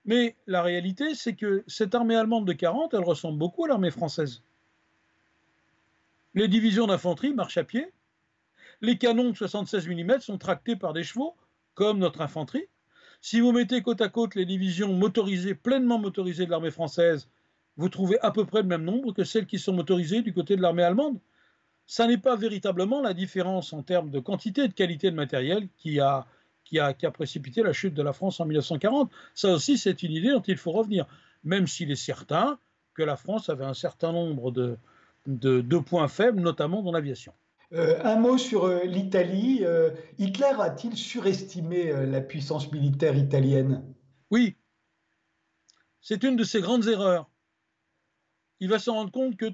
Mais 0.04 0.36
la 0.46 0.62
réalité, 0.62 1.14
c'est 1.16 1.34
que 1.34 1.64
cette 1.66 1.94
armée 1.94 2.14
allemande 2.14 2.46
de 2.46 2.52
40, 2.52 2.94
elle 2.94 3.02
ressemble 3.02 3.38
beaucoup 3.38 3.64
à 3.64 3.68
l'armée 3.68 3.90
française. 3.90 4.42
Les 6.34 6.46
divisions 6.46 6.86
d'infanterie 6.86 7.34
marchent 7.34 7.58
à 7.58 7.64
pied. 7.64 7.92
Les 8.80 8.96
canons 8.96 9.30
de 9.30 9.36
76 9.36 9.88
mm 9.88 10.20
sont 10.20 10.38
tractés 10.38 10.76
par 10.76 10.92
des 10.92 11.02
chevaux, 11.02 11.34
comme 11.74 11.98
notre 11.98 12.20
infanterie. 12.20 12.68
Si 13.20 13.40
vous 13.40 13.50
mettez 13.50 13.82
côte 13.82 14.00
à 14.00 14.08
côte 14.08 14.36
les 14.36 14.46
divisions 14.46 14.92
motorisées, 14.92 15.56
pleinement 15.56 15.98
motorisées 15.98 16.46
de 16.46 16.50
l'armée 16.50 16.70
française, 16.70 17.28
vous 17.76 17.88
trouvez 17.88 18.20
à 18.20 18.30
peu 18.30 18.44
près 18.44 18.62
le 18.62 18.68
même 18.68 18.84
nombre 18.84 19.12
que 19.12 19.24
celles 19.24 19.46
qui 19.46 19.58
sont 19.58 19.72
motorisées 19.72 20.22
du 20.22 20.32
côté 20.32 20.54
de 20.54 20.62
l'armée 20.62 20.84
allemande. 20.84 21.18
Ça 21.86 22.06
n'est 22.06 22.18
pas 22.18 22.36
véritablement 22.36 23.00
la 23.00 23.14
différence 23.14 23.72
en 23.72 23.82
termes 23.82 24.10
de 24.10 24.20
quantité 24.20 24.64
et 24.64 24.68
de 24.68 24.74
qualité 24.74 25.10
de 25.10 25.16
matériel 25.16 25.68
qui 25.78 25.98
a 25.98 26.26
qui 26.68 26.78
a, 26.78 27.10
précipité 27.10 27.62
la 27.62 27.72
chute 27.72 27.94
de 27.94 28.02
la 28.02 28.12
France 28.12 28.40
en 28.40 28.44
1940. 28.44 29.10
Ça 29.34 29.52
aussi, 29.52 29.78
c'est 29.78 30.02
une 30.02 30.12
idée 30.12 30.30
dont 30.30 30.42
il 30.42 30.56
faut 30.56 30.72
revenir, 30.72 31.06
même 31.42 31.66
s'il 31.66 31.90
est 31.90 31.96
certain 31.96 32.58
que 32.94 33.02
la 33.02 33.16
France 33.16 33.48
avait 33.48 33.64
un 33.64 33.74
certain 33.74 34.12
nombre 34.12 34.50
de, 34.50 34.76
de, 35.26 35.78
points 35.78 36.08
faibles, 36.08 36.40
notamment 36.40 36.82
dans 36.82 36.92
l'aviation. 36.92 37.32
Euh, 37.72 37.98
un 38.02 38.16
mot 38.16 38.38
sur 38.38 38.64
euh, 38.64 38.84
l'Italie. 38.84 39.60
Euh, 39.62 39.90
Hitler 40.18 40.52
a-t-il 40.58 40.96
surestimé 40.96 41.92
la 42.06 42.20
puissance 42.20 42.70
militaire 42.70 43.16
italienne? 43.16 43.84
Oui. 44.30 44.56
C'est 46.00 46.22
une 46.22 46.36
de 46.36 46.44
ses 46.44 46.60
grandes 46.60 46.86
erreurs. 46.86 47.30
Il 48.60 48.68
va 48.68 48.78
se 48.78 48.90
rendre 48.90 49.12
compte 49.12 49.36
que 49.36 49.46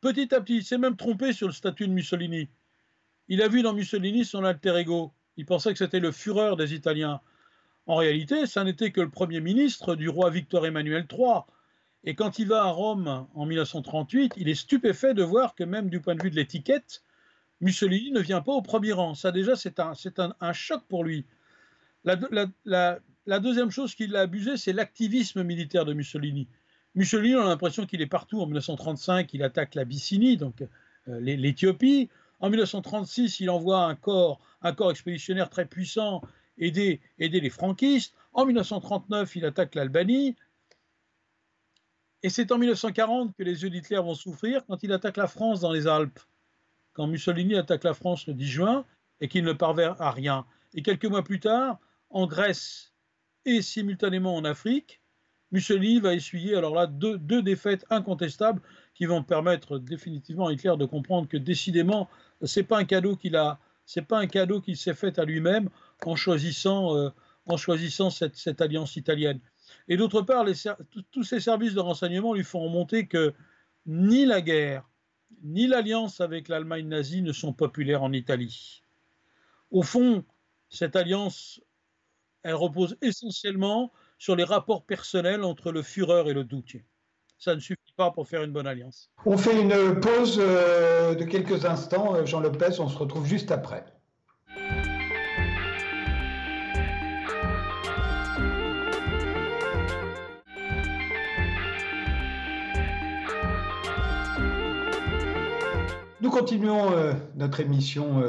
petit 0.00 0.32
à 0.34 0.40
petit, 0.40 0.58
il 0.58 0.64
s'est 0.64 0.78
même 0.78 0.96
trompé 0.96 1.32
sur 1.32 1.46
le 1.46 1.52
statut 1.52 1.88
de 1.88 1.92
Mussolini. 1.92 2.48
Il 3.28 3.42
a 3.42 3.48
vu 3.48 3.62
dans 3.62 3.72
Mussolini 3.72 4.24
son 4.24 4.44
alter 4.44 4.76
ego. 4.76 5.12
Il 5.36 5.46
pensait 5.46 5.72
que 5.72 5.78
c'était 5.78 6.00
le 6.00 6.12
fureur 6.12 6.56
des 6.56 6.74
Italiens. 6.74 7.20
En 7.86 7.96
réalité, 7.96 8.46
ça 8.46 8.64
n'était 8.64 8.90
que 8.90 9.00
le 9.00 9.10
premier 9.10 9.40
ministre 9.40 9.94
du 9.94 10.08
roi 10.08 10.30
Victor 10.30 10.66
Emmanuel 10.66 11.06
III. 11.10 11.42
Et 12.04 12.14
quand 12.14 12.38
il 12.38 12.48
va 12.48 12.62
à 12.62 12.70
Rome 12.70 13.26
en 13.34 13.46
1938, 13.46 14.34
il 14.36 14.48
est 14.48 14.54
stupéfait 14.54 15.14
de 15.14 15.22
voir 15.22 15.54
que 15.54 15.64
même 15.64 15.88
du 15.88 16.00
point 16.00 16.14
de 16.14 16.22
vue 16.22 16.30
de 16.30 16.36
l'étiquette, 16.36 17.02
Mussolini 17.60 18.12
ne 18.12 18.20
vient 18.20 18.40
pas 18.40 18.52
au 18.52 18.62
premier 18.62 18.92
rang. 18.92 19.14
Ça 19.14 19.32
déjà, 19.32 19.56
c'est 19.56 19.80
un, 19.80 20.52
choc 20.52 20.82
pour 20.88 21.04
lui. 21.04 21.24
La, 22.04 23.40
deuxième 23.40 23.70
chose 23.70 23.94
qu'il 23.94 24.14
a 24.14 24.20
abusé, 24.20 24.56
c'est 24.56 24.72
l'activisme 24.72 25.42
militaire 25.42 25.84
de 25.84 25.94
Mussolini. 25.94 26.48
Mussolini, 26.94 27.34
on 27.34 27.42
a 27.42 27.48
l'impression 27.48 27.86
qu'il 27.86 28.00
est 28.00 28.06
partout. 28.06 28.40
En 28.40 28.46
1935, 28.46 29.34
il 29.34 29.42
attaque 29.42 29.74
l'Abyssinie, 29.74 30.36
donc 30.36 30.62
euh, 31.08 31.20
l'Éthiopie. 31.20 32.08
En 32.40 32.50
1936, 32.50 33.40
il 33.40 33.50
envoie 33.50 33.84
un 33.84 33.94
corps, 33.94 34.40
un 34.66 34.74
corps 34.74 34.90
expéditionnaire 34.90 35.50
très 35.50 35.66
puissant 35.66 36.22
aider, 36.58 37.00
les 37.18 37.50
franquistes. 37.50 38.14
En 38.32 38.46
1939, 38.46 39.36
il 39.36 39.44
attaque 39.44 39.74
l'Albanie. 39.74 40.36
Et 42.22 42.30
c'est 42.30 42.50
en 42.50 42.58
1940 42.58 43.34
que 43.36 43.42
les 43.42 43.62
yeux 43.62 43.70
d'Hitler 43.70 43.98
vont 43.98 44.14
souffrir 44.14 44.64
quand 44.66 44.82
il 44.82 44.92
attaque 44.92 45.16
la 45.16 45.28
France 45.28 45.60
dans 45.60 45.72
les 45.72 45.86
Alpes. 45.86 46.20
Quand 46.92 47.06
Mussolini 47.06 47.56
attaque 47.56 47.84
la 47.84 47.94
France 47.94 48.26
le 48.26 48.34
10 48.34 48.46
juin 48.46 48.84
et 49.20 49.28
qu'il 49.28 49.44
ne 49.44 49.52
parvient 49.52 49.94
à 49.98 50.10
rien. 50.10 50.46
Et 50.74 50.82
quelques 50.82 51.04
mois 51.04 51.22
plus 51.22 51.40
tard, 51.40 51.78
en 52.10 52.26
Grèce 52.26 52.92
et 53.44 53.62
simultanément 53.62 54.34
en 54.34 54.44
Afrique, 54.44 55.00
Mussolini 55.52 56.00
va 56.00 56.14
essuyer 56.14 56.56
alors 56.56 56.74
là 56.74 56.86
deux, 56.86 57.42
défaites 57.42 57.84
incontestables 57.90 58.60
qui 58.94 59.06
vont 59.06 59.22
permettre 59.22 59.78
définitivement 59.78 60.48
à 60.48 60.52
Hitler 60.52 60.74
de 60.76 60.84
comprendre 60.84 61.28
que 61.28 61.36
décidément 61.36 62.08
c'est 62.42 62.64
pas 62.64 62.78
un 62.78 62.84
cadeau 62.84 63.16
qu'il 63.16 63.36
a, 63.36 63.60
c'est 63.86 64.02
pas 64.02 64.18
un 64.18 64.26
cadeau 64.26 64.60
qu'il 64.60 64.76
s'est 64.76 64.94
fait 64.94 65.18
à 65.18 65.24
lui-même 65.24 65.70
en 66.04 66.16
choisissant, 66.16 66.96
euh, 66.96 67.10
en 67.46 67.56
choisissant 67.56 68.10
cette, 68.10 68.60
alliance 68.60 68.96
italienne. 68.96 69.40
Et 69.88 69.96
d'autre 69.96 70.22
part, 70.22 70.44
tous 71.12 71.24
ces 71.24 71.40
services 71.40 71.74
de 71.74 71.80
renseignement 71.80 72.34
lui 72.34 72.44
font 72.44 72.60
remonter 72.60 73.06
que 73.06 73.32
ni 73.86 74.26
la 74.26 74.42
guerre, 74.42 74.88
ni 75.42 75.68
l'alliance 75.68 76.20
avec 76.20 76.48
l'Allemagne 76.48 76.88
nazie 76.88 77.22
ne 77.22 77.32
sont 77.32 77.52
populaires 77.52 78.02
en 78.02 78.12
Italie. 78.12 78.82
Au 79.70 79.82
fond, 79.82 80.24
cette 80.68 80.96
alliance, 80.96 81.60
elle 82.42 82.54
repose 82.54 82.96
essentiellement 83.00 83.92
sur 84.18 84.34
les 84.34 84.44
rapports 84.44 84.84
personnels 84.84 85.44
entre 85.44 85.70
le 85.70 85.82
Führer 85.82 86.30
et 86.30 86.32
le 86.32 86.44
Duce. 86.44 86.82
Ça 87.38 87.54
ne 87.54 87.60
suffit 87.60 87.85
pour 88.14 88.28
faire 88.28 88.42
une 88.42 88.52
bonne 88.52 88.66
alliance. 88.66 89.10
On 89.24 89.38
fait 89.38 89.60
une 89.60 90.00
pause 90.00 90.38
euh, 90.40 91.14
de 91.14 91.24
quelques 91.24 91.64
instants. 91.64 92.14
Euh, 92.14 92.26
Jean 92.26 92.40
Lopez, 92.40 92.78
on 92.78 92.88
se 92.88 92.98
retrouve 92.98 93.26
juste 93.26 93.50
après. 93.50 93.84
Nous 106.20 106.30
continuons 106.30 106.92
euh, 106.92 107.12
notre 107.36 107.60
émission 107.60 108.22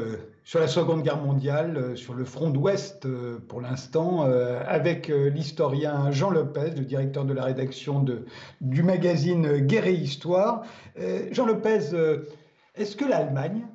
sur 0.48 0.62
la 0.62 0.70
Seconde 0.70 1.04
Guerre 1.04 1.22
mondiale, 1.22 1.76
euh, 1.76 1.96
sur 1.98 2.14
le 2.14 2.24
front 2.24 2.50
d'Ouest 2.50 3.06
euh, 3.06 3.38
pour 3.50 3.60
l'instant, 3.60 4.24
euh, 4.24 4.64
avec 4.66 5.10
l'historien 5.10 6.10
Jean 6.12 6.30
Lopez, 6.30 6.72
le 6.78 6.86
directeur 6.86 7.26
de 7.26 7.34
la 7.34 7.44
rédaction 7.44 8.06
du 8.62 8.82
magazine 8.82 9.58
Guerre 9.58 9.88
et 9.88 9.94
Histoire. 9.94 10.64
Jean 11.32 11.46
Lopez, 11.46 11.90
est-ce 12.76 12.96
que 12.96 13.04
l'Allemagne, 13.04 13.68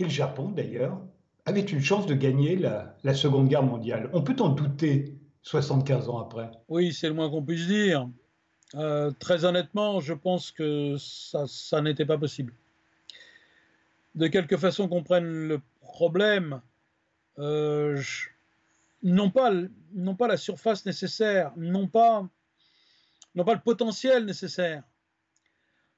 et 0.00 0.02
le 0.02 0.10
Japon 0.10 0.48
d'ailleurs, 0.48 0.98
avaient 1.44 1.60
une 1.60 1.80
chance 1.80 2.06
de 2.06 2.14
gagner 2.14 2.56
la, 2.56 3.14
Seconde 3.14 3.46
Guerre 3.46 3.62
mondiale? 3.62 4.10
On 4.12 4.22
peut 4.22 4.36
en 4.40 4.48
douter 4.48 5.14
75 5.42 6.08
ans 6.08 6.18
après 6.18 6.50
Oui, 6.68 6.92
c'est 6.92 7.06
le 7.06 7.14
moins 7.14 7.30
qu'on 7.30 7.44
puisse 7.44 7.68
dire. 7.68 8.08
très 9.20 9.44
honnêtement, 9.44 10.00
je 10.00 10.12
pense 10.12 10.50
que 10.50 10.96
ça 10.98 11.80
n'était 11.80 12.04
pas 12.04 12.18
possible 12.18 12.52
de 14.16 14.26
quelque 14.26 14.56
façon 14.56 14.88
comprennent 14.88 15.48
le 15.48 15.60
problème, 15.80 16.60
euh, 17.38 18.00
n'ont 19.02 19.30
pas, 19.30 19.52
pas 20.18 20.26
la 20.26 20.36
surface 20.38 20.86
nécessaire, 20.86 21.52
n'ont 21.56 21.86
pas, 21.86 22.28
pas 23.34 23.54
le 23.54 23.60
potentiel 23.60 24.24
nécessaire. 24.24 24.82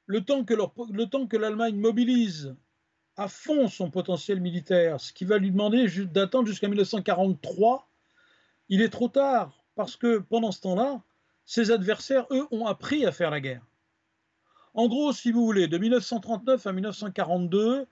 Le 0.07 0.25
temps 0.25 0.45
que, 0.45 1.37
l'Allemagne 1.37 1.77
mobilise 1.77 2.57
à 3.17 3.29
fond 3.29 3.69
son 3.69 3.91
potentiel 3.91 4.41
militaire, 4.41 5.01
ce 5.01 5.13
qui 5.13 5.25
va 5.25 5.39
lui 5.39 5.51
demander 5.51 5.87
d'attendre 6.07 6.47
jusqu'à 6.47 6.69
1943, 6.69 7.89
il 8.69 8.83
est 8.83 8.89
trop 8.89 9.09
tard, 9.09 9.65
parce 9.75 9.97
que 9.97 10.19
pendant 10.19 10.51
ce 10.51 10.61
temps-là, 10.63 11.03
ses 11.45 11.71
adversaires, 11.71 12.27
eux, 12.31 12.47
ont 12.51 12.67
appris 12.67 13.07
à 13.07 13.13
faire 13.13 13.31
la 13.31 13.41
guerre. 13.41 13.65
En 14.75 14.89
gros, 14.89 15.13
si 15.13 15.31
vous 15.33 15.45
voulez, 15.45 15.69
de 15.69 15.79
1939 15.79 16.67
à 16.67 16.73
1942, 16.73 17.87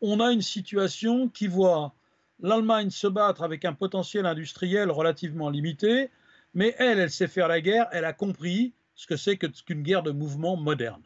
on 0.00 0.20
a 0.20 0.32
une 0.32 0.42
situation 0.42 1.28
qui 1.28 1.46
voit 1.46 1.94
l'Allemagne 2.40 2.90
se 2.90 3.06
battre 3.06 3.42
avec 3.42 3.64
un 3.64 3.74
potentiel 3.74 4.26
industriel 4.26 4.90
relativement 4.90 5.50
limité, 5.50 6.10
mais 6.54 6.74
elle, 6.78 6.98
elle 6.98 7.10
sait 7.10 7.28
faire 7.28 7.48
la 7.48 7.60
guerre, 7.60 7.88
elle 7.92 8.04
a 8.04 8.12
compris 8.12 8.72
ce 8.94 9.06
que 9.06 9.16
c'est 9.16 9.36
qu'une 9.36 9.82
guerre 9.82 10.02
de 10.02 10.10
mouvement 10.10 10.56
moderne. 10.56 11.02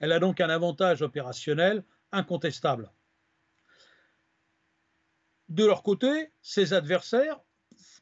Elle 0.00 0.12
a 0.12 0.18
donc 0.18 0.40
un 0.40 0.50
avantage 0.50 1.02
opérationnel 1.02 1.84
incontestable. 2.12 2.90
De 5.48 5.64
leur 5.64 5.82
côté, 5.82 6.30
ses 6.42 6.72
adversaires 6.72 7.40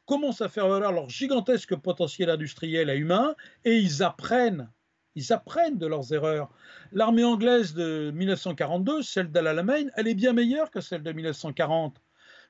commencent 0.05 0.41
à 0.41 0.49
faire 0.49 0.67
valoir 0.67 0.91
leur 0.91 1.09
gigantesque 1.09 1.75
potentiel 1.75 2.29
industriel 2.29 2.89
et 2.89 2.97
humain 2.97 3.35
et 3.63 3.77
ils 3.77 4.03
apprennent 4.03 4.69
ils 5.15 5.33
apprennent 5.33 5.77
de 5.77 5.87
leurs 5.87 6.13
erreurs. 6.13 6.49
L'armée 6.91 7.23
anglaise 7.23 7.73
de 7.73 8.11
1942, 8.13 9.01
celle 9.01 9.31
d'Al-Alamein, 9.31 9.87
elle 9.95 10.07
est 10.07 10.15
bien 10.15 10.33
meilleure 10.33 10.71
que 10.71 10.81
celle 10.81 11.03
de 11.03 11.11
1940. 11.11 12.01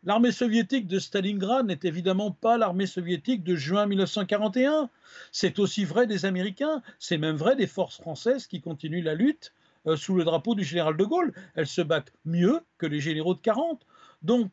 L'armée 0.05 0.33
soviétique 0.33 0.87
de 0.87 0.99
Stalingrad 0.99 1.65
n'est 1.65 1.79
évidemment 1.83 2.31
pas 2.31 2.57
l'armée 2.57 2.87
soviétique 2.87 3.43
de 3.43 3.55
juin 3.55 3.85
1941. 3.85 4.89
C'est 5.31 5.59
aussi 5.59 5.85
vrai 5.85 6.07
des 6.07 6.25
Américains, 6.25 6.81
c'est 6.99 7.17
même 7.17 7.37
vrai 7.37 7.55
des 7.55 7.67
forces 7.67 8.01
françaises 8.01 8.47
qui 8.47 8.59
continuent 8.59 9.03
la 9.03 9.15
lutte 9.15 9.53
euh, 9.87 9.95
sous 9.95 10.15
le 10.15 10.25
drapeau 10.25 10.55
du 10.55 10.63
général 10.63 10.97
de 10.97 11.05
Gaulle. 11.05 11.33
Elles 11.55 11.67
se 11.67 11.81
battent 11.81 12.11
mieux 12.25 12.59
que 12.77 12.85
les 12.85 12.99
généraux 12.99 13.33
de 13.33 13.39
40. 13.39 13.85
Donc 14.23 14.51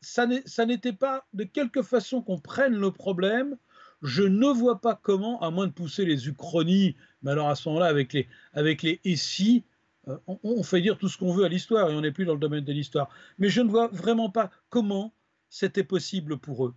ça 0.00 0.26
n'était 0.66 0.94
pas 0.94 1.26
de 1.34 1.44
quelque 1.44 1.82
façon 1.82 2.22
qu'on 2.22 2.38
prenne 2.38 2.74
le 2.74 2.90
problème 2.90 3.58
je 4.04 4.22
ne 4.22 4.46
vois 4.46 4.82
pas 4.82 4.94
comment, 4.94 5.40
à 5.40 5.50
moins 5.50 5.66
de 5.66 5.72
pousser 5.72 6.04
les 6.04 6.28
uchronies, 6.28 6.94
mais 7.22 7.30
alors 7.30 7.48
à 7.48 7.56
ce 7.56 7.66
moment-là, 7.70 7.86
avec 7.86 8.12
les, 8.12 8.28
avec 8.52 8.82
les 8.82 9.00
si, 9.16 9.64
euh, 10.08 10.18
on, 10.26 10.62
fait 10.62 10.82
dire 10.82 10.98
tout 10.98 11.08
ce 11.08 11.16
qu'on 11.16 11.32
veut 11.32 11.44
à 11.44 11.48
l'histoire 11.48 11.90
et 11.90 11.94
on 11.94 12.02
n'est 12.02 12.12
plus 12.12 12.26
dans 12.26 12.34
le 12.34 12.38
domaine 12.38 12.64
de 12.64 12.72
l'histoire. 12.72 13.08
Mais 13.38 13.48
je 13.48 13.62
ne 13.62 13.70
vois 13.70 13.88
vraiment 13.88 14.28
pas 14.28 14.50
comment 14.68 15.14
c'était 15.48 15.84
possible 15.84 16.36
pour 16.36 16.66
eux. 16.66 16.74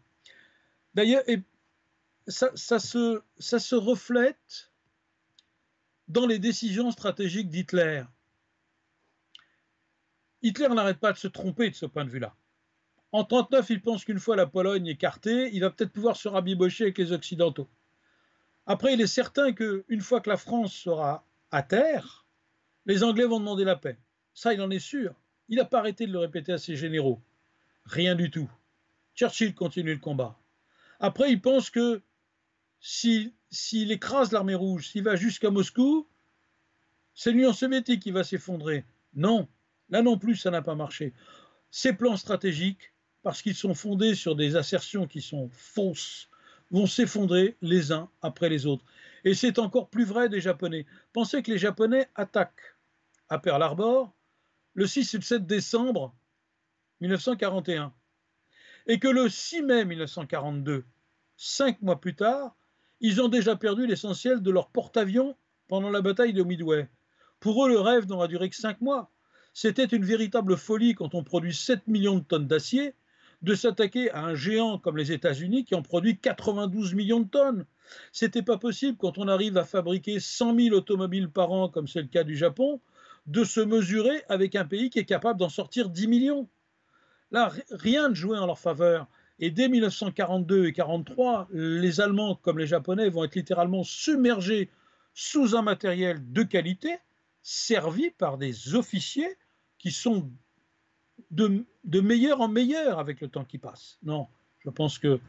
D'ailleurs, 0.94 1.24
ça, 2.28 2.80
se, 2.80 3.22
ça 3.40 3.60
se 3.60 3.76
reflète 3.76 4.72
dans 6.08 6.28
les 6.28 6.40
décisions 6.40 6.92
stratégiques 6.92 7.50
d'Hitler. 7.50 8.04
Hitler 10.42 10.70
n'arrête 10.70 11.00
pas 11.00 11.12
de 11.12 11.18
se 11.18 11.28
tromper 11.28 11.70
de 11.70 11.76
ce 11.76 11.86
point 11.86 12.06
de 12.06 12.10
vue-là. 12.10 12.34
En 13.14 13.20
1939, 13.20 13.70
il 13.70 13.82
pense 13.82 14.06
qu'une 14.06 14.20
fois 14.20 14.36
la 14.36 14.48
Pologne 14.48 14.88
écartée, 14.88 15.50
il 15.54 15.62
va 15.62 15.70
peut-être 15.70 15.94
pouvoir 15.94 16.18
se 16.18 16.28
rabibocher 16.28 16.86
avec 16.86 16.98
les 16.98 17.14
Occidentaux. 17.14 17.70
Après, 18.66 18.94
il 18.94 19.02
est 19.02 19.08
certain 19.08 19.54
qu'une 19.54 20.02
fois 20.02 20.20
que 20.20 20.30
la 20.30 20.36
France 20.38 20.74
sera 20.74 21.26
à 21.52 21.64
terre, 21.64 22.26
les 22.86 23.04
Anglais 23.04 23.26
vont 23.26 23.40
demander 23.40 23.64
la 23.64 23.78
paix. 23.78 23.98
Ça, 24.34 24.54
il 24.54 24.62
en 24.62 24.70
est 24.70 24.80
sûr. 24.80 25.16
Il 25.48 25.56
n'a 25.56 25.66
pas 25.66 25.80
arrêté 25.80 26.06
de 26.06 26.12
le 26.12 26.20
répéter 26.20 26.52
à 26.52 26.58
ses 26.58 26.76
généraux. 26.76 27.22
Rien 27.86 28.14
du 28.16 28.30
tout. 28.30 28.50
Churchill 29.16 29.56
continue 29.56 29.94
le 29.94 30.00
combat. 30.00 30.38
Après, 31.00 31.32
il 31.32 31.42
pense 31.42 31.70
que 31.70 32.02
s'il 32.80 33.32
écrase 33.92 34.34
l'armée 34.34 34.56
rouge, 34.56 34.90
s'il 34.90 35.04
va 35.04 35.16
jusqu'à 35.16 35.50
Moscou, 35.50 36.08
c'est 37.16 37.32
l'Union 37.32 37.54
soviétique 37.54 38.02
qui 38.02 38.12
va 38.12 38.26
s'effondrer. 38.26 38.86
Non, 39.14 39.48
là 39.90 40.02
non 40.02 40.18
plus, 40.18 40.36
ça 40.36 40.52
n'a 40.52 40.62
pas 40.62 40.76
marché. 40.76 41.14
Ces 41.72 41.94
plans 41.94 42.18
stratégiques 42.18 42.94
parce 43.28 43.42
qu'ils 43.42 43.56
sont 43.56 43.74
fondés 43.74 44.16
sur 44.16 44.38
des 44.38 44.56
assertions 44.56 45.06
qui 45.06 45.20
sont 45.20 45.50
fausses, 45.52 46.30
vont 46.72 46.88
s'effondrer 46.88 47.58
les 47.62 47.92
uns 47.92 48.10
après 48.22 48.48
les 48.48 48.66
autres. 48.66 48.86
Et 49.26 49.34
c'est 49.34 49.60
encore 49.60 49.90
plus 49.90 50.06
vrai 50.06 50.30
des 50.30 50.40
Japonais. 50.40 50.86
Pensez 51.12 51.44
que 51.44 51.52
les 51.52 51.58
Japonais 51.58 52.08
attaquent 52.16 52.78
à 53.28 53.38
Pearl 53.38 53.62
Harbor 53.62 54.14
le 54.76 54.88
6 54.88 55.14
et 55.14 55.18
le 55.18 55.24
7 55.24 55.46
décembre 55.46 56.16
1941. 57.02 57.92
Et 58.86 58.98
que 58.98 59.10
le 59.10 59.28
6 59.28 59.62
mai 59.64 59.84
1942, 59.84 60.86
cinq 61.36 61.82
mois 61.82 62.00
plus 62.00 62.16
tard, 62.16 62.56
ils 63.02 63.22
ont 63.22 63.28
déjà 63.28 63.58
perdu 63.58 63.88
l'essentiel 63.88 64.42
de 64.42 64.52
leur 64.52 64.70
porte-avions 64.70 65.36
pendant 65.68 65.90
la 65.90 66.00
bataille 66.00 66.32
de 66.32 66.44
Midway. 66.44 66.88
Pour 67.42 67.66
eux, 67.66 67.70
le 67.70 67.82
rêve 67.82 68.08
n'aura 68.08 68.30
duré 68.30 68.50
que 68.50 68.56
cinq 68.56 68.80
mois. 68.80 69.12
C'était 69.54 69.84
une 69.84 70.06
véritable 70.06 70.56
folie 70.56 70.96
quand 70.96 71.14
on 71.14 71.26
produit 71.26 71.54
7 71.54 71.88
millions 71.88 72.20
de 72.20 72.24
tonnes 72.24 72.48
d'acier 72.48 72.96
de 73.42 73.56
s'attaquer 73.56 74.12
à 74.12 74.26
un 74.26 74.36
géant 74.36 74.80
comme 74.80 74.98
les 74.98 75.12
États-Unis 75.12 75.66
qui 75.66 75.76
en 75.76 75.82
produit 75.82 76.18
92 76.18 76.94
millions 76.94 77.20
de 77.20 77.30
tonnes. 77.30 77.66
C'était 78.12 78.42
pas 78.42 78.58
possible 78.58 78.98
quand 78.98 79.18
on 79.18 79.28
arrive 79.28 79.58
à 79.58 79.64
fabriquer 79.64 80.20
100 80.20 80.56
000 80.56 80.76
automobiles 80.76 81.30
par 81.30 81.52
an, 81.52 81.70
comme 81.70 81.88
c'est 81.88 82.02
le 82.02 82.08
cas 82.08 82.24
du 82.24 82.36
Japon, 82.36 82.82
de 83.28 83.44
se 83.44 83.60
mesurer 83.60 84.24
avec 84.30 84.56
un 84.56 84.66
pays 84.66 84.90
qui 84.90 85.00
est 85.00 85.06
capable 85.06 85.40
d'en 85.40 85.50
sortir 85.50 85.90
10 85.90 86.08
millions. 86.08 86.50
Là, 87.32 87.52
rien 87.72 88.10
ne 88.10 88.16
jouait 88.16 88.38
en 88.38 88.46
leur 88.46 88.60
faveur. 88.60 89.08
Et 89.40 89.52
dès 89.52 89.70
1942 89.70 90.56
et 90.56 90.72
1943, 90.72 91.50
les 91.52 92.02
Allemands 92.02 92.36
comme 92.36 92.58
les 92.58 92.68
Japonais 92.68 93.10
vont 93.10 93.24
être 93.24 93.36
littéralement 93.36 93.84
submergés 93.84 94.70
sous 95.14 95.56
un 95.56 95.62
matériel 95.62 96.20
de 96.32 96.44
qualité 96.44 96.98
servi 97.44 98.10
par 98.12 98.38
des 98.38 98.76
officiers 98.76 99.38
qui 99.78 99.92
sont 99.92 100.32
de, 101.32 102.02
meilleur 102.02 102.42
en 102.42 102.48
meilleur 102.48 103.00
avec 103.00 103.22
le 103.22 103.28
temps 103.28 103.44
qui 103.44 103.58
passe. 103.58 103.98
Non, 104.04 104.28
je 104.60 104.70
pense 104.70 105.00
que 105.00 105.20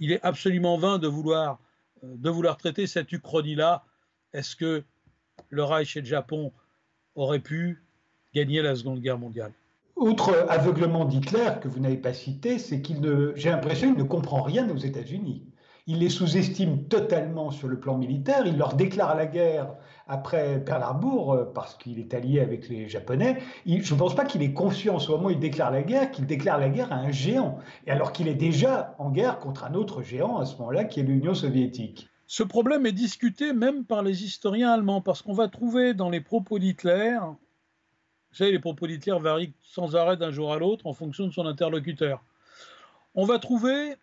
il 0.00 0.12
est 0.12 0.20
absolument 0.24 0.76
vain 0.76 0.98
de 0.98 1.06
vouloir, 1.06 1.60
euh, 2.02 2.14
de 2.16 2.30
vouloir 2.30 2.56
traiter 2.56 2.86
cette 2.86 3.12
uchronie-là. 3.12 3.84
Est-ce 4.32 4.56
que 4.56 4.82
le 5.50 5.64
Reich 5.64 5.96
et 5.96 6.00
le 6.00 6.06
Japon 6.06 6.52
auraient 7.14 7.40
pu 7.40 7.84
gagner 8.34 8.60
la 8.62 8.74
Seconde 8.74 9.00
Guerre 9.00 9.18
mondiale? 9.18 9.52
Outre 9.96 10.46
aveuglement 10.48 11.04
d'Hitler 11.04 11.50
que 11.62 11.68
vous 11.68 11.78
n'avez 11.78 11.96
pas 11.96 12.12
cité, 12.12 12.58
c'est 12.58 12.82
qu'il 12.82 13.00
ne, 13.00 13.32
j'ai 13.36 13.50
l'impression 13.50 13.94
qu'il 13.94 14.02
ne 14.02 14.08
comprend 14.08 14.42
rien 14.42 14.68
aux 14.68 14.76
États-Unis. 14.76 15.46
Il 15.86 15.98
les 15.98 16.08
sous-estime 16.08 16.84
totalement 16.84 17.50
sur 17.50 17.68
le 17.68 17.78
plan 17.78 17.98
militaire. 17.98 18.46
Il 18.46 18.56
leur 18.56 18.74
déclare 18.74 19.14
la 19.14 19.26
guerre 19.26 19.74
après 20.06 20.64
Pearl 20.64 20.82
Harbor 20.82 21.32
euh, 21.32 21.44
parce 21.44 21.74
qu'il 21.74 21.98
est 21.98 22.14
allié 22.14 22.40
avec 22.40 22.68
les 22.68 22.88
Japonais. 22.88 23.38
je 23.66 23.92
ne 23.92 23.98
pense 23.98 24.14
pas 24.14 24.24
qu'il 24.24 24.42
ait 24.42 24.54
conscience 24.54 25.08
au 25.08 25.16
moment 25.16 25.26
où 25.26 25.30
il 25.30 25.38
déclare 25.38 25.70
la 25.70 25.82
guerre 25.82 26.10
qu'il 26.10 26.26
déclare 26.26 26.58
la 26.58 26.70
guerre 26.70 26.92
à 26.92 26.96
un 26.96 27.10
géant. 27.10 27.58
Et 27.86 27.90
alors 27.90 28.12
qu'il 28.12 28.28
est 28.28 28.34
déjà 28.34 28.94
en 28.98 29.10
guerre 29.10 29.38
contre 29.38 29.64
un 29.64 29.74
autre 29.74 30.02
géant 30.02 30.38
à 30.38 30.46
ce 30.46 30.56
moment-là 30.58 30.84
qui 30.84 31.00
est 31.00 31.04
l'Union 31.04 31.34
soviétique. 31.34 32.08
Ce 32.26 32.42
problème 32.42 32.86
est 32.86 32.92
discuté 32.92 33.52
même 33.52 33.84
par 33.84 34.02
les 34.02 34.24
historiens 34.24 34.72
allemands 34.72 35.02
parce 35.02 35.20
qu'on 35.20 35.34
va 35.34 35.48
trouver 35.48 35.92
dans 35.92 36.08
les 36.08 36.22
propos 36.22 36.58
d'Hitler, 36.58 37.18
vous 38.34 38.38
savez, 38.38 38.50
les 38.50 38.58
propos 38.58 38.88
d'Hitler 38.88 39.16
varient 39.20 39.52
sans 39.62 39.94
arrêt 39.94 40.16
d'un 40.16 40.32
jour 40.32 40.52
à 40.52 40.58
l'autre 40.58 40.88
en 40.88 40.92
fonction 40.92 41.26
de 41.28 41.32
son 41.32 41.46
interlocuteur. 41.46 42.24
On 43.14 43.26
va 43.26 43.38
trouver 43.38 43.94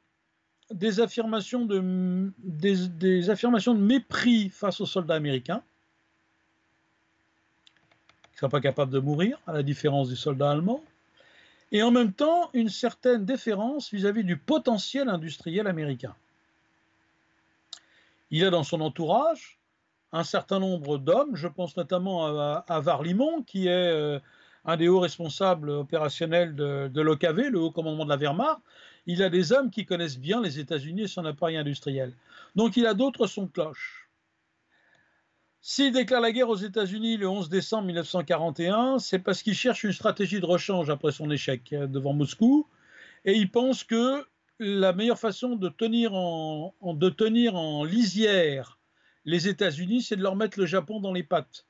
des 0.74 1.00
affirmations 1.00 1.66
de, 1.66 1.80
mépris 3.74 4.50
face 4.50 4.82
aux 4.82 4.86
soldats 4.86 5.16
américains, 5.16 5.64
qui 8.24 8.36
ne 8.36 8.40
sont 8.40 8.50
pas 8.50 8.62
capables 8.62 8.92
de 8.92 9.00
mourir, 9.00 9.40
à 9.48 9.54
la 9.54 9.64
différence 9.64 10.10
des 10.10 10.16
soldats 10.16 10.52
allemands, 10.52 10.84
et 11.72 11.84
en 11.84 11.92
même 11.92 12.14
temps 12.14 12.50
une 12.54 12.70
certaine 12.70 13.26
déférence 13.26 13.92
vis-à-vis 13.92 14.24
du 14.24 14.38
potentiel 14.38 15.10
industriel 15.10 15.68
américain. 15.68 16.16
Il 18.30 18.46
a 18.46 18.50
dans 18.50 18.64
son 18.64 18.82
entourage 18.82 19.60
un 20.14 20.24
certain 20.24 20.60
nombre 20.60 20.98
d'hommes, 20.98 21.36
je 21.36 21.48
pense 21.48 21.78
notamment 21.78 22.26
à, 22.26 22.66
à 22.68 22.82
qui 23.46 23.68
est 23.68 23.70
euh, 23.70 24.20
un 24.66 24.78
des 24.78 24.88
hauts 24.88 25.00
responsables 25.00 25.70
opérationnels 25.70 26.56
de, 26.56 26.90
de 26.90 27.02
l'OKV, 27.02 27.50
le 27.50 27.60
haut 27.60 27.72
commandement 27.72 28.04
de 28.04 28.10
la 28.10 28.18
Wehrmacht, 28.18 28.60
il 29.12 29.24
a 29.24 29.30
des 29.30 29.52
hommes 29.52 29.70
qui 29.70 29.86
connaissent 29.86 30.18
bien 30.18 30.42
les 30.42 30.60
États-Unis 30.60 31.04
et 31.04 31.08
son 31.08 31.26
appareil 31.26 31.58
industriel. 31.58 32.14
Donc 32.56 32.78
il 32.78 32.86
a 32.86 32.94
d'autres 32.94 33.28
sons 33.28 33.44
de 33.44 33.52
cloche. 33.52 34.10
S'il 35.60 35.92
déclare 35.92 36.22
la 36.22 36.32
guerre 36.32 36.50
aux 36.50 36.56
États-Unis 36.56 37.18
le 37.18 37.28
11 37.28 37.50
décembre 37.50 37.86
1941, 37.86 39.00
c'est 39.00 39.20
parce 39.20 39.44
qu'il 39.44 39.54
cherche 39.54 39.84
une 39.84 39.92
stratégie 39.92 40.40
de 40.40 40.46
rechange 40.46 40.90
après 40.90 41.12
son 41.12 41.30
échec 41.30 41.70
devant 41.72 42.14
Moscou, 42.14 42.68
et 43.26 43.34
il 43.34 43.52
pense 43.52 43.84
que 43.84 44.26
la 44.60 44.94
meilleure 44.94 45.20
façon 45.20 45.56
de 45.56 45.70
tenir 45.70 46.14
en, 46.14 46.74
de 46.82 47.10
tenir 47.10 47.56
en 47.56 47.84
lisière 47.84 48.80
les 49.26 49.48
États-Unis, 49.48 50.02
c'est 50.02 50.16
de 50.16 50.24
leur 50.24 50.36
mettre 50.36 50.58
le 50.58 50.66
Japon 50.66 51.00
dans 51.00 51.14
les 51.14 51.24
pattes. 51.24 51.66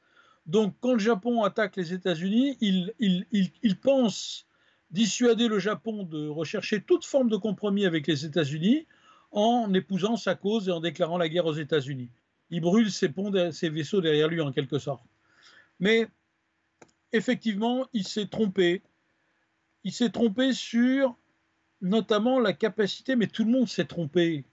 Donc 0.46 0.76
quand 0.80 0.94
le 0.94 1.00
Japon 1.00 1.44
attaque 1.44 1.76
les 1.76 1.94
États-Unis, 1.94 2.58
il 2.62 3.80
pense 3.82 4.46
dissuader 4.92 5.48
le 5.48 5.60
Japon 5.60 6.04
de 6.04 6.28
rechercher 6.28 6.82
toute 6.82 7.06
forme 7.06 7.30
de 7.30 7.38
compromis 7.38 7.86
avec 7.86 8.08
les 8.08 8.26
États-Unis 8.26 8.86
en 9.32 9.74
épousant 9.74 10.18
sa 10.18 10.36
cause 10.36 10.68
et 10.68 10.72
en 10.72 10.82
déclarant 10.82 11.18
la 11.18 11.30
guerre 11.30 11.46
aux 11.46 11.54
États-Unis. 11.54 12.10
Il 12.50 12.62
brûle 12.62 12.92
ses, 12.92 13.10
ponts, 13.10 13.52
ses 13.52 13.70
vaisseaux 13.70 14.02
derrière 14.02 14.28
lui 14.28 14.42
en 14.42 14.52
quelque 14.52 14.78
sorte. 14.78 15.06
Mais 15.80 16.08
effectivement, 17.14 17.88
il 17.94 18.06
s'est 18.06 18.28
trompé. 18.28 18.82
Il 19.84 19.94
s'est 19.94 20.10
trompé 20.10 20.54
sur 20.54 21.16
notamment 21.82 22.40
la 22.40 22.54
capacité, 22.54 23.16
mais 23.16 23.28
tout 23.28 23.46
le 23.46 23.52
monde 23.52 23.68
s'est 23.68 23.86
trompé. 23.86 24.46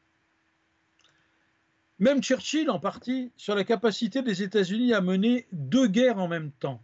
Même 1.98 2.22
Churchill 2.22 2.70
en 2.70 2.78
partie, 2.78 3.32
sur 3.36 3.56
la 3.56 3.64
capacité 3.64 4.22
des 4.22 4.42
États-Unis 4.42 4.94
à 4.94 5.00
mener 5.00 5.46
deux 5.52 5.88
guerres 5.88 6.18
en 6.18 6.28
même 6.28 6.52
temps. 6.52 6.82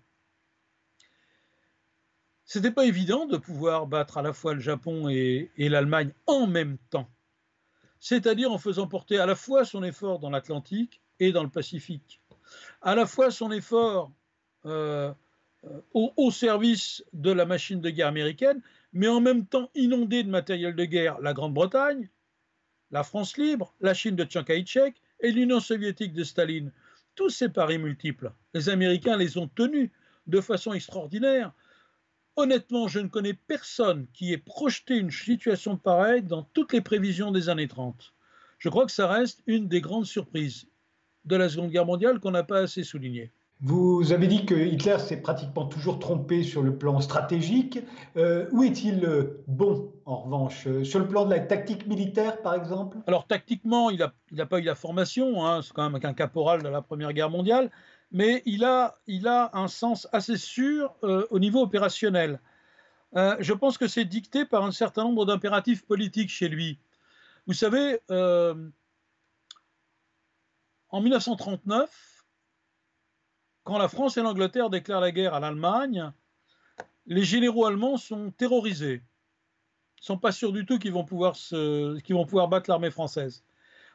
C'était 2.45 2.71
pas 2.71 2.85
évident 2.85 3.27
de 3.27 3.37
pouvoir 3.37 3.87
battre 3.87 4.19
à 4.19 4.23
la 4.23 4.33
fois 4.33 4.55
le 4.55 4.61
Japon 4.61 5.09
et, 5.09 5.51
l'Allemagne 5.57 6.13
en 6.27 6.47
même 6.47 6.77
temps. 6.91 7.09
C'est-à-dire 7.99 8.53
en 8.53 8.59
faisant 8.59 8.87
porter 8.87 9.19
à 9.19 9.27
la 9.27 9.35
fois 9.35 9.65
son 9.65 9.83
effort 9.83 10.19
dans 10.19 10.31
l'Atlantique 10.31 11.01
et 11.21 11.33
dans 11.33 11.43
le 11.43 11.49
Pacifique, 11.49 12.21
à 12.83 12.95
la 12.95 13.07
fois 13.07 13.31
son 13.31 13.51
effort 13.51 14.13
euh, 14.67 15.13
euh, 15.65 15.81
au, 15.95 16.31
service 16.31 17.03
de 17.15 17.31
la 17.31 17.47
machine 17.47 17.81
de 17.81 17.89
guerre 17.89 18.09
américaine, 18.09 18.61
mais 18.93 19.09
en 19.09 19.21
même 19.21 19.47
temps 19.47 19.71
inondé 19.75 20.23
de 20.23 20.31
matériel 20.31 20.77
de 20.77 20.85
guerre 20.85 21.21
la 21.21 21.33
Grande-Bretagne, 21.33 22.11
la 22.91 23.05
France 23.05 23.39
libre, 23.39 23.75
la 23.81 23.95
Chine 23.95 24.17
de 24.17 24.27
Chiang 24.29 24.45
Kai-shek 24.45 24.95
et 25.21 25.33
l'Union 25.33 25.61
soviétique 25.61 26.13
de 26.13 26.25
Staline. 26.25 26.73
Tous 27.15 27.31
ces 27.31 27.49
paris 27.49 27.79
multiples, 27.79 28.33
les 28.53 28.69
Américains 28.69 29.17
les 29.17 29.39
ont 29.39 29.49
tenus 29.49 29.91
de 30.27 30.41
façon 30.41 30.73
extraordinaire. 30.73 31.53
Honnêtement, 32.37 32.88
je 32.88 32.99
ne 32.99 33.07
connais 33.07 33.35
personne 33.35 34.07
qui 34.12 34.33
ait 34.33 34.38
projeté 34.38 34.97
une 34.97 35.12
situation 35.12 35.77
pareille 35.77 36.23
dans 36.23 36.42
toutes 36.42 36.73
les 36.73 36.81
prévisions 36.81 37.31
des 37.31 37.49
années 37.49 37.68
30. 37.68 38.12
Je 38.59 38.68
crois 38.68 38.87
que 38.87 38.92
ça 38.92 39.07
reste 39.07 39.42
une 39.47 39.68
des 39.68 39.81
grandes 39.81 40.07
surprises 40.07 40.66
de 41.25 41.37
la 41.37 41.49
Seconde 41.49 41.70
Guerre 41.70 41.87
mondiale 41.87 42.18
qu'on 42.18 42.33
n'a 42.33 42.42
pas 42.42 42.59
assez 42.59 42.83
souligné. 42.83 43.31
Vous 43.61 44.12
avez 44.12 44.27
dit 44.27 44.44
que 44.44 44.55
Hitler 44.55 44.99
s'est 44.99 45.23
pratiquement 45.23 45.66
toujours 45.66 46.01
trompé 46.01 46.42
sur 46.42 46.61
le 46.61 46.77
plan 46.77 47.01
stratégique. 47.01 47.79
Euh, 48.16 48.47
où 48.51 48.64
est-il 48.64 49.05
euh, 49.05 49.42
bon, 49.47 49.92
en 50.05 50.16
revanche 50.16 50.66
euh, 50.66 50.83
Sur 50.83 50.99
le 50.99 51.07
plan 51.07 51.25
de 51.25 51.31
la 51.31 51.40
tactique 51.40 51.87
militaire, 51.87 52.42
par 52.42 52.55
exemple? 52.55 52.99
Alors, 53.07 53.27
tactiquement, 53.27 53.90
il 53.90 54.01
n'a 54.01 54.12
il 54.33 54.44
pas 54.44 54.59
eu 54.59 54.64
la 54.64 54.75
formation. 54.75 55.47
Hein, 55.47 55.62
c'est 55.62 55.73
quand 55.73 55.88
même 55.88 56.01
un 56.03 56.14
caporal 56.14 56.62
de 56.62 56.68
la 56.68 56.83
Première 56.83 57.12
Guerre 57.12 57.31
mondiale 57.31 57.70
mais 58.11 58.43
il 58.47 58.64
a, 58.64 58.99
a 59.27 59.59
un 59.59 59.69
sens 59.69 60.09
assez 60.12 60.37
sûr 60.37 60.95
euh, 61.03 61.27
au 61.31 61.38
niveau 61.38 61.62
opérationnel. 61.62 62.40
Euh, 63.17 63.37
je 63.40 63.53
pense 63.53 63.79
que 63.79 63.87
c'est 63.87 64.05
dicté 64.05 64.45
par 64.45 64.64
un 64.64 64.73
certain 64.73 65.05
nombre 65.05 65.25
d'impératifs 65.25 65.85
politiques 65.85 66.31
chez 66.31 66.49
lui. 66.49 66.79
Vous 67.47 67.53
savez, 67.53 68.01
euh, 68.11 68.55
en 70.88 71.01
1939, 71.01 72.25
quand 73.62 73.79
la 73.79 73.88
France 73.88 74.17
et 74.17 74.23
l'Angleterre 74.23 74.71
déclarent 74.71 75.01
la 75.01 75.12
guerre 75.12 75.35
à 75.35 75.40
l'Allemagne, 75.40 76.12
les 77.07 77.25
généraux 77.25 77.67
allemands 77.67 77.97
sont 77.97 78.31
terrorisés. 78.31 79.03
Ils 79.99 80.03
ne 80.03 80.07
sont 80.07 80.19
pas 80.19 80.33
sûrs 80.33 80.53
du 80.53 80.67
tout 80.67 80.79
qu'ils 80.79 80.93
qu'ils 80.93 82.14
vont 82.14 82.27
pouvoir 82.27 82.49
battre 82.49 82.69
l'armée 82.69 82.90
française. 82.90 83.45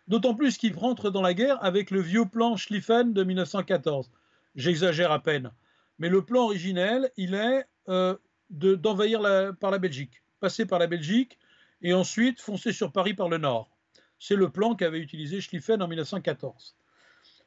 D'autant 0.10 0.34
plus 0.34 0.58
qu'il 0.58 0.76
rentre 0.76 1.12
dans 1.12 1.22
la 1.22 1.36
guerre 1.36 1.63
avec 1.63 1.91
le 1.91 2.02
vieux 2.02 2.26
plan 2.26 2.58
Schlieffen 2.58 3.13
de 3.13 3.24
1914. 3.24 4.10
J'exagère 4.56 5.12
à 5.12 5.22
peine. 5.22 5.52
Mais 6.00 6.10
le 6.10 6.26
plan 6.26 6.45
originel, 6.45 7.12
il 7.15 7.36
est 7.36 7.65
euh, 7.89 8.17
d'envahir 8.50 9.22
par 9.60 9.70
la 9.70 9.78
Belgique, 9.78 10.24
passer 10.39 10.66
par 10.66 10.80
la 10.80 10.88
Belgique 10.88 11.38
et 11.84 11.93
ensuite 11.93 12.41
foncer 12.41 12.74
sur 12.74 12.91
Paris 12.91 13.14
par 13.14 13.30
le 13.30 13.38
nord. 13.38 13.70
C'est 14.18 14.36
le 14.36 14.49
plan 14.49 14.76
qu'avait 14.76 14.99
utilisé 14.99 15.41
Schlieffen 15.41 15.82
en 15.82 15.88
1914. 15.88 16.76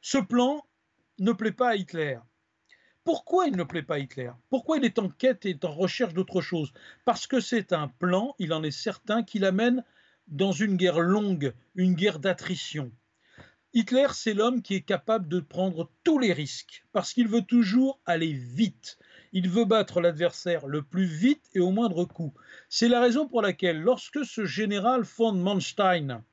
Ce 0.01 0.17
plan 0.17 0.65
ne 1.19 1.33
plaît 1.33 1.51
pas 1.51 1.69
à 1.69 1.75
Hitler. 1.75 2.17
Pourquoi 3.03 3.47
il 3.47 3.57
ne 3.57 3.63
plaît 3.63 3.83
pas 3.83 3.95
à 3.95 3.99
Hitler? 3.99 4.31
Pourquoi 4.49 4.77
il 4.77 4.85
est 4.85 4.99
en 4.99 5.09
quête 5.09 5.45
et 5.45 5.57
en 5.63 5.73
recherche 5.73 6.13
d'autre 6.13 6.39
chose? 6.39 6.71
Parce 7.03 7.27
que 7.27 7.41
c'est 7.41 7.73
un 7.73 7.89
plan, 7.89 8.33
il 8.39 8.53
en 8.53 8.63
est 8.63 8.71
certain, 8.71 9.23
qui 9.23 9.39
l'amène 9.39 9.83
dans 10.27 10.51
une 10.51 10.77
guerre 10.77 10.99
longue, 10.99 11.53
une 11.75 11.93
guerre 11.93 12.19
d'attrition. 12.19 12.91
Hitler, 13.75 14.07
c'est 14.13 14.35
l'homme 14.35 14.61
qui 14.61 14.75
est 14.75 14.81
capable 14.81 15.27
de 15.27 15.39
prendre 15.39 15.89
tous 16.03 16.19
les 16.19 16.31
risques, 16.31 16.85
parce 16.91 17.11
qu'il 17.11 17.27
veut 17.27 17.41
toujours 17.41 17.99
aller 18.05 18.31
vite. 18.31 18.99
Il 19.31 19.49
veut 19.49 19.65
battre 19.65 19.99
l'adversaire 19.99 20.67
le 20.67 20.83
plus 20.83 21.05
vite 21.05 21.49
et 21.55 21.59
au 21.59 21.71
moindre 21.71 22.05
coût. 22.05 22.35
C'est 22.69 22.87
la 22.87 23.01
raison 23.01 23.27
pour 23.27 23.41
laquelle, 23.41 23.81
lorsque 23.81 24.25
ce 24.25 24.45
général 24.45 25.01
von 25.01 25.33
Manstein, 25.33 26.23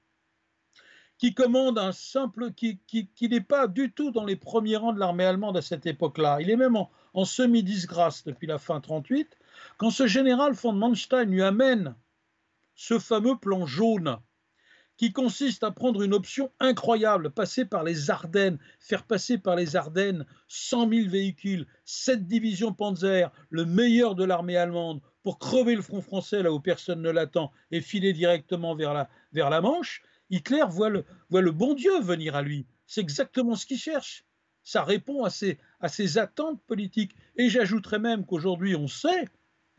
qui 1.17 1.33
commande 1.33 1.79
un 1.79 1.93
simple, 1.93 2.53
qui, 2.53 2.79
n'est 3.23 3.41
pas 3.41 3.69
du 3.69 3.91
tout 3.91 4.11
dans 4.11 4.25
les 4.25 4.37
premiers 4.37 4.77
rangs 4.77 4.93
de 4.93 5.01
l'armée 5.01 5.25
allemande 5.25 5.57
à 5.57 5.63
cette 5.63 5.87
époque-là, 5.87 6.39
il 6.43 6.51
est 6.51 6.57
même 6.57 6.77
en, 6.77 6.91
en 7.15 7.25
semi-disgrâce 7.25 8.25
depuis 8.25 8.47
la 8.47 8.59
fin 8.59 8.81
38, 8.81 9.39
quand 9.79 9.91
ce 9.91 10.07
général 10.07 10.53
von 10.53 10.73
Manstein 10.73 11.31
lui 11.31 11.43
amène 11.43 11.95
ce 12.81 12.99
fameux 12.99 13.37
plan 13.37 13.67
jaune 13.67 14.17
qui 14.97 15.13
consiste 15.13 15.65
à 15.65 15.71
prendre 15.71 16.01
une 16.01 16.15
option 16.15 16.51
incroyable, 16.61 17.31
passer 17.31 17.67
par 17.67 17.85
les 17.85 18.09
Ardennes, 18.09 18.59
faire 18.79 19.05
passer 19.05 19.37
par 19.37 19.55
les 19.55 19.77
Ardennes 19.77 20.25
100 20.49 20.89
000 20.89 21.09
véhicules, 21.11 21.67
7 21.85 22.27
divisions 22.27 22.73
Panzer, 22.73 23.31
le 23.51 23.67
meilleur 23.67 24.15
de 24.15 24.25
l'armée 24.25 24.57
allemande, 24.57 25.03
pour 25.23 25.39
crever 25.39 25.75
le 25.75 25.83
front 25.83 26.01
français 26.01 26.43
là 26.43 26.53
où 26.53 26.59
personne 26.59 27.03
ne 27.03 27.11
l'attend 27.11 27.53
et 27.71 27.83
filer 27.83 28.15
directement 28.15 28.75
vers 28.75 28.95
la, 28.95 29.61
Manche, 29.61 30.03
Hitler 30.31 30.65
voit 30.67 30.89
le, 30.89 31.05
bon 31.53 31.75
Dieu 31.75 32.01
venir 32.01 32.35
à 32.35 32.41
lui. 32.41 32.67
C'est 32.87 33.03
exactement 33.03 33.57
ce 33.57 33.67
qu'il 33.67 33.79
cherche. 33.79 34.25
Ça 34.65 34.85
répond 34.85 35.25
à 35.25 35.31
à 35.81 35.89
ses 35.89 36.17
attentes 36.17 36.63
politiques. 36.67 37.15
Et 37.37 37.51
j'ajouterais 37.51 37.99
même 37.99 38.25
qu'aujourd'hui, 38.25 38.75
on 38.75 38.89
sait, 38.89 39.27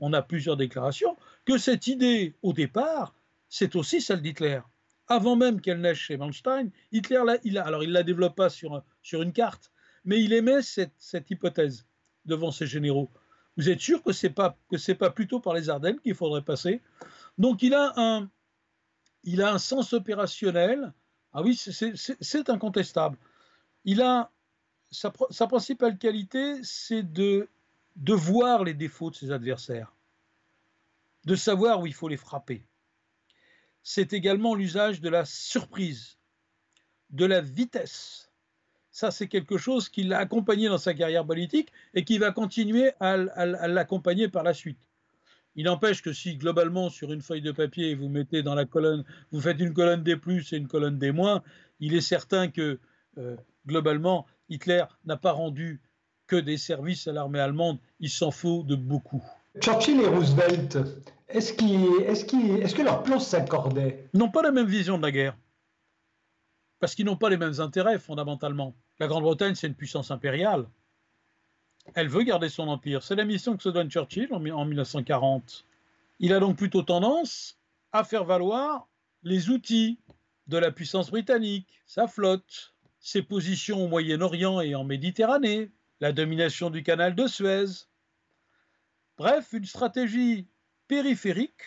on 0.02 0.12
a 0.14 0.22
plusieurs 0.22 0.58
déclarations, 0.58 1.16
que 1.46 1.58
cette 1.58 1.88
idée, 1.88 2.36
au 2.42 2.52
départ, 2.54 3.16
c'est 3.48 3.76
aussi 3.76 4.02
celle 4.02 4.22
d'Hitler. 4.22 4.60
Avant 5.08 5.36
même 5.36 5.62
qu'elle 5.62 5.80
naisse 5.80 5.98
chez 5.98 6.18
Manstein, 6.18 6.70
Hitler, 6.92 7.18
alors 7.58 7.84
il 7.84 7.90
ne 7.90 7.94
la 7.94 8.04
développe 8.04 8.36
pas 8.36 8.50
sur, 8.50 8.84
sur 9.02 9.22
une 9.22 9.32
carte, 9.34 9.72
mais 10.04 10.22
il 10.22 10.34
émet 10.34 10.62
cette, 10.62 10.94
cette 10.98 11.30
hypothèse 11.30 11.86
devant 12.26 12.52
ses 12.52 12.66
généraux. 12.66 13.10
Vous 13.58 13.70
êtes 13.70 13.80
sûr 13.80 14.02
que 14.02 14.14
ce 14.14 14.28
n'est 14.28 14.34
pas, 14.34 14.58
pas 15.00 15.10
plutôt 15.10 15.40
par 15.40 15.54
les 15.54 15.70
Ardennes 15.70 16.00
qu'il 16.00 16.16
faudrait 16.16 16.44
passer? 16.44 16.82
Donc 17.38 17.62
il 17.62 17.74
a 17.74 17.94
un, 17.98 18.30
il 19.24 19.42
a 19.42 19.54
un 19.54 19.58
sens 19.58 19.94
opérationnel. 19.94 20.94
Ah 21.34 21.42
oui, 21.44 21.56
c'est 21.56 22.50
incontestable. 22.50 23.18
Il 23.84 24.02
a 24.02 24.32
sa, 24.90 25.12
sa 25.30 25.48
principale 25.48 25.98
qualité, 25.98 26.64
c'est 26.64 27.04
de, 27.04 27.50
de 27.96 28.14
voir 28.14 28.64
les 28.64 28.74
défauts 28.74 29.10
de 29.10 29.16
ses 29.16 29.32
adversaires, 29.32 29.96
de 31.26 31.36
savoir 31.36 31.82
où 31.82 31.88
il 31.88 31.94
faut 31.94 32.08
les 32.08 32.18
frapper. 32.18 32.66
C'est 33.84 34.14
également 34.14 34.56
l'usage 34.56 35.02
de 35.02 35.10
la 35.10 35.26
surprise, 35.26 36.18
de 37.10 37.26
la 37.26 37.42
vitesse, 37.42 38.32
ça, 38.92 39.10
c'est 39.10 39.30
quelque 39.30 39.58
chose 39.58 39.88
qui 39.88 40.04
l'a 40.04 40.20
accompagné 40.20 40.68
dans 40.68 40.78
sa 40.78 40.94
carrière 40.94 41.26
politique 41.26 41.72
et 41.94 42.04
qui 42.04 42.18
va 42.18 42.32
continuer 42.32 42.92
à, 43.00 43.16
l'accompagner 43.16 44.28
par 44.28 44.44
la 44.44 44.54
suite. 44.54 44.90
Il 45.56 45.66
n'empêche 45.66 46.02
que 46.02 46.14
si 46.14 46.36
globalement 46.36 46.90
sur 46.90 47.12
une 47.12 47.22
feuille 47.22 47.42
de 47.42 47.52
papier 47.52 47.96
vous 47.96 48.10
mettez 48.10 48.44
dans 48.44 48.56
la 48.56 48.66
colonne, 48.66 49.06
vous 49.32 49.42
faites 49.42 49.60
une 49.60 49.74
colonne 49.74 50.04
des 50.04 50.18
plus 50.18 50.52
et 50.52 50.58
une 50.58 50.68
colonne 50.68 50.98
des 50.98 51.12
moins, 51.12 51.42
il 51.80 51.94
est 51.94 52.02
certain 52.02 52.50
que 52.50 52.80
euh, 53.18 53.38
globalement 53.66 54.26
Hitler 54.50 54.84
n'a 55.06 55.18
pas 55.18 55.32
rendu 55.32 55.82
que 56.32 56.38
des 56.38 56.58
services 56.58 57.10
à 57.10 57.12
l'armée 57.12 57.42
allemande. 57.42 57.78
Il 58.00 58.10
s'en 58.10 58.32
faut 58.32 58.64
de 58.64 58.76
beaucoup. 58.76 59.22
Churchill 59.60 60.00
et 60.00 60.08
Roosevelt, 60.08 60.78
est-ce, 61.28 61.52
est 61.62 62.10
est-ce 62.10 62.74
que 62.74 62.82
leurs 62.82 63.04
plans 63.04 63.20
s'accordaient 63.20 64.08
Ils 64.14 64.20
n'ont 64.20 64.32
pas 64.32 64.42
la 64.42 64.54
même 64.54 64.66
vision 64.66 64.98
de 64.98 65.04
la 65.04 65.12
guerre 65.12 65.36
parce 66.80 66.96
qu'ils 66.96 67.06
n'ont 67.06 67.18
pas 67.18 67.30
les 67.30 67.38
mêmes 67.38 67.60
intérêts 67.60 68.00
fondamentalement. 68.00 68.74
La 69.00 69.08
Grande-Bretagne, 69.08 69.56
c'est 69.56 69.68
une 69.68 69.76
puissance 69.76 70.10
impériale. 70.10 70.66
Elle 71.96 72.08
veut 72.08 72.24
garder 72.24 72.48
son 72.48 72.70
empire. 72.70 73.04
C'est 73.04 73.16
la 73.16 73.26
mission 73.26 73.58
que 73.58 73.64
se 73.64 73.70
donne 73.70 73.92
Churchill 73.92 74.30
en 74.32 74.40
1940. 74.40 75.66
Il 76.20 76.34
a 76.34 76.40
donc 76.40 76.56
plutôt 76.56 76.82
tendance 76.82 77.58
à 77.92 78.06
faire 78.06 78.24
valoir 78.24 78.88
les 79.24 79.50
outils 79.50 80.00
de 80.48 80.58
la 80.58 80.72
puissance 80.72 81.12
britannique, 81.12 81.68
sa 81.86 82.08
flotte, 82.08 82.74
ses 83.00 83.22
positions 83.22 83.84
au 83.84 83.88
Moyen-Orient 83.90 84.62
et 84.62 84.74
en 84.74 84.86
Méditerranée, 84.86 85.70
la 86.02 86.12
domination 86.12 86.72
du 86.72 86.82
canal 86.82 87.16
de 87.16 87.28
Suez. 87.28 87.86
Bref, 89.18 89.54
une 89.54 89.66
stratégie 89.66 90.48
périphérique 90.88 91.62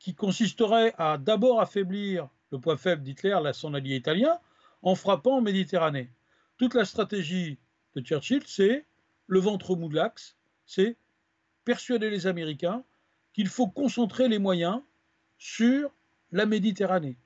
qui 0.00 0.14
consisterait 0.14 0.92
à 0.98 1.16
d'abord 1.16 1.60
affaiblir 1.60 2.28
le 2.50 2.58
poids 2.58 2.76
faible 2.76 3.04
d'Hitler, 3.04 3.38
son 3.54 3.74
allié 3.74 3.94
italien, 3.94 4.38
en 4.82 4.96
frappant 4.96 5.36
en 5.36 5.40
Méditerranée. 5.40 6.10
Toute 6.56 6.74
la 6.74 6.84
stratégie 6.84 7.58
de 7.94 8.00
Churchill, 8.02 8.42
c'est 8.46 8.84
le 9.28 9.38
ventre 9.38 9.76
mou 9.76 9.88
de 9.88 9.94
l'axe, 9.94 10.36
c'est 10.66 10.96
persuader 11.64 12.10
les 12.10 12.26
Américains 12.26 12.82
qu'il 13.32 13.46
faut 13.46 13.68
concentrer 13.68 14.28
les 14.28 14.40
moyens 14.40 14.82
sur 15.38 15.94
la 16.32 16.46
Méditerranée. 16.46 17.16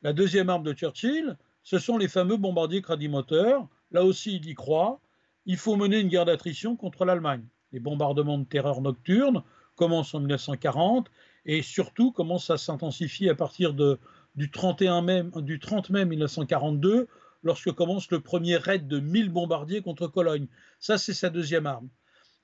La 0.00 0.14
deuxième 0.14 0.48
arme 0.48 0.62
de 0.62 0.72
Churchill, 0.72 1.36
ce 1.62 1.78
sont 1.78 1.98
les 1.98 2.08
fameux 2.08 2.38
bombardiers 2.38 2.80
Cradimoteurs. 2.80 3.68
Là 3.90 4.04
aussi, 4.04 4.36
il 4.36 4.48
y 4.48 4.54
croit. 4.54 5.01
Il 5.44 5.56
faut 5.56 5.76
mener 5.76 5.98
une 5.98 6.08
guerre 6.08 6.24
d'attrition 6.24 6.76
contre 6.76 7.04
l'Allemagne. 7.04 7.44
Les 7.72 7.80
bombardements 7.80 8.38
de 8.38 8.44
terreur 8.44 8.80
nocturne 8.80 9.42
commencent 9.74 10.14
en 10.14 10.20
1940 10.20 11.10
et 11.46 11.62
surtout 11.62 12.12
commencent 12.12 12.50
à 12.50 12.58
s'intensifier 12.58 13.30
à 13.30 13.34
partir 13.34 13.74
du, 13.74 14.50
31 14.50 15.02
mai, 15.02 15.24
du 15.36 15.58
30 15.58 15.90
mai 15.90 16.04
1942, 16.04 17.08
lorsque 17.42 17.72
commence 17.72 18.10
le 18.10 18.20
premier 18.20 18.56
raid 18.56 18.86
de 18.86 19.00
1000 19.00 19.30
bombardiers 19.30 19.82
contre 19.82 20.06
Cologne. 20.06 20.46
Ça, 20.78 20.96
c'est 20.96 21.14
sa 21.14 21.28
deuxième 21.28 21.66
arme. 21.66 21.88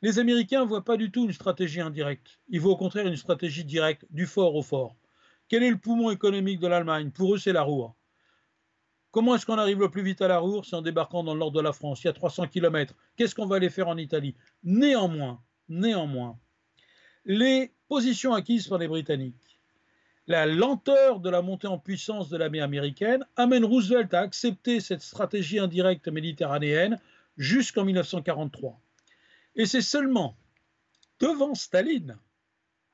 Les 0.03 0.19
Américains 0.19 0.63
ne 0.63 0.69
voient 0.69 0.85
pas 0.85 0.97
du 0.97 1.13
tout 1.13 1.25
une 1.25 1.33
stratégie 1.33 1.81
indirecte. 1.81 2.41
Ils 2.49 2.61
voient 2.61 2.73
au 2.73 2.77
contraire 2.77 3.07
une 3.07 3.17
stratégie 3.17 3.65
directe, 3.65 4.07
du 4.11 4.27
fort 4.27 4.57
au 4.57 4.63
fort. 4.63 4.97
Quel 5.49 5.63
est 5.63 5.71
le 5.71 5.79
poumon 5.79 6.11
économique 6.11 6.61
de 6.61 6.67
l'Allemagne? 6.67 7.11
Pour 7.11 7.35
eux, 7.35 7.39
c'est 7.39 7.53
la 7.53 7.63
Ruhr. 7.63 7.95
Comment 9.11 9.35
est-ce 9.35 9.47
qu'on 9.47 9.59
arrive 9.59 9.81
le 9.81 9.91
plus 9.91 10.03
vite 10.03 10.21
à 10.23 10.29
la 10.29 10.43
C'est 10.65 10.77
en 10.77 10.83
débarquant 10.83 11.25
dans 11.25 11.33
le 11.33 11.41
nord 11.41 11.53
de 11.53 11.61
la 11.61 11.73
France? 11.73 12.03
Il 12.05 12.09
y 12.09 12.11
a 12.11 12.13
300 12.13 12.49
km. 12.49 12.95
Qu'est-ce 13.17 13.35
qu'on 13.35 13.47
va 13.47 13.57
aller 13.57 13.71
faire 13.71 13.89
en 13.89 13.97
Italie? 13.97 14.35
Néanmoins, 14.63 15.43
néanmoins, 15.69 16.39
les 17.25 17.73
positions 17.89 18.35
acquises 18.35 18.69
par 18.69 18.79
les 18.79 18.89
Britanniques 18.89 19.49
la 20.29 20.45
lenteur 20.45 21.21
de 21.21 21.31
la 21.31 21.41
montée 21.41 21.67
en 21.67 21.79
puissance 21.79 22.29
de 22.29 22.37
l'armée 22.37 22.61
américaine 22.61 23.25
amène 23.37 23.65
Roosevelt 23.65 24.13
à 24.13 24.21
accepter 24.21 24.79
cette 24.79 25.01
stratégie 25.01 25.59
indirecte 25.59 26.07
méditerranéenne 26.09 27.01
jusqu'en 27.39 27.85
1943. 27.85 28.79
Et 29.57 29.65
c'est 29.65 29.81
seulement 29.81 30.37
devant 31.19 31.55
Staline, 31.55 32.19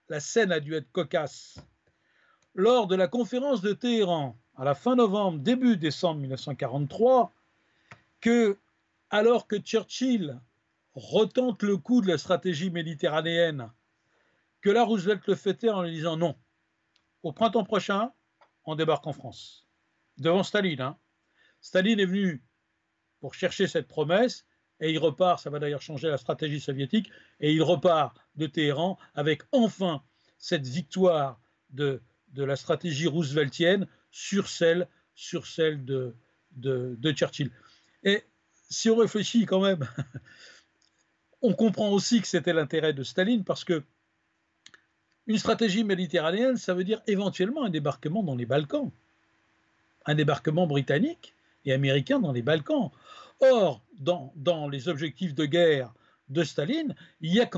la 0.09 0.21
scène 0.21 0.53
a 0.53 0.61
dû 0.61 0.75
être 0.75 0.91
cocasse, 0.93 1.59
lors 2.55 2.87
de 2.87 2.95
la 2.95 3.09
conférence 3.09 3.61
de 3.61 3.73
Téhéran 3.73 4.39
à 4.57 4.65
la 4.65 4.75
fin 4.75 4.95
novembre, 4.95 5.39
début 5.39 5.77
décembre 5.77 6.21
1943, 6.21 7.33
que, 8.21 8.59
alors 9.11 9.47
que 9.47 9.57
Churchill 9.57 10.41
retente 10.95 11.63
le 11.63 11.77
coup 11.77 12.01
de 12.01 12.09
la 12.09 12.19
stratégie 12.19 12.71
méditerranéenne, 12.71 13.71
que 14.61 14.71
là 14.71 14.85
Roosevelt 14.85 15.27
le 15.27 15.35
fêtait 15.35 15.71
en 15.71 15.83
lui 15.83 15.91
disant 15.91 16.17
non, 16.17 16.37
au 17.23 17.33
printemps 17.33 17.65
prochain, 17.65 18.13
on 18.65 18.77
débarque 18.77 19.07
en 19.07 19.13
France. 19.13 19.67
Devant 20.19 20.43
Staline. 20.43 20.81
Hein. 20.81 20.97
Staline 21.61 22.01
est 22.01 22.07
venu 22.07 22.43
pour 23.21 23.35
chercher 23.35 23.67
cette 23.67 23.89
promesse 23.89 24.47
et 24.81 24.91
il 24.91 24.99
repart, 24.99 25.41
ça 25.41 25.51
va 25.51 25.59
d'ailleurs 25.59 25.83
changer 25.83 26.09
la 26.09 26.19
stratégie 26.19 26.61
soviétique, 26.61 27.11
et 27.41 27.53
il 27.53 27.63
repart 27.63 28.17
de 28.35 28.47
Téhéran 28.47 28.99
avec 29.15 29.43
enfin 29.53 30.03
cette 30.37 30.67
victoire 30.67 31.41
de 31.71 32.03
la 32.35 32.57
stratégie 32.57 33.07
rooseveltienne 33.07 33.87
sur 34.15 34.49
celle, 34.49 34.87
de, 35.85 36.15
Churchill. 37.13 37.51
Et 38.05 38.23
si 38.71 38.89
on 38.89 38.97
réfléchit 38.97 39.45
quand 39.45 39.61
même, 39.61 39.89
on 41.43 41.53
comprend 41.53 41.91
aussi 41.91 42.21
que 42.21 42.29
c'était 42.29 42.53
l'intérêt 42.53 42.93
de 42.93 43.03
Staline 43.03 43.43
parce 43.43 43.65
que 43.65 43.83
une 45.27 45.39
stratégie 45.39 45.83
méditerranéenne, 45.83 46.57
ça 46.57 46.75
veut 46.75 46.85
dire 46.85 47.03
éventuellement 47.09 47.65
un 47.65 47.71
débarquement 47.71 48.23
dans 48.23 48.37
les 48.37 48.47
Balkans, 48.47 48.93
un 50.07 50.15
débarquement 50.15 50.69
britannique 50.69 51.35
et 51.65 51.73
américain 51.73 52.21
dans 52.21 52.33
les 52.33 52.43
Balkans. 52.43 52.93
Or, 53.41 53.83
dans, 53.99 54.33
dans 54.37 54.69
les 54.69 54.89
objectifs 54.89 55.35
de 55.35 55.45
guerre 55.45 55.93
de 56.29 56.45
Staline, 56.45 56.95
il 57.21 57.35
y 57.35 57.41
a 57.41 57.51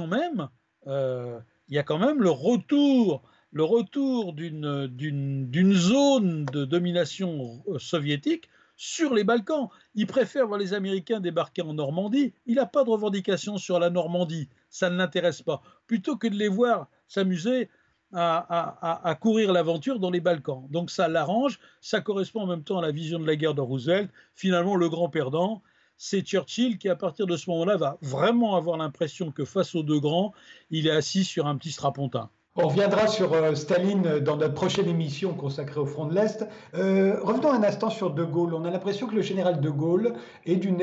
euh, 0.87 1.39
il 1.69 1.75
y 1.75 1.79
a 1.79 1.83
quand 1.83 1.99
même 1.99 2.23
le 2.23 2.31
retour, 2.31 3.23
le 3.53 3.65
retour 3.65 4.33
d'une 4.33 5.73
zone 5.75 6.45
de 6.47 6.65
domination 6.65 7.63
soviétique 7.79 8.49
sur 8.77 9.15
les 9.15 9.25
Balkans. 9.25 9.69
Il 9.95 10.07
préfère 10.07 10.47
voir 10.47 10.59
les 10.59 10.75
Américains 10.75 11.21
débarquer 11.21 11.63
en 11.63 11.75
Normandie. 11.75 12.35
Il 12.47 12.57
n'a 12.57 12.67
pas 12.67 12.85
de 12.85 12.91
revendication 12.91 13.57
sur 13.57 13.79
la 13.79 13.91
Normandie. 13.91 14.49
Ça 14.69 14.91
ne 14.91 14.97
l'intéresse 14.97 15.43
pas. 15.43 15.63
Plutôt 15.87 16.17
que 16.17 16.29
de 16.29 16.35
les 16.35 16.49
voir 16.49 16.89
s'amuser 17.09 17.71
à, 18.13 19.19
courir 19.21 19.53
l'aventure 19.53 19.99
dans 19.99 20.11
les 20.11 20.21
Balkans. 20.21 20.67
Donc 20.71 20.91
ça 20.91 21.09
l'arrange, 21.09 21.59
ça 21.81 22.01
correspond 22.01 22.43
en 22.43 22.47
même 22.47 22.63
temps 22.63 22.79
à 22.79 22.83
la 22.83 22.93
vision 22.93 23.19
de 23.19 23.27
la 23.27 23.37
guerre 23.37 23.55
de 23.55 23.61
Roosevelt. 23.61 24.11
Finalement, 24.35 24.77
le 24.77 24.89
grand 24.89 25.09
perdant, 25.09 25.63
c'est 25.97 26.23
Churchill 26.23 26.79
qui, 26.79 26.89
à 26.89 26.97
partir 26.97 27.27
de 27.27 27.37
ce 27.37 27.51
moment-là, 27.51 27.77
va 27.77 27.99
vraiment 28.03 28.57
avoir 28.57 28.77
l'impression 28.77 29.33
que 29.33 29.45
face 29.45 29.75
aux 29.75 29.83
deux 29.83 30.01
grands, 30.01 30.33
il 30.71 30.87
est 30.87 30.91
assis 30.91 31.25
sur 31.25 31.47
un 31.47 31.57
petit 31.57 31.73
strapontin. 31.73 32.31
On 32.59 32.69
reviendra 32.69 33.07
sur 33.07 33.35
euh, 33.35 33.55
Staline 33.55 34.21
dans 34.21 34.39
notre 34.39 34.55
prochaine 34.55 34.89
émission 34.89 35.35
consacrée 35.35 35.79
au 35.79 35.85
front 35.85 36.07
de 36.07 36.15
l'Est. 36.15 36.49
Euh, 36.73 37.21
revenons 37.21 37.53
un 37.53 37.63
instant 37.63 37.91
sur 37.91 38.15
De 38.15 38.25
Gaulle. 38.25 38.55
On 38.55 38.65
a 38.65 38.71
l'impression 38.71 39.07
que 39.07 39.15
le 39.15 39.21
général 39.21 39.61
De 39.61 39.69
Gaulle 39.69 40.15
est 40.47 40.57
d'une 40.57 40.81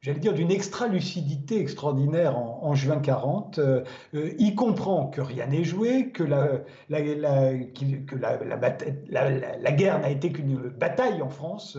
j'allais 0.00 0.20
dire, 0.20 0.32
d'une 0.32 0.50
extra-lucidité 0.50 1.60
extraordinaire 1.60 2.38
en, 2.38 2.74
juin 2.74 3.00
40. 3.00 3.58
Euh, 3.58 3.82
euh, 4.14 4.32
il 4.38 4.54
comprend 4.54 5.06
que 5.06 5.20
rien 5.20 5.46
n'est 5.46 5.64
joué, 5.64 6.10
que 6.10 6.22
la, 6.22 6.62
guerre 9.72 10.00
n'a 10.00 10.10
été 10.10 10.30
qu'une 10.30 10.56
bataille 10.68 11.20
en 11.22 11.28
France, 11.28 11.76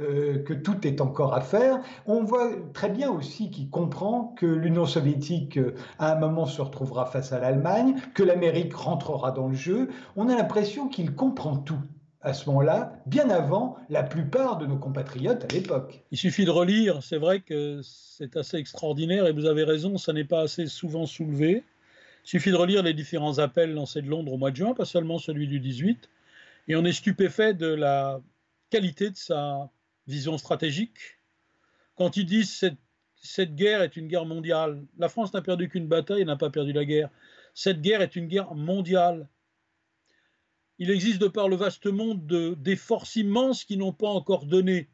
euh, 0.00 0.42
que 0.42 0.54
tout 0.54 0.86
est 0.86 1.00
encore 1.00 1.34
à 1.34 1.40
faire. 1.40 1.80
On 2.06 2.24
voit 2.24 2.50
très 2.72 2.90
bien 2.90 3.10
aussi 3.10 3.50
qu'il 3.50 3.70
comprend 3.70 4.34
que 4.36 4.46
l'Union 4.46 4.86
soviétique, 4.86 5.58
à 5.98 6.12
un 6.12 6.18
moment, 6.18 6.46
se 6.46 6.60
retrouvera 6.60 7.06
face 7.06 7.32
à 7.32 7.38
l'Allemagne, 7.38 7.94
que 8.14 8.22
l'Amérique 8.22 8.74
rentrera 8.74 9.30
dans 9.30 9.48
le 9.48 9.54
jeu. 9.54 9.90
On 10.16 10.28
a 10.28 10.34
l'impression 10.34 10.88
qu'il 10.88 11.14
comprend 11.14 11.56
tout 11.56 11.80
à 12.22 12.34
ce 12.34 12.48
moment-là, 12.50 12.92
bien 13.06 13.30
avant 13.30 13.78
la 13.88 14.02
plupart 14.02 14.58
de 14.58 14.66
nos 14.66 14.76
compatriotes 14.76 15.44
à 15.44 15.54
l'époque. 15.54 16.04
Il 16.10 16.18
suffit 16.18 16.44
de 16.44 16.50
relire, 16.50 17.02
c'est 17.02 17.16
vrai 17.16 17.40
que 17.40 17.80
c'est 17.82 18.36
assez 18.36 18.58
extraordinaire 18.58 19.26
et 19.26 19.32
vous 19.32 19.46
avez 19.46 19.64
raison, 19.64 19.96
ça 19.96 20.12
n'est 20.12 20.24
pas 20.24 20.42
assez 20.42 20.66
souvent 20.66 21.06
soulevé. 21.06 21.64
Il 22.24 22.28
suffit 22.28 22.50
de 22.50 22.56
relire 22.56 22.82
les 22.82 22.92
différents 22.92 23.38
appels 23.38 23.72
lancés 23.72 24.02
de 24.02 24.08
Londres 24.08 24.32
au 24.32 24.36
mois 24.36 24.50
de 24.50 24.56
juin, 24.56 24.74
pas 24.74 24.84
seulement 24.84 25.18
celui 25.18 25.48
du 25.48 25.60
18, 25.60 26.10
et 26.68 26.76
on 26.76 26.84
est 26.84 26.92
stupéfait 26.92 27.54
de 27.54 27.66
la 27.66 28.20
qualité 28.68 29.10
de 29.10 29.16
sa 29.16 29.70
vision 30.06 30.36
stratégique. 30.36 30.98
Quand 31.94 32.18
il 32.18 32.26
dit 32.26 32.44
cette, 32.44 32.76
cette 33.16 33.54
guerre 33.54 33.80
est 33.80 33.96
une 33.96 34.08
guerre 34.08 34.26
mondiale, 34.26 34.82
la 34.98 35.08
France 35.08 35.32
n'a 35.32 35.40
perdu 35.40 35.70
qu'une 35.70 35.86
bataille 35.86 36.20
et 36.20 36.26
n'a 36.26 36.36
pas 36.36 36.50
perdu 36.50 36.72
la 36.72 36.84
guerre. 36.84 37.08
Cette 37.54 37.80
guerre 37.80 38.02
est 38.02 38.14
une 38.14 38.26
guerre 38.26 38.54
mondiale 38.54 39.26
il 40.80 40.90
existe 40.90 41.20
de 41.20 41.28
par 41.28 41.48
le 41.48 41.56
vaste 41.56 41.86
monde 41.86 42.26
des 42.58 42.74
forces 42.74 43.14
immenses 43.16 43.64
qui 43.64 43.76
n'ont 43.76 43.92
pas 43.92 44.08
encore 44.08 44.46
donné. 44.46 44.88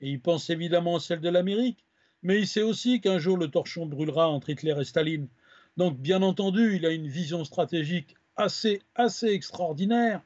Et 0.00 0.08
il 0.08 0.20
pense 0.22 0.48
évidemment 0.48 0.96
à 0.96 1.00
celle 1.00 1.20
de 1.20 1.28
l'Amérique, 1.28 1.84
mais 2.22 2.40
il 2.40 2.46
sait 2.46 2.62
aussi 2.62 3.02
qu'un 3.02 3.18
jour 3.18 3.36
le 3.36 3.48
torchon 3.48 3.84
brûlera 3.84 4.30
entre 4.30 4.48
Hitler 4.48 4.74
et 4.80 4.84
Staline. 4.84 5.28
Donc, 5.76 5.98
bien 5.98 6.22
entendu, 6.22 6.76
il 6.76 6.86
a 6.86 6.92
une 6.92 7.08
vision 7.08 7.44
stratégique 7.44 8.16
assez, 8.36 8.80
extraordinaire. 9.22 10.22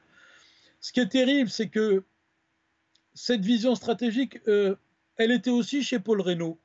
Ce 0.79 0.93
qui 0.93 1.01
est 1.01 1.09
terrible, 1.09 1.49
c'est 1.49 1.69
que 1.69 2.05
cette 3.13 3.43
vision 3.43 3.75
stratégique, 3.75 4.39
euh, 4.47 4.77
elle 5.17 5.31
était 5.31 5.49
aussi 5.49 5.83
chez 5.83 5.99
Paul 5.99 6.21
Reynaud. 6.21 6.57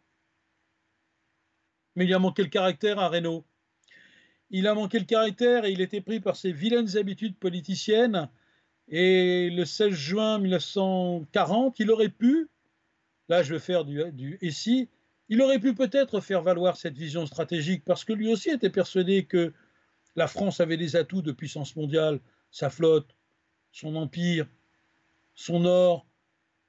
Mais 1.96 2.04
il 2.04 2.14
a 2.14 2.20
manqué 2.20 2.44
le 2.44 2.50
caractère 2.50 3.00
à 3.00 3.08
Reynaud? 3.08 3.44
Il 4.50 4.66
a 4.66 4.74
manqué 4.74 4.98
le 4.98 5.04
caractère 5.04 5.64
et 5.64 5.72
il 5.72 5.80
était 5.80 6.00
pris 6.00 6.20
par 6.20 6.36
ses 6.36 6.52
vilaines 6.52 6.96
habitudes 6.96 7.36
politiciennes. 7.36 8.28
Et 8.88 9.50
le 9.50 9.64
16 9.64 9.90
juin 9.90 10.38
1940, 10.38 11.78
il 11.78 11.90
aurait 11.90 12.08
pu, 12.08 12.48
là 13.28 13.42
je 13.42 13.54
vais 13.54 13.60
faire 13.60 13.84
du, 13.84 14.02
du 14.12 14.38
ici, 14.40 14.88
il 15.28 15.42
aurait 15.42 15.58
pu 15.58 15.74
peut-être 15.74 16.20
faire 16.20 16.42
valoir 16.42 16.76
cette 16.76 16.96
vision 16.96 17.26
stratégique 17.26 17.84
parce 17.84 18.04
que 18.04 18.14
lui 18.14 18.32
aussi 18.32 18.48
était 18.48 18.70
persuadé 18.70 19.24
que 19.24 19.52
la 20.16 20.26
France 20.26 20.60
avait 20.60 20.78
des 20.78 20.96
atouts 20.96 21.20
de 21.20 21.32
puissance 21.32 21.76
mondiale, 21.76 22.20
sa 22.50 22.70
flotte, 22.70 23.14
son 23.72 23.94
empire, 23.94 24.46
son 25.34 25.66
or. 25.66 26.06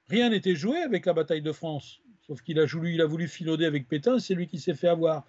Rien 0.08 0.28
n'était 0.28 0.54
joué 0.54 0.78
avec 0.78 1.06
la 1.06 1.14
bataille 1.14 1.42
de 1.42 1.52
France, 1.52 2.00
sauf 2.30 2.42
qu'il 2.42 2.60
a 2.60 2.64
voulu, 2.64 2.94
il 2.94 3.00
a 3.00 3.06
voulu 3.06 3.26
filauder 3.26 3.66
avec 3.66 3.88
Pétain, 3.88 4.20
c'est 4.20 4.34
lui 4.34 4.46
qui 4.46 4.60
s'est 4.60 4.74
fait 4.74 4.86
avoir. 4.86 5.24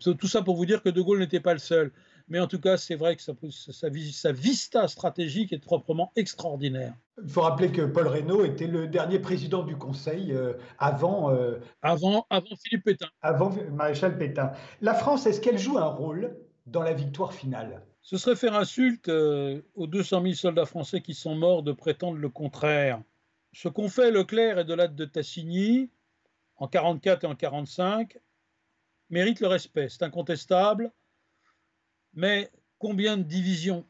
Tout 0.00 0.26
ça 0.26 0.40
pour 0.40 0.56
vous 0.56 0.64
dire 0.64 0.82
que 0.82 0.88
De 0.88 1.02
Gaulle 1.02 1.18
n'était 1.18 1.40
pas 1.40 1.52
le 1.52 1.58
seul. 1.58 1.92
Mais 2.30 2.40
en 2.40 2.46
tout 2.46 2.60
cas, 2.60 2.78
c'est 2.78 2.94
vrai 2.94 3.16
que 3.16 3.22
sa, 3.22 3.32
sa, 3.50 4.32
vista 4.32 4.88
stratégique 4.88 5.52
est 5.52 5.58
proprement 5.58 6.10
extraordinaire. 6.16 6.94
Il 7.22 7.28
faut 7.28 7.42
rappeler 7.42 7.70
que 7.70 7.82
Paul 7.82 8.06
Reynaud 8.06 8.44
était 8.44 8.66
le 8.66 8.86
dernier 8.86 9.18
président 9.18 9.62
du 9.62 9.76
Conseil 9.76 10.32
euh, 10.32 10.54
avant, 10.78 11.30
euh, 11.30 11.58
avant, 11.82 12.26
avant 12.30 12.56
Philippe 12.62 12.84
Pétain. 12.84 13.08
Avant 13.20 13.50
Maréchal 13.72 14.16
Pétain. 14.16 14.52
La 14.80 14.94
France, 14.94 15.26
est-ce 15.26 15.40
qu'elle 15.42 15.58
joue 15.58 15.78
un 15.78 15.86
rôle 15.86 16.34
dans 16.66 16.82
la 16.82 16.94
victoire 16.94 17.34
finale? 17.34 17.82
Ce 18.02 18.16
serait 18.16 18.36
faire 18.36 18.54
insulte 18.54 19.08
euh, 19.10 19.60
aux 19.74 19.86
200 19.86 20.22
000 20.22 20.34
soldats 20.34 20.66
français 20.66 21.02
qui 21.02 21.12
sont 21.12 21.34
morts 21.34 21.62
de 21.62 21.72
prétendre 21.72 22.18
le 22.18 22.28
contraire. 22.28 23.02
Ce 23.52 23.68
qu'ont 23.68 23.88
fait 23.88 24.10
Leclerc 24.10 24.58
et 24.58 24.64
Delatte 24.64 24.94
de 24.94 25.06
Tassigny 25.06 25.90
en 26.58 26.68
44 26.68 27.24
et 27.24 27.26
en 27.26 27.34
45 27.34 28.18
mérite 29.10 29.40
le 29.40 29.46
respect, 29.46 29.88
c'est 29.88 30.02
incontestable. 30.02 30.92
Mais 32.14 32.50
combien 32.78 33.16
de 33.16 33.22
divisions? 33.22 33.86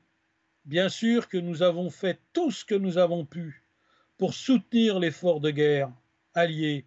Bien 0.64 0.88
sûr 0.88 1.28
que 1.28 1.38
nous 1.38 1.62
avons 1.62 1.90
fait 1.90 2.20
tout 2.32 2.50
ce 2.50 2.64
que 2.64 2.74
nous 2.74 2.98
avons 2.98 3.24
pu 3.24 3.64
pour 4.18 4.34
soutenir 4.34 4.98
l'effort 4.98 5.40
de 5.40 5.50
guerre 5.50 5.90
allié 6.34 6.84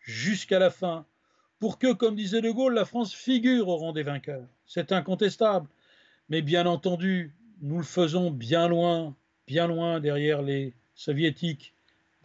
jusqu'à 0.00 0.58
la 0.58 0.70
fin, 0.70 1.04
pour 1.58 1.78
que, 1.78 1.92
comme 1.92 2.14
disait 2.14 2.42
De 2.42 2.50
Gaulle, 2.50 2.74
la 2.74 2.84
France 2.84 3.14
figure 3.14 3.68
au 3.68 3.76
rang 3.76 3.92
des 3.92 4.02
vainqueurs. 4.02 4.46
C'est 4.66 4.92
incontestable. 4.92 5.68
Mais 6.28 6.42
bien 6.42 6.66
entendu, 6.66 7.34
nous 7.62 7.78
le 7.78 7.84
faisons 7.84 8.30
bien 8.30 8.68
loin, 8.68 9.16
bien 9.46 9.66
loin 9.66 10.00
derrière 10.00 10.42
les 10.42 10.74
soviétiques, 10.94 11.74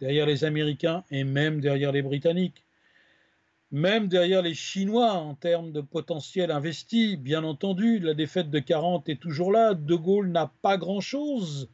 derrière 0.00 0.26
les 0.26 0.44
Américains 0.44 1.04
et 1.10 1.24
même 1.24 1.60
derrière 1.60 1.92
les 1.92 2.02
Britanniques 2.02 2.64
même 3.72 4.06
derrière 4.06 4.42
les 4.42 4.54
Chinois 4.54 5.14
en 5.14 5.34
termes 5.34 5.72
de 5.72 5.80
potentiel 5.80 6.50
investi. 6.50 7.16
Bien 7.16 7.42
entendu, 7.42 7.98
la 7.98 8.12
défaite 8.12 8.50
de 8.50 8.58
40 8.58 9.08
est 9.08 9.20
toujours 9.20 9.50
là. 9.50 9.72
De 9.72 9.94
Gaulle 9.94 10.30
n'a 10.30 10.52
pas 10.60 10.76
grand-chose. 10.76 11.70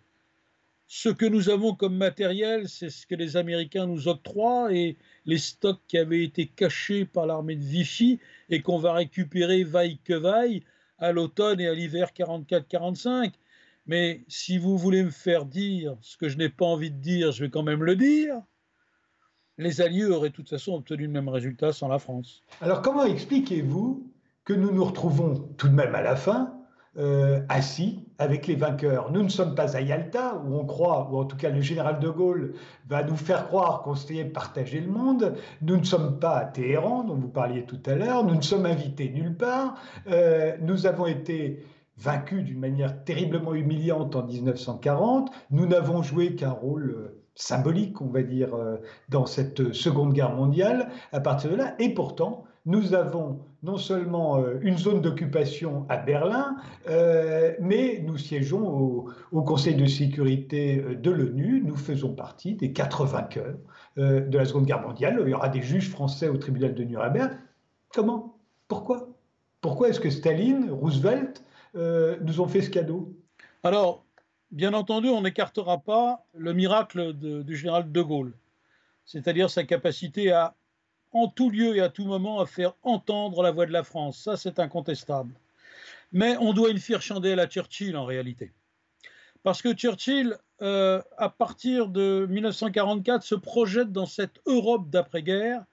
Ce 0.86 1.08
que 1.08 1.26
nous 1.26 1.50
avons 1.50 1.74
comme 1.74 1.96
matériel, 1.96 2.68
c'est 2.68 2.88
ce 2.88 3.04
que 3.04 3.16
les 3.16 3.36
Américains 3.36 3.86
nous 3.86 4.06
octroient 4.06 4.72
et 4.72 4.96
les 5.26 5.38
stocks 5.38 5.80
qui 5.88 5.98
avaient 5.98 6.22
été 6.22 6.46
cachés 6.46 7.04
par 7.04 7.26
l'armée 7.26 7.56
de 7.56 7.64
Vichy 7.64 8.20
et 8.48 8.62
qu'on 8.62 8.78
va 8.78 8.92
récupérer 8.92 9.64
vaille 9.64 9.98
que 10.04 10.14
vaille 10.14 10.62
à 10.98 11.10
l'automne 11.10 11.60
et 11.60 11.66
à 11.66 11.74
l'hiver 11.74 12.12
44-45. 12.16 13.32
Mais 13.86 14.22
si 14.28 14.56
vous 14.56 14.78
voulez 14.78 15.02
me 15.02 15.10
faire 15.10 15.46
dire 15.46 15.96
ce 16.00 16.16
que 16.16 16.28
je 16.28 16.38
n'ai 16.38 16.48
pas 16.48 16.64
envie 16.64 16.92
de 16.92 17.00
dire, 17.00 17.32
je 17.32 17.44
vais 17.44 17.50
quand 17.50 17.64
même 17.64 17.82
le 17.82 17.96
dire 17.96 18.40
les 19.58 19.80
Alliés 19.80 20.06
auraient 20.06 20.30
de 20.30 20.34
toute 20.34 20.48
façon 20.48 20.74
obtenu 20.74 21.04
le 21.04 21.12
même 21.12 21.28
résultat 21.28 21.72
sans 21.72 21.88
la 21.88 21.98
France. 21.98 22.42
Alors 22.60 22.80
comment 22.80 23.04
expliquez-vous 23.04 24.10
que 24.44 24.52
nous 24.54 24.70
nous 24.70 24.84
retrouvons 24.84 25.34
tout 25.56 25.68
de 25.68 25.74
même 25.74 25.94
à 25.94 26.00
la 26.00 26.16
fin 26.16 26.54
euh, 26.96 27.42
assis 27.48 28.06
avec 28.18 28.46
les 28.46 28.54
vainqueurs? 28.54 29.12
Nous 29.12 29.22
ne 29.22 29.28
sommes 29.28 29.54
pas 29.54 29.76
à 29.76 29.80
Yalta, 29.80 30.40
où 30.46 30.56
on 30.56 30.64
croit, 30.64 31.10
ou 31.10 31.18
en 31.18 31.24
tout 31.24 31.36
cas 31.36 31.50
le 31.50 31.60
général 31.60 31.98
de 31.98 32.08
Gaulle 32.08 32.54
va 32.88 33.02
nous 33.02 33.16
faire 33.16 33.48
croire 33.48 33.82
qu'on 33.82 33.96
s'est 33.96 34.24
partagé 34.24 34.80
le 34.80 34.90
monde. 34.90 35.34
Nous 35.60 35.76
ne 35.76 35.84
sommes 35.84 36.18
pas 36.18 36.38
à 36.38 36.44
Téhéran, 36.44 37.04
dont 37.04 37.16
vous 37.16 37.28
parliez 37.28 37.64
tout 37.64 37.82
à 37.84 37.94
l'heure. 37.94 38.24
Nous 38.24 38.36
ne 38.36 38.42
sommes 38.42 38.64
invités 38.64 39.10
nulle 39.10 39.36
part. 39.36 39.74
Euh, 40.08 40.56
nous 40.60 40.86
avons 40.86 41.06
été 41.06 41.64
vaincus 41.96 42.44
d'une 42.44 42.60
manière 42.60 43.04
terriblement 43.04 43.54
humiliante 43.54 44.14
en 44.14 44.24
1940. 44.24 45.30
Nous 45.50 45.66
n'avons 45.66 46.02
joué 46.02 46.36
qu'un 46.36 46.52
rôle 46.52 46.90
euh, 46.90 47.17
symbolique, 47.38 48.02
on 48.02 48.08
va 48.08 48.22
dire, 48.22 48.54
euh, 48.54 48.76
dans 49.08 49.24
cette 49.24 49.72
Seconde 49.72 50.12
Guerre 50.12 50.34
mondiale 50.34 50.90
à 51.12 51.20
partir 51.20 51.50
de 51.50 51.56
là. 51.56 51.74
Et 51.78 51.94
pourtant, 51.94 52.44
nous 52.66 52.94
avons 52.94 53.38
non 53.62 53.78
seulement 53.78 54.38
euh, 54.40 54.58
une 54.60 54.76
zone 54.76 55.00
d'occupation 55.00 55.86
à 55.88 55.96
Berlin, 55.96 56.56
euh, 56.90 57.54
mais 57.60 58.02
nous 58.04 58.18
siégeons 58.18 59.06
au, 59.32 59.42
Conseil 59.42 59.76
de 59.76 59.86
sécurité 59.86 60.82
de 61.00 61.10
l'ONU. 61.10 61.62
Nous 61.64 61.76
faisons 61.76 62.12
partie 62.12 62.54
des 62.54 62.72
quatre 62.72 63.06
vainqueurs 63.06 63.56
de 63.96 64.36
la 64.36 64.44
Seconde 64.44 64.66
Guerre 64.66 64.82
mondiale. 64.82 65.18
Il 65.24 65.30
y 65.30 65.34
aura 65.34 65.48
des 65.48 65.62
juges 65.62 65.88
français 65.88 66.28
au 66.28 66.36
tribunal 66.36 66.74
de 66.74 66.84
Nuremberg. 66.84 67.32
Comment? 67.94 68.36
Pourquoi? 68.66 69.08
Pourquoi 69.60 69.88
est-ce 69.88 70.00
que 70.00 70.10
Staline, 70.10 70.70
Roosevelt 70.70 71.42
nous 71.74 72.40
ont 72.40 72.46
fait 72.46 72.60
ce 72.60 72.70
cadeau? 72.70 73.16
Alors, 73.62 74.04
bien 74.50 74.74
entendu, 74.74 75.08
on 75.08 75.22
n'écartera 75.22 75.78
pas 75.78 76.24
le 76.34 76.52
miracle 76.52 77.12
du 77.12 77.56
général 77.56 77.90
de 77.90 78.02
Gaulle, 78.02 78.32
c'est-à-dire 79.04 79.50
sa 79.50 79.64
capacité 79.64 80.32
à, 80.32 80.54
en 81.12 81.28
tout 81.28 81.50
lieu 81.50 81.76
et 81.76 81.80
à 81.80 81.88
tout 81.88 82.04
moment, 82.04 82.40
à 82.40 82.46
faire 82.46 82.74
entendre 82.82 83.42
la 83.42 83.50
voix 83.50 83.66
de 83.66 83.72
la 83.72 83.82
France. 83.82 84.18
Ça, 84.18 84.36
c'est 84.36 84.58
incontestable. 84.58 85.34
Mais 86.12 86.36
on 86.38 86.52
doit 86.52 86.70
une 86.70 86.78
fière 86.78 87.02
chandelle 87.02 87.40
à 87.40 87.46
Churchill 87.46 87.96
en 87.96 88.04
réalité. 88.04 88.52
Parce 89.42 89.62
que 89.62 89.72
Churchill, 89.72 90.36
euh, 90.62 91.00
à 91.16 91.28
partir 91.28 91.88
de 91.88 92.26
1944, 92.28 93.22
se 93.22 93.34
projette 93.34 93.92
dans 93.92 94.06
cette 94.06 94.40
Europe 94.46 94.88
d'après-guerre. 94.90 95.64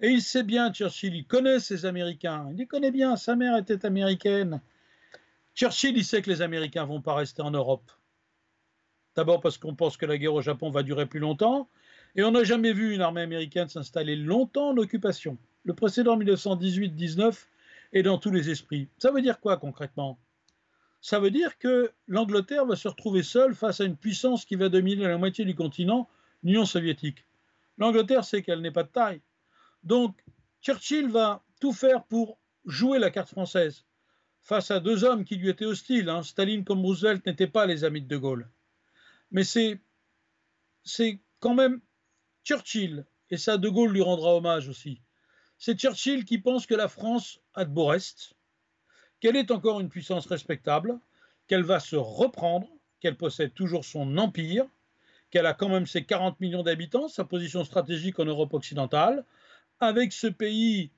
Et 0.00 0.10
il 0.10 0.22
sait 0.22 0.42
bien, 0.42 0.72
Churchill, 0.72 1.14
il 1.14 1.26
connaît 1.26 1.60
ses 1.60 1.86
Américains, 1.86 2.48
il 2.50 2.56
les 2.56 2.66
connaît 2.66 2.90
bien, 2.90 3.16
sa 3.16 3.36
mère 3.36 3.56
était 3.56 3.86
américaine. 3.86 4.60
Churchill, 5.54 5.96
il 5.96 6.04
sait 6.04 6.20
que 6.20 6.30
les 6.30 6.42
Américains 6.42 6.82
ne 6.82 6.88
vont 6.88 7.00
pas 7.00 7.14
rester 7.14 7.42
en 7.42 7.52
Europe. 7.52 7.90
D'abord 9.16 9.40
parce 9.40 9.58
qu'on 9.58 9.74
pense 9.74 9.96
que 9.96 10.06
la 10.06 10.18
guerre 10.18 10.34
au 10.34 10.42
Japon 10.42 10.70
va 10.70 10.82
durer 10.82 11.06
plus 11.06 11.20
longtemps, 11.20 11.68
et 12.16 12.22
on 12.24 12.32
n'a 12.32 12.44
jamais 12.44 12.72
vu 12.72 12.94
une 12.94 13.00
armée 13.00 13.22
américaine 13.22 13.68
s'installer 13.68 14.16
longtemps 14.16 14.70
en 14.70 14.76
occupation. 14.76 15.38
Le 15.64 15.74
précédent 15.74 16.18
1918-19 16.18 17.34
est 17.92 18.02
dans 18.02 18.18
tous 18.18 18.30
les 18.30 18.50
esprits. 18.50 18.88
Ça 18.98 19.10
veut 19.10 19.22
dire 19.22 19.40
quoi 19.40 19.56
concrètement? 19.56 20.18
Ça 21.00 21.20
veut 21.20 21.30
dire 21.30 21.58
que 21.58 21.92
l'Angleterre 22.08 22.66
va 22.66 22.76
se 22.76 22.88
retrouver 22.88 23.22
seule 23.22 23.54
face 23.54 23.80
à 23.80 23.84
une 23.84 23.96
puissance 23.96 24.44
qui 24.44 24.56
va 24.56 24.68
dominer 24.68 25.06
la 25.06 25.18
moitié 25.18 25.44
du 25.44 25.54
continent, 25.54 26.08
l'Union 26.42 26.64
soviétique. 26.64 27.24
L'Angleterre 27.78 28.24
sait 28.24 28.42
qu'elle 28.42 28.60
n'est 28.60 28.70
pas 28.70 28.84
de 28.84 28.88
taille. 28.88 29.20
Donc, 29.82 30.16
Churchill 30.62 31.08
va 31.08 31.42
tout 31.60 31.72
faire 31.72 32.04
pour 32.04 32.38
jouer 32.64 32.98
la 32.98 33.10
carte 33.10 33.28
française 33.28 33.84
face 34.42 34.70
à 34.70 34.80
deux 34.80 35.04
hommes 35.04 35.24
qui 35.24 35.36
lui 35.36 35.48
étaient 35.48 35.64
hostiles. 35.64 36.08
Hein. 36.08 36.22
Staline 36.22 36.64
comme 36.64 36.80
Roosevelt 36.80 37.24
n'étaient 37.26 37.46
pas 37.46 37.66
les 37.66 37.84
amis 37.84 38.02
de 38.02 38.08
De 38.08 38.16
Gaulle. 38.16 38.48
Mais 39.34 39.42
c'est, 39.42 39.80
c'est 40.84 41.18
quand 41.40 41.54
même 41.54 41.80
Churchill, 42.44 43.04
et 43.30 43.36
ça 43.36 43.58
De 43.58 43.68
Gaulle 43.68 43.90
lui 43.90 44.00
rendra 44.00 44.36
hommage 44.36 44.68
aussi. 44.68 45.02
C'est 45.58 45.76
Churchill 45.76 46.24
qui 46.24 46.38
pense 46.38 46.66
que 46.66 46.74
la 46.74 46.86
France 46.86 47.40
a 47.54 47.64
de 47.64 47.70
beaux 47.70 47.86
restes, 47.86 48.34
qu'elle 49.18 49.34
est 49.34 49.50
encore 49.50 49.80
une 49.80 49.88
puissance 49.88 50.26
respectable, 50.26 51.00
qu'elle 51.48 51.64
va 51.64 51.80
se 51.80 51.96
reprendre, 51.96 52.68
qu'elle 53.00 53.16
possède 53.16 53.52
toujours 53.54 53.84
son 53.84 54.18
empire, 54.18 54.66
qu'elle 55.30 55.46
a 55.46 55.54
quand 55.54 55.68
même 55.68 55.86
ses 55.86 56.04
40 56.04 56.38
millions 56.38 56.62
d'habitants, 56.62 57.08
sa 57.08 57.24
position 57.24 57.64
stratégique 57.64 58.20
en 58.20 58.26
Europe 58.26 58.54
occidentale, 58.54 59.24
avec 59.80 60.12
ce 60.12 60.28
pays 60.28 60.92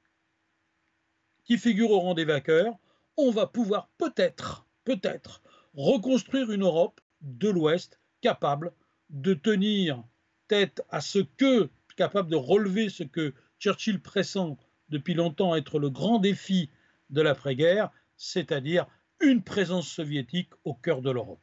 qui 1.44 1.56
figure 1.56 1.90
au 1.90 2.00
rang 2.00 2.12
des 2.12 2.26
vainqueurs, 2.26 2.74
on 3.16 3.30
va 3.30 3.46
pouvoir 3.46 3.88
peut-être, 3.96 4.66
peut-être, 4.84 5.40
reconstruire 5.72 6.52
une 6.52 6.64
Europe 6.64 7.00
de 7.22 7.48
l'Ouest 7.48 7.98
capable 8.26 8.72
de 9.10 9.34
tenir 9.34 10.02
tête 10.48 10.82
à 10.90 11.00
ce 11.00 11.20
que, 11.20 11.70
capable 11.96 12.28
de 12.28 12.34
relever 12.34 12.88
ce 12.88 13.04
que 13.04 13.34
Churchill 13.60 14.00
pressent 14.02 14.56
depuis 14.88 15.14
longtemps 15.14 15.54
être 15.54 15.78
le 15.78 15.90
grand 15.90 16.18
défi 16.18 16.68
de 17.10 17.22
l'après-guerre, 17.22 17.90
c'est-à-dire 18.16 18.86
une 19.20 19.42
présence 19.44 19.86
soviétique 19.86 20.50
au 20.64 20.74
cœur 20.74 21.02
de 21.02 21.10
l'Europe. 21.12 21.38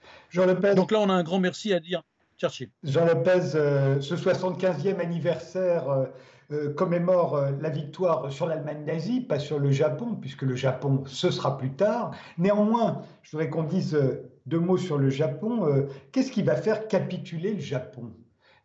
Donc 0.76 0.92
là, 0.92 1.00
on 1.00 1.10
a 1.10 1.14
un 1.14 1.24
grand 1.24 1.40
merci 1.40 1.72
à 1.72 1.80
dire 1.80 2.04
Churchill. 2.38 2.70
Jean 2.84 3.06
Lopez, 3.06 3.56
euh, 3.56 4.02
ce 4.02 4.16
75e 4.16 5.00
anniversaire 5.00 5.90
euh, 5.90 6.06
euh, 6.52 6.74
commémore 6.74 7.40
la 7.62 7.70
victoire 7.70 8.30
sur 8.30 8.46
l'Allemagne 8.46 8.84
nazie, 8.86 9.22
pas 9.22 9.40
sur 9.40 9.58
le 9.58 9.72
Japon, 9.72 10.18
puisque 10.20 10.42
le 10.42 10.58
Japon, 10.58 11.04
ce 11.06 11.32
sera 11.32 11.58
plus 11.58 11.72
tard. 11.72 12.12
Néanmoins, 12.38 13.04
je 13.22 13.32
voudrais 13.32 13.50
qu'on 13.50 13.64
dise 13.64 13.98
deux 14.46 14.60
mots 14.60 14.78
sur 14.78 14.98
le 14.98 15.10
Japon. 15.10 15.88
Qu'est-ce 16.12 16.32
qui 16.32 16.44
va 16.44 16.56
faire 16.56 16.88
capituler 16.88 17.54
le 17.54 17.62
Japon? 17.62 18.14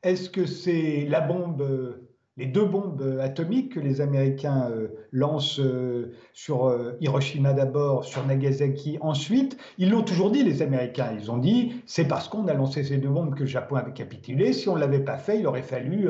Est-ce 0.02 0.30
que 0.30 0.46
c'est 0.46 1.06
la 1.08 1.20
bombe 1.20 1.98
les 2.38 2.46
deux 2.46 2.64
bombes 2.64 3.18
atomiques 3.20 3.74
que 3.74 3.80
les 3.80 4.00
Américains 4.00 4.70
euh, 4.70 4.88
lancent 5.10 5.58
euh, 5.58 6.12
sur 6.32 6.68
euh, 6.68 6.96
Hiroshima 7.00 7.52
d'abord, 7.52 8.04
sur 8.04 8.24
Nagasaki 8.24 8.96
ensuite, 9.00 9.58
ils 9.76 9.90
l'ont 9.90 10.04
toujours 10.04 10.30
dit, 10.30 10.44
les 10.44 10.62
Américains. 10.62 11.10
Ils 11.18 11.32
ont 11.32 11.36
dit, 11.36 11.82
c'est 11.84 12.06
parce 12.06 12.28
qu'on 12.28 12.46
a 12.46 12.54
lancé 12.54 12.84
ces 12.84 12.98
deux 12.98 13.08
bombes 13.08 13.34
que 13.34 13.40
le 13.40 13.46
Japon 13.46 13.74
avait 13.74 13.92
capitulé. 13.92 14.52
Si 14.52 14.68
on 14.68 14.76
ne 14.76 14.80
l'avait 14.80 15.00
pas 15.00 15.18
fait, 15.18 15.40
il 15.40 15.46
aurait 15.48 15.62
fallu 15.62 16.08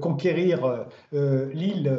conquérir 0.00 0.86
l'île 1.12 1.96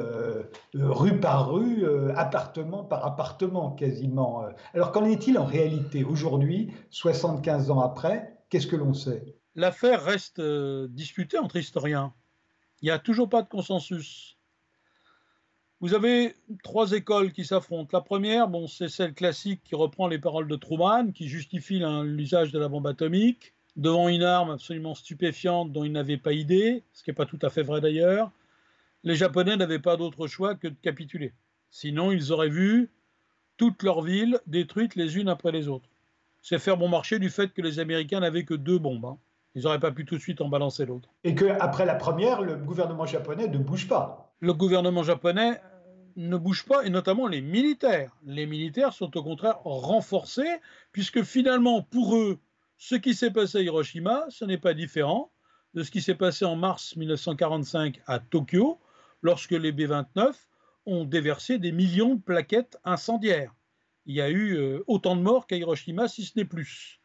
rue 0.73 1.19
par 1.19 1.51
rue, 1.51 1.85
appartement 2.15 2.83
par 2.83 3.05
appartement 3.05 3.71
quasiment. 3.71 4.43
Alors 4.73 4.91
qu'en 4.91 5.05
est-il 5.05 5.37
en 5.37 5.45
réalité 5.45 6.03
aujourd'hui, 6.03 6.71
75 6.89 7.71
ans 7.71 7.79
après? 7.79 8.35
Qu'est-ce 8.49 8.67
que 8.67 8.75
l'on 8.75 8.93
sait? 8.93 9.23
L'affaire 9.55 10.03
reste 10.03 10.41
disputée 10.41 11.37
entre 11.37 11.55
historiens. 11.55 12.13
Il 12.83 12.87
n'y 12.87 12.91
a 12.91 12.99
toujours 12.99 13.29
pas 13.29 13.41
de 13.41 13.47
consensus. 13.47 14.37
Vous 15.79 15.93
avez 15.93 16.35
trois 16.63 16.91
écoles 16.91 17.31
qui 17.31 17.45
s'affrontent. 17.45 17.89
La 17.93 18.01
première, 18.01 18.49
c'est 18.67 18.89
celle 18.89 19.13
classique 19.13 19.61
qui 19.63 19.73
reprend 19.73 20.09
les 20.09 20.19
paroles 20.19 20.49
de 20.49 20.55
Truman, 20.57 21.13
qui 21.13 21.29
justifie 21.29 21.81
l'usage 22.03 22.51
de 22.51 22.59
la 22.59 22.67
bombe 22.67 22.85
atomique 22.85 23.53
devant 23.77 24.09
une 24.09 24.21
arme 24.21 24.51
absolument 24.51 24.95
stupéfiante 24.95 25.71
dont 25.71 25.85
ils 25.85 25.93
n'avaient 25.93 26.17
pas 26.17 26.33
idée, 26.33 26.83
ce 26.91 27.03
qui 27.03 27.09
n'est 27.09 27.15
pas 27.15 27.25
tout 27.25 27.39
à 27.41 27.49
fait 27.49 27.63
vrai 27.63 27.79
d'ailleurs. 27.79 28.31
Les 29.05 29.15
Japonais 29.15 29.55
n'avaient 29.55 29.79
pas 29.79 29.95
d'autre 29.95 30.27
choix 30.27 30.53
que 30.53 30.67
de 30.67 30.75
capituler. 30.81 31.31
Sinon, 31.69 32.11
ils 32.11 32.33
auraient 32.33 32.49
vu 32.49 32.91
toutes 33.55 33.81
leurs 33.83 34.01
villes 34.01 34.41
détruites 34.45 34.95
les 34.95 35.17
unes 35.17 35.29
après 35.29 35.53
les 35.53 35.69
autres. 35.69 35.89
C'est 36.41 36.59
faire 36.59 36.75
bon 36.75 36.89
marché 36.89 37.17
du 37.17 37.29
fait 37.29 37.53
que 37.53 37.61
les 37.61 37.79
Américains 37.79 38.19
n'avaient 38.19 38.43
que 38.43 38.53
deux 38.53 38.77
bombes. 38.77 39.05
Hein. 39.05 39.17
Ils 39.55 39.63
n'auraient 39.63 39.79
pas 39.79 39.91
pu 39.91 40.05
tout 40.05 40.15
de 40.15 40.21
suite 40.21 40.41
en 40.41 40.49
balancer 40.49 40.85
l'autre. 40.85 41.09
Et 41.23 41.35
qu'après 41.35 41.85
la 41.85 41.95
première, 41.95 42.41
le 42.41 42.55
gouvernement 42.55 43.05
japonais 43.05 43.47
ne 43.47 43.57
bouge 43.57 43.87
pas. 43.87 44.33
Le 44.39 44.53
gouvernement 44.53 45.03
japonais 45.03 45.61
ne 46.15 46.37
bouge 46.37 46.65
pas, 46.65 46.83
et 46.85 46.89
notamment 46.89 47.27
les 47.27 47.41
militaires. 47.41 48.15
Les 48.25 48.45
militaires 48.45 48.93
sont 48.93 49.15
au 49.15 49.23
contraire 49.23 49.59
renforcés, 49.63 50.59
puisque 50.91 51.23
finalement, 51.23 51.81
pour 51.81 52.15
eux, 52.15 52.39
ce 52.77 52.95
qui 52.95 53.13
s'est 53.13 53.31
passé 53.31 53.59
à 53.59 53.61
Hiroshima, 53.61 54.25
ce 54.29 54.45
n'est 54.45 54.57
pas 54.57 54.73
différent 54.73 55.31
de 55.73 55.83
ce 55.83 55.91
qui 55.91 56.01
s'est 56.01 56.15
passé 56.15 56.45
en 56.45 56.55
mars 56.55 56.95
1945 56.95 58.01
à 58.05 58.19
Tokyo, 58.19 58.79
lorsque 59.21 59.51
les 59.51 59.71
B-29 59.71 60.33
ont 60.85 61.05
déversé 61.05 61.57
des 61.57 61.71
millions 61.71 62.15
de 62.15 62.21
plaquettes 62.21 62.77
incendiaires. 62.83 63.53
Il 64.05 64.15
y 64.15 64.21
a 64.21 64.29
eu 64.29 64.55
euh, 64.55 64.83
autant 64.87 65.15
de 65.15 65.21
morts 65.21 65.47
qu'à 65.47 65.55
Hiroshima, 65.55 66.07
si 66.07 66.25
ce 66.25 66.33
n'est 66.37 66.45
plus. 66.45 66.99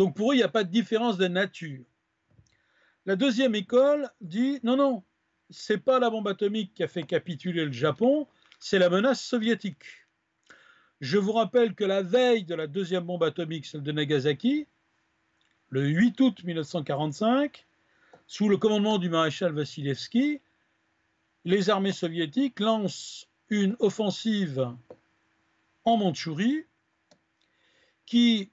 Donc 0.00 0.16
pour 0.16 0.32
eux, 0.32 0.34
il 0.34 0.38
n'y 0.38 0.42
a 0.42 0.48
pas 0.48 0.64
de 0.64 0.70
différence 0.70 1.18
de 1.18 1.28
nature. 1.28 1.84
La 3.04 3.16
deuxième 3.16 3.54
école 3.54 4.08
dit 4.22 4.58
non, 4.62 4.74
non, 4.74 5.04
c'est 5.50 5.76
pas 5.76 5.98
la 5.98 6.08
bombe 6.08 6.26
atomique 6.26 6.72
qui 6.72 6.82
a 6.82 6.88
fait 6.88 7.02
capituler 7.02 7.66
le 7.66 7.72
Japon, 7.72 8.26
c'est 8.58 8.78
la 8.78 8.88
menace 8.88 9.22
soviétique. 9.22 9.84
Je 11.02 11.18
vous 11.18 11.32
rappelle 11.32 11.74
que 11.74 11.84
la 11.84 12.00
veille 12.00 12.44
de 12.44 12.54
la 12.54 12.66
deuxième 12.66 13.04
bombe 13.04 13.24
atomique, 13.24 13.66
celle 13.66 13.82
de 13.82 13.92
Nagasaki, 13.92 14.66
le 15.68 15.86
8 15.86 16.18
août 16.22 16.44
1945, 16.44 17.66
sous 18.26 18.48
le 18.48 18.56
commandement 18.56 18.96
du 18.96 19.10
maréchal 19.10 19.52
Vassilevski, 19.52 20.40
les 21.44 21.68
armées 21.68 21.92
soviétiques 21.92 22.60
lancent 22.60 23.28
une 23.50 23.76
offensive 23.80 24.66
en 25.84 25.98
Mandchourie 25.98 26.64
qui 28.06 28.50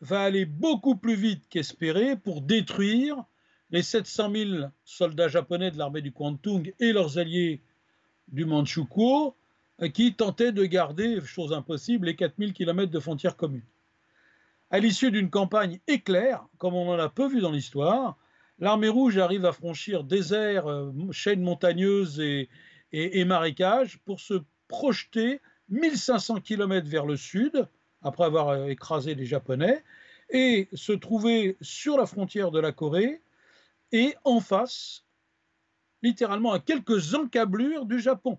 va 0.00 0.22
aller 0.22 0.44
beaucoup 0.44 0.96
plus 0.96 1.14
vite 1.14 1.44
qu'espéré 1.48 2.16
pour 2.16 2.42
détruire 2.42 3.24
les 3.70 3.82
700 3.82 4.32
000 4.32 4.50
soldats 4.84 5.28
japonais 5.28 5.70
de 5.70 5.78
l'armée 5.78 6.02
du 6.02 6.12
Kwantung 6.12 6.72
et 6.78 6.92
leurs 6.92 7.18
alliés 7.18 7.62
du 8.28 8.44
Manchukuo 8.44 9.36
euh, 9.82 9.88
qui 9.88 10.14
tentaient 10.14 10.52
de 10.52 10.64
garder, 10.64 11.20
chose 11.22 11.52
impossible, 11.52 12.06
les 12.06 12.16
4000 12.16 12.52
km 12.52 12.90
de 12.90 13.00
frontières 13.00 13.36
communes. 13.36 13.66
À 14.70 14.78
l'issue 14.78 15.10
d'une 15.10 15.30
campagne 15.30 15.80
éclair, 15.86 16.46
comme 16.58 16.74
on 16.74 16.90
en 16.90 16.98
a 16.98 17.08
peu 17.08 17.28
vu 17.28 17.40
dans 17.40 17.52
l'histoire, 17.52 18.16
l'armée 18.58 18.88
rouge 18.88 19.18
arrive 19.18 19.44
à 19.44 19.52
franchir 19.52 20.04
déserts, 20.04 20.66
euh, 20.66 20.92
chaînes 21.12 21.42
montagneuses 21.42 22.20
et, 22.20 22.48
et 22.92 23.24
marécages 23.24 23.98
pour 24.04 24.20
se 24.20 24.42
projeter 24.68 25.40
1500 25.68 26.40
km 26.40 26.88
vers 26.88 27.06
le 27.06 27.16
sud, 27.16 27.68
après 28.06 28.24
avoir 28.24 28.48
euh, 28.48 28.66
écrasé 28.66 29.14
les 29.14 29.26
Japonais, 29.26 29.84
et 30.30 30.68
se 30.72 30.92
trouver 30.92 31.56
sur 31.60 31.96
la 31.96 32.06
frontière 32.06 32.50
de 32.50 32.58
la 32.58 32.72
Corée 32.72 33.22
et 33.92 34.14
en 34.24 34.40
face, 34.40 35.04
littéralement 36.02 36.52
à 36.52 36.58
quelques 36.58 37.14
encablures 37.14 37.86
du 37.86 38.00
Japon. 38.00 38.38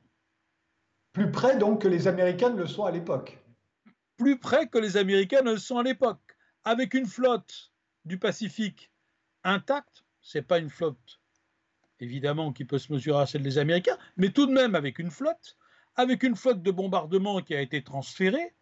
Plus 1.13 1.31
près 1.31 1.57
donc 1.57 1.81
que 1.81 1.87
les 1.87 2.07
Américains 2.07 2.49
ne 2.49 2.57
le 2.57 2.67
sont 2.67 2.83
à 2.83 2.91
l'époque. 2.91 3.39
Plus 4.17 4.37
près 4.37 4.67
que 4.67 4.77
les 4.77 4.97
Américains 4.97 5.41
ne 5.41 5.51
le 5.51 5.57
sont 5.57 5.77
à 5.77 5.83
l'époque, 5.83 6.37
avec 6.63 6.93
une 6.93 7.05
flotte 7.05 7.71
du 8.05 8.17
Pacifique 8.17 8.91
intacte, 9.43 10.03
c'est 10.21 10.41
pas 10.41 10.59
une 10.59 10.69
flotte 10.69 11.19
évidemment 11.99 12.53
qui 12.53 12.65
peut 12.65 12.77
se 12.77 12.91
mesurer 12.91 13.21
à 13.21 13.25
celle 13.25 13.43
des 13.43 13.57
Américains, 13.57 13.97
mais 14.17 14.29
tout 14.29 14.45
de 14.45 14.51
même 14.51 14.75
avec 14.75 14.99
une 14.99 15.11
flotte, 15.11 15.57
avec 15.95 16.23
une 16.23 16.35
flotte 16.35 16.61
de 16.61 16.71
bombardement 16.71 17.41
qui 17.41 17.55
a 17.55 17.61
été 17.61 17.83
transférée, 17.83 18.53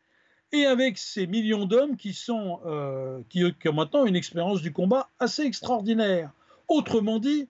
et 0.52 0.66
avec 0.66 0.98
ces 0.98 1.28
millions 1.28 1.66
d'hommes 1.66 1.98
euh, 2.30 3.22
qui, 3.30 3.44
ont 3.44 3.74
maintenant 3.74 4.06
une 4.06 4.16
expérience 4.16 4.62
du 4.62 4.72
combat 4.72 5.10
assez 5.20 5.44
extraordinaire. 5.44 6.32
Autrement 6.68 7.20
dit, 7.20 7.50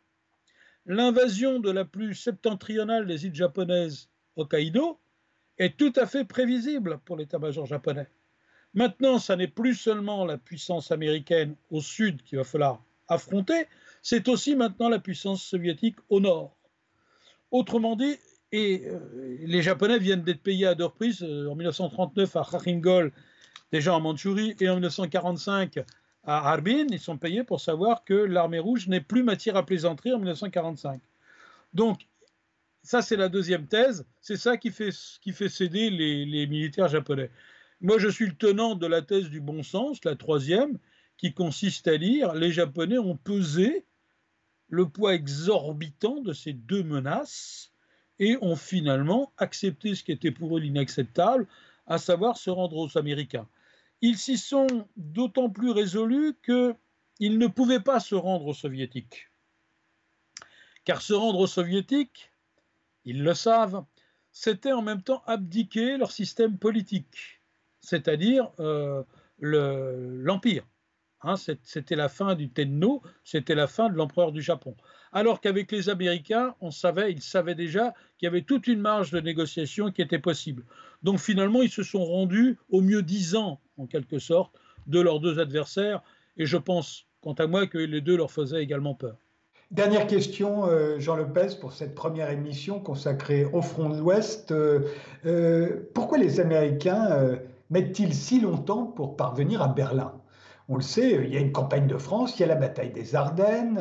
l'invasion 0.85 1.59
de 1.59 1.71
la 1.71 1.85
plus 1.85 2.15
septentrionale 2.15 3.07
des 3.07 3.25
îles 3.25 3.35
japonaises, 3.35 4.09
Hokkaido, 4.35 4.99
est 5.57 5.77
tout 5.77 5.93
à 5.95 6.05
fait 6.05 6.25
prévisible 6.25 6.99
pour 7.05 7.15
l'état-major 7.15 7.65
japonais. 7.65 8.07
Maintenant, 8.73 9.19
ça 9.19 9.35
n'est 9.35 9.47
plus 9.47 9.75
seulement 9.75 10.25
la 10.25 10.37
puissance 10.37 10.91
américaine 10.91 11.55
au 11.71 11.81
sud 11.81 12.21
qu'il 12.23 12.37
va 12.37 12.43
falloir 12.43 12.83
affronter, 13.07 13.67
c'est 14.01 14.27
aussi 14.27 14.55
maintenant 14.55 14.89
la 14.89 14.99
puissance 14.99 15.43
soviétique 15.43 15.97
au 16.09 16.19
nord. 16.19 16.57
Autrement 17.51 17.95
dit, 17.95 18.17
et 18.51 18.83
euh, 18.85 19.37
les 19.41 19.61
Japonais 19.61 19.99
viennent 19.99 20.23
d'être 20.23 20.41
payés 20.41 20.67
à 20.67 20.75
deux 20.75 20.85
reprises, 20.85 21.23
euh, 21.23 21.49
en 21.49 21.55
1939 21.55 22.35
à 22.35 22.47
Kharingol, 22.49 23.11
déjà 23.71 23.95
en 23.95 23.99
Mandchourie, 23.99 24.55
et 24.59 24.69
en 24.69 24.75
1945 24.75 25.79
à 26.23 26.51
Harbin, 26.51 26.87
ils 26.89 26.99
sont 26.99 27.17
payés 27.17 27.43
pour 27.43 27.61
savoir 27.61 28.03
que 28.03 28.13
l'armée 28.13 28.59
rouge 28.59 28.87
n'est 28.87 29.01
plus 29.01 29.23
matière 29.23 29.57
à 29.57 29.65
plaisanterie 29.65 30.13
en 30.13 30.17
1945. 30.17 31.01
Donc, 31.73 32.07
ça, 32.81 33.01
c'est 33.01 33.15
la 33.15 33.29
deuxième 33.29 33.67
thèse. 33.67 34.05
C'est 34.21 34.37
ça 34.37 34.57
qui 34.57 34.71
fait, 34.71 34.91
qui 35.21 35.31
fait 35.33 35.49
céder 35.49 35.89
les, 35.89 36.25
les, 36.25 36.47
militaires 36.47 36.87
japonais. 36.87 37.31
Moi, 37.81 37.97
je 37.99 38.07
suis 38.07 38.27
le 38.27 38.35
tenant 38.35 38.75
de 38.75 38.87
la 38.87 39.01
thèse 39.01 39.29
du 39.29 39.41
bon 39.41 39.63
sens, 39.63 40.03
la 40.05 40.15
troisième, 40.15 40.77
qui 41.17 41.33
consiste 41.33 41.87
à 41.87 41.97
dire 41.97 42.33
les 42.33 42.51
Japonais 42.51 42.97
ont 42.97 43.17
pesé 43.17 43.85
le 44.69 44.87
poids 44.87 45.13
exorbitant 45.13 46.21
de 46.21 46.33
ces 46.33 46.53
deux 46.53 46.83
menaces 46.83 47.74
et 48.19 48.37
ont 48.41 48.55
finalement 48.55 49.31
accepté 49.37 49.95
ce 49.95 50.03
qui 50.03 50.11
était 50.11 50.31
pour 50.31 50.57
eux 50.57 50.59
l'inacceptable, 50.59 51.47
à 51.87 51.97
savoir 51.97 52.37
se 52.37 52.49
rendre 52.49 52.77
aux 52.77 52.97
Américains. 52.97 53.47
Ils 54.01 54.17
s'y 54.17 54.37
sont 54.37 54.87
d'autant 54.97 55.49
plus 55.49 55.71
résolus 55.71 56.35
qu'ils 56.43 57.37
ne 57.37 57.47
pouvaient 57.47 57.79
pas 57.79 57.99
se 57.99 58.15
rendre 58.15 58.47
aux 58.47 58.53
Soviétiques. 58.53 59.29
Car 60.83 61.01
se 61.01 61.13
rendre 61.13 61.39
aux 61.39 61.47
Soviétiques, 61.47 62.31
ils 63.05 63.23
le 63.23 63.33
savent, 63.33 63.85
c'était 64.31 64.73
en 64.73 64.81
même 64.81 65.01
temps 65.01 65.23
abdiquer 65.25 65.97
leur 65.97 66.11
système 66.11 66.57
politique, 66.57 67.41
c'est-à-dire 67.79 68.51
euh, 68.59 69.03
l'Empire. 69.39 70.65
Hein, 71.21 71.35
c'était 71.37 71.95
la 71.95 72.09
fin 72.09 72.35
du 72.35 72.49
Tenno, 72.49 73.01
c'était 73.23 73.55
la 73.55 73.67
fin 73.67 73.89
de 73.89 73.95
l'empereur 73.95 74.31
du 74.31 74.41
Japon. 74.41 74.75
Alors 75.15 75.39
qu'avec 75.39 75.71
les 75.71 75.87
Américains, 75.87 76.55
on 76.59 76.71
savait, 76.71 77.09
ils 77.09 77.21
savaient 77.21 77.55
déjà 77.55 77.93
qu'il 78.17 78.25
y 78.25 78.27
avait 78.27 78.41
toute 78.41 78.67
une 78.67 78.81
marge 78.81 79.11
de 79.11 79.21
négociation 79.21 79.89
qui 79.89 80.01
était 80.01 80.19
possible. 80.19 80.65
Donc 81.03 81.19
finalement, 81.19 81.61
ils 81.61 81.71
se 81.71 81.83
sont 81.83 82.03
rendus 82.03 82.57
au 82.69 82.81
mieux 82.81 83.01
dix 83.01 83.33
ans, 83.37 83.61
en 83.77 83.85
quelque 83.85 84.19
sorte, 84.19 84.53
de 84.87 84.99
leurs 84.99 85.21
deux 85.21 85.39
adversaires. 85.39 86.03
Et 86.35 86.45
je 86.45 86.57
pense, 86.57 87.05
quant 87.21 87.31
à 87.31 87.47
moi, 87.47 87.65
que 87.65 87.77
les 87.77 88.01
deux 88.01 88.17
leur 88.17 88.29
faisaient 88.29 88.61
également 88.61 88.93
peur. 88.93 89.15
Dernière 89.71 90.05
question, 90.05 90.67
euh, 90.67 90.99
Jean 90.99 91.15
Lopez, 91.15 91.55
pour 91.61 91.71
cette 91.71 91.95
première 91.95 92.29
émission 92.29 92.81
consacrée 92.81 93.45
au 93.45 93.61
front 93.61 93.87
de 93.87 93.97
l'Ouest. 93.97 94.51
Euh, 94.51 94.81
euh, 95.25 95.89
pourquoi 95.93 96.17
les 96.17 96.41
Américains 96.41 97.37
mettent-ils 97.69 98.13
si 98.13 98.41
longtemps 98.41 98.83
pour 98.83 99.15
parvenir 99.15 99.61
à 99.61 99.69
Berlin? 99.69 100.11
On 100.67 100.77
le 100.77 100.81
sait, 100.81 101.21
il 101.23 101.33
y 101.33 101.37
a 101.37 101.39
une 101.39 101.51
campagne 101.51 101.85
de 101.85 101.97
France, 101.97 102.37
il 102.37 102.41
y 102.41 102.43
a 102.43 102.47
la 102.47 102.55
bataille 102.55 102.89
des 102.91 103.15
Ardennes, 103.15 103.79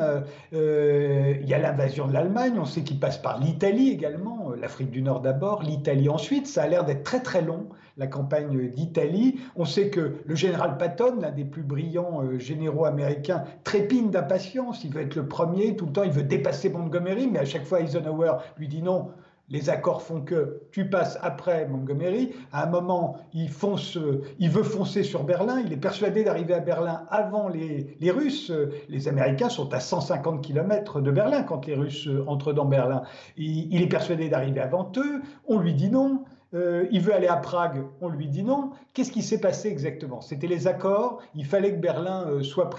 euh, 0.53 1.35
il 1.41 1.49
y 1.49 1.55
a 1.55 1.59
l'invasion 1.59 2.07
de 2.07 2.13
l'Allemagne, 2.13 2.55
on 2.59 2.67
sait 2.67 2.83
qu'il 2.83 3.01
passe 3.01 3.17
par 3.17 3.41
l'Italie 3.41 3.91
également, 3.91 4.51
euh, 4.51 4.57
l'Afrique 4.57 4.91
du 4.91 5.01
Nord 5.01 5.21
d'abord, 5.21 5.63
l'Italie 5.63 6.11
ensuite. 6.11 6.47
Ça 6.47 6.65
a 6.65 6.69
l'air 6.69 6.85
d'être 6.85 7.03
très 7.03 7.21
très 7.21 7.41
long, 7.41 7.69
la 7.97 8.07
campagne 8.07 8.69
d'Italie. 8.69 9.41
On 9.57 9.65
sait 9.65 9.89
que 9.89 10.17
le 10.27 10.35
général 10.35 10.77
Patton, 10.77 11.21
l'un 11.21 11.31
des 11.31 11.45
plus 11.45 11.63
brillants 11.63 12.23
euh, 12.23 12.39
généraux 12.39 12.85
américains, 12.85 13.45
trépigne 13.65 14.11
d'impatience. 14.11 14.85
Il 14.85 14.93
veut 14.93 15.03
être 15.03 15.15
le 15.15 15.27
premier, 15.27 15.77
tout 15.77 15.87
le 15.87 15.93
temps 15.93 16.03
il 16.05 16.13
veut 16.13 16.23
dépasser 16.23 16.69
Montgomery, 16.69 17.29
mais 17.29 17.39
à 17.39 17.45
chaque 17.47 17.65
fois 17.65 17.81
Eisenhower 17.81 18.33
lui 18.59 18.69
dit 18.69 18.83
non, 18.83 19.09
les 19.51 19.69
accords 19.69 20.03
font 20.03 20.23
que 20.23 20.63
tu 20.73 20.89
passes 20.89 21.19
après 21.23 21.67
Montgomery. 21.69 22.33
À 22.51 22.65
un 22.65 22.71
moment, 22.71 23.17
il, 23.35 23.49
veut 23.51 24.63
foncer 24.63 25.03
sur 25.03 25.25
Berlin. 25.25 25.63
Il 25.65 25.73
est 25.73 25.79
persuadé 25.79 26.25
d'arriver 26.25 26.55
à 26.55 26.61
Berlin 26.61 27.05
avant 27.11 27.49
les, 27.49 28.11
Russes. 28.11 28.51
Les 28.89 29.07
Américains 29.07 29.51
sont 29.51 29.73
à 29.75 29.81
150 29.81 30.43
km 30.43 31.01
de 31.01 31.11
Berlin 31.11 31.43
quand 31.43 31.67
les 31.67 31.75
Russes 31.75 32.09
entrent 32.27 32.55
dans 32.55 32.65
Berlin. 32.65 33.03
il 33.37 33.83
est 33.83 33.89
persuadé 33.89 34.29
d'arriver 34.29 34.61
avant 34.61 34.91
eux. 34.97 35.23
On 35.47 35.59
lui 35.59 35.75
dit 35.75 35.91
non. 35.91 36.25
Euh, 36.55 36.87
il 36.93 37.01
veut 37.01 37.13
aller 37.13 37.27
à 37.27 37.37
Prague, 37.37 37.85
on 38.01 38.09
lui 38.09 38.29
dit 38.29 38.45
non. 38.45 38.71
Qu'est-ce 38.93 39.11
qui 39.11 39.23
s'est 39.23 39.41
passé 39.41 39.69
exactement? 39.69 40.21
C'était 40.21 40.47
les 40.47 40.69
accords, 40.69 41.21
il 41.35 41.45
fallait 41.45 41.73
que 41.73 41.81
Berlin 41.81 42.27
euh, 42.29 42.43
soit, 42.45 42.71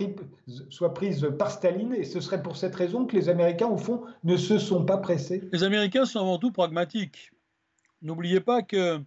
soit 0.70 0.94
prise 0.94 1.28
par 1.38 1.52
Staline, 1.52 1.94
et 1.94 2.06
ce 2.06 2.22
serait 2.22 2.42
pour 2.42 2.56
cette 2.56 2.76
raison 2.76 3.06
que 3.06 3.16
les 3.16 3.28
Américains, 3.28 3.68
au 3.68 3.78
fond, 3.78 4.04
ne 4.24 4.38
se 4.38 4.60
sont 4.60 4.86
pas 4.86 4.98
pressés. 4.98 5.44
Les 5.52 5.64
Américains 5.64 6.06
sont 6.06 6.20
avant 6.20 6.38
tout 6.38 6.52
pragmatiques. 6.52 7.32
N'oubliez 8.02 8.40
pas 8.40 8.62
que 8.62 9.02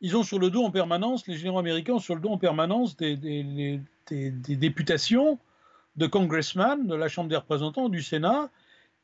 ils 0.00 0.16
ont 0.16 0.22
sur 0.22 0.38
le 0.38 0.50
dos 0.50 0.64
en 0.64 0.70
permanence, 0.70 1.26
les 1.28 1.36
généraux 1.36 1.58
américains 1.58 1.94
ont 1.94 2.00
sur 2.00 2.14
le 2.14 2.20
dos 2.20 2.30
en 2.30 2.38
permanence 2.38 2.96
des, 2.96 3.16
des 3.16 4.56
députations 4.56 5.38
de 5.96 6.06
congressmen 6.06 6.86
de 6.86 6.94
la 6.94 7.08
Chambre 7.08 7.28
des 7.28 7.36
représentants, 7.36 7.88
du 7.88 8.02
Sénat, 8.02 8.50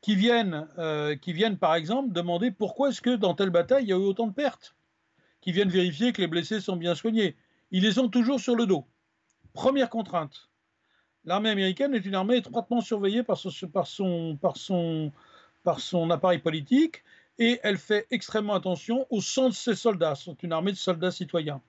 qui 0.01 0.15
viennent, 0.15 0.67
euh, 0.77 1.15
qui 1.15 1.33
viennent 1.33 1.57
par 1.57 1.75
exemple 1.75 2.13
demander 2.13 2.51
pourquoi 2.51 2.89
est-ce 2.89 3.01
que 3.01 3.15
dans 3.15 3.33
telle 3.33 3.49
bataille 3.49 3.83
il 3.83 3.89
y 3.89 3.93
a 3.93 3.97
eu 3.97 3.99
autant 3.99 4.27
de 4.27 4.33
pertes, 4.33 4.75
qui 5.41 5.51
viennent 5.51 5.69
vérifier 5.69 6.13
que 6.13 6.21
les 6.21 6.27
blessés 6.27 6.61
sont 6.61 6.75
bien 6.75 6.95
soignés. 6.95 7.35
Ils 7.71 7.83
les 7.83 7.99
ont 7.99 8.09
toujours 8.09 8.39
sur 8.39 8.55
le 8.55 8.65
dos. 8.65 8.85
Première 9.53 9.89
contrainte. 9.89 10.49
L'armée 11.25 11.49
américaine 11.49 11.93
est 11.93 12.05
une 12.05 12.15
armée 12.15 12.37
étroitement 12.37 12.81
surveillée 12.81 13.23
par 13.23 13.37
son, 13.37 13.49
par 13.67 13.87
son, 13.87 14.37
par 14.41 14.57
son, 14.57 15.11
par 15.63 15.79
son 15.79 16.09
appareil 16.09 16.39
politique 16.39 17.03
et 17.37 17.59
elle 17.63 17.77
fait 17.77 18.05
extrêmement 18.11 18.53
attention 18.53 19.07
au 19.09 19.21
sang 19.21 19.49
de 19.49 19.53
ses 19.53 19.75
soldats. 19.75 20.15
C'est 20.15 20.43
une 20.43 20.53
armée 20.53 20.71
de 20.71 20.77
soldats 20.77 21.11
citoyens. 21.11 21.61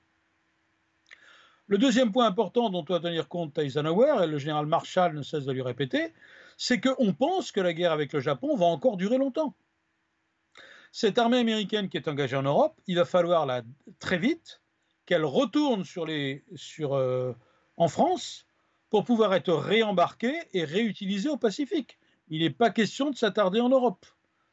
Le 1.68 1.78
deuxième 1.78 2.10
point 2.10 2.26
important 2.26 2.68
dont 2.68 2.82
doit 2.82 2.98
tenir 2.98 3.28
compte 3.28 3.56
Eisenhower, 3.56 4.24
et 4.24 4.26
le 4.26 4.38
général 4.38 4.66
Marshall 4.66 5.14
ne 5.14 5.22
cesse 5.22 5.44
de 5.44 5.52
lui 5.52 5.62
répéter, 5.62 6.12
c'est 6.62 6.78
qu'on 6.78 7.14
pense 7.14 7.52
que 7.52 7.60
la 7.60 7.72
guerre 7.72 7.90
avec 7.90 8.12
le 8.12 8.20
Japon 8.20 8.54
va 8.54 8.66
encore 8.66 8.98
durer 8.98 9.16
longtemps. 9.16 9.56
Cette 10.92 11.16
armée 11.16 11.38
américaine 11.38 11.88
qui 11.88 11.96
est 11.96 12.06
engagée 12.06 12.36
en 12.36 12.42
Europe, 12.42 12.78
il 12.86 12.96
va 12.96 13.06
falloir 13.06 13.62
très 13.98 14.18
vite 14.18 14.60
qu'elle 15.06 15.24
retourne 15.24 15.84
euh, 15.96 17.34
en 17.78 17.88
France 17.88 18.44
pour 18.90 19.04
pouvoir 19.04 19.32
être 19.32 19.54
réembarquée 19.54 20.38
et 20.52 20.64
réutilisée 20.64 21.30
au 21.30 21.38
Pacifique. 21.38 21.98
Il 22.28 22.42
n'est 22.42 22.50
pas 22.50 22.68
question 22.68 23.08
de 23.08 23.16
s'attarder 23.16 23.60
en 23.60 23.70
Europe. 23.70 24.04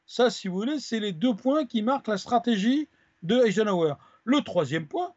Ça, 0.05 0.29
si 0.29 0.47
vous 0.47 0.55
voulez, 0.55 0.79
c'est 0.79 1.01
les 1.01 1.11
deux 1.11 1.35
points 1.35 1.65
qui 1.65 1.81
marquent 1.81 2.07
la 2.07 2.17
stratégie 2.17 2.87
de 3.21 3.35
Eisenhower. 3.45 3.95
Le 4.23 4.39
troisième 4.39 4.87
point, 4.87 5.13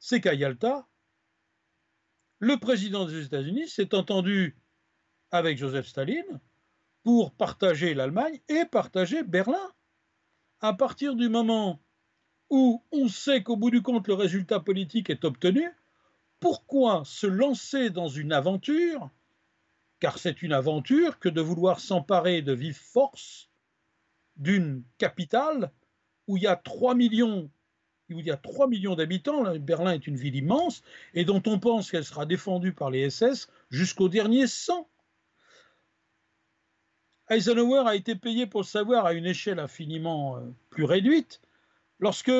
c'est 0.00 0.20
qu'à 0.20 0.34
Yalta, 0.34 0.88
le 2.40 2.56
président 2.56 3.04
des 3.04 3.26
États-Unis 3.26 3.68
s'est 3.68 3.94
entendu 3.94 4.56
avec 5.30 5.58
Joseph 5.58 5.86
Staline 5.86 6.40
pour 7.02 7.32
partager 7.32 7.94
l'Allemagne 7.94 8.40
et 8.48 8.64
partager 8.64 9.22
Berlin. 9.22 9.72
À 10.60 10.74
partir 10.74 11.14
du 11.14 11.28
moment 11.28 11.80
où 12.50 12.82
on 12.92 13.08
sait 13.08 13.42
qu'au 13.42 13.56
bout 13.56 13.70
du 13.70 13.82
compte 13.82 14.08
le 14.08 14.14
résultat 14.14 14.60
politique 14.60 15.08
est 15.08 15.24
obtenu, 15.24 15.70
pourquoi 16.40 17.02
se 17.04 17.26
lancer 17.26 17.90
dans 17.90 18.08
une 18.08 18.32
aventure 18.32 19.10
Car 20.00 20.18
c'est 20.18 20.42
une 20.42 20.52
aventure 20.52 21.18
que 21.18 21.28
de 21.28 21.40
vouloir 21.40 21.80
s'emparer 21.80 22.42
de 22.42 22.52
vive 22.52 22.78
force 22.78 23.50
d'une 24.36 24.82
capitale 24.98 25.70
où 26.26 26.36
il 26.36 26.42
y 26.42 26.46
a 26.46 26.56
3 26.56 26.94
millions 26.94 27.50
où 28.14 28.18
il 28.18 28.26
y 28.26 28.30
a 28.30 28.36
3 28.36 28.66
millions 28.66 28.96
d'habitants, 28.96 29.56
Berlin 29.58 29.92
est 29.92 30.06
une 30.06 30.16
ville 30.16 30.34
immense, 30.34 30.82
et 31.14 31.24
dont 31.24 31.42
on 31.46 31.58
pense 31.58 31.90
qu'elle 31.90 32.04
sera 32.04 32.26
défendue 32.26 32.72
par 32.72 32.90
les 32.90 33.08
SS 33.08 33.48
jusqu'au 33.70 34.08
dernier 34.08 34.46
sang. 34.46 34.88
Eisenhower 37.30 37.84
a 37.86 37.94
été 37.94 38.16
payé 38.16 38.46
pour 38.46 38.62
le 38.62 38.66
savoir 38.66 39.06
à 39.06 39.12
une 39.12 39.24
échelle 39.24 39.60
infiniment 39.60 40.36
euh, 40.36 40.40
plus 40.68 40.84
réduite 40.84 41.40
lorsque, 42.00 42.32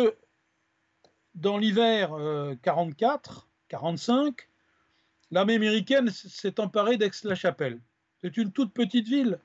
dans 1.37 1.59
l'hiver 1.59 2.11
44-45, 2.11 3.37
euh, 3.71 4.31
l'armée 5.31 5.55
américaine 5.55 6.11
s'est 6.11 6.59
emparée 6.59 6.97
d'Aix-la-Chapelle. 6.97 7.81
C'est 8.21 8.37
une 8.37 8.51
toute 8.51 8.75
petite 8.75 9.07
ville. 9.07 9.39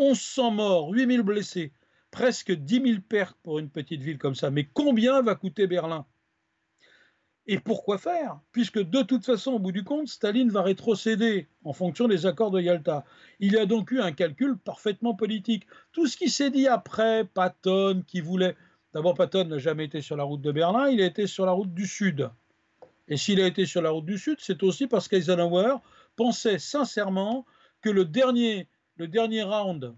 1100 0.00 0.50
morts, 0.50 0.90
8000 0.90 1.22
blessés, 1.22 1.72
presque 2.10 2.50
10 2.50 2.82
000 2.82 3.00
pertes 3.08 3.36
pour 3.44 3.60
une 3.60 3.70
petite 3.70 4.02
ville 4.02 4.18
comme 4.18 4.34
ça. 4.34 4.50
Mais 4.50 4.64
combien 4.64 5.22
va 5.22 5.36
coûter 5.36 5.68
Berlin? 5.68 6.04
Et 7.46 7.58
pourquoi 7.58 7.98
faire? 7.98 8.38
Puisque 8.52 8.78
de 8.78 9.02
toute 9.02 9.24
façon, 9.24 9.52
au 9.52 9.58
bout 9.58 9.72
du 9.72 9.84
compte, 9.84 10.08
Staline 10.08 10.50
va 10.50 10.62
rétrocéder 10.62 11.48
en 11.64 11.72
fonction 11.72 12.08
des 12.08 12.24
accords 12.24 12.50
de 12.50 12.60
Yalta. 12.60 13.04
Il 13.38 13.52
y 13.52 13.58
a 13.58 13.66
donc 13.66 13.90
eu 13.90 14.00
un 14.00 14.12
calcul 14.12 14.56
parfaitement 14.56 15.14
politique. 15.14 15.66
Tout 15.92 16.06
ce 16.06 16.16
qui 16.16 16.30
s'est 16.30 16.50
dit 16.50 16.66
après, 16.66 17.24
Patton 17.24 18.02
qui 18.06 18.20
voulait... 18.20 18.56
D'abord, 18.94 19.14
Patton 19.14 19.44
n'a 19.44 19.58
jamais 19.58 19.84
été 19.84 20.00
sur 20.00 20.16
la 20.16 20.24
route 20.24 20.40
de 20.40 20.52
Berlin, 20.52 20.88
il 20.88 21.02
a 21.02 21.06
été 21.06 21.26
sur 21.26 21.44
la 21.44 21.52
route 21.52 21.74
du 21.74 21.86
Sud. 21.86 22.30
Et 23.08 23.16
s'il 23.18 23.40
a 23.40 23.46
été 23.46 23.66
sur 23.66 23.82
la 23.82 23.90
route 23.90 24.06
du 24.06 24.16
Sud, 24.16 24.36
c'est 24.40 24.62
aussi 24.62 24.86
parce 24.86 25.08
qu'Eisenhower 25.08 25.76
pensait 26.16 26.58
sincèrement 26.58 27.44
que 27.82 27.90
le 27.90 28.06
dernier, 28.06 28.68
le 28.96 29.08
dernier 29.08 29.42
round 29.42 29.94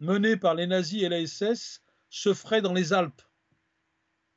mené 0.00 0.36
par 0.36 0.54
les 0.54 0.66
nazis 0.66 1.02
et 1.02 1.08
la 1.08 1.24
SS 1.24 1.82
se 2.10 2.34
ferait 2.34 2.60
dans 2.60 2.72
les 2.74 2.92
Alpes. 2.92 3.22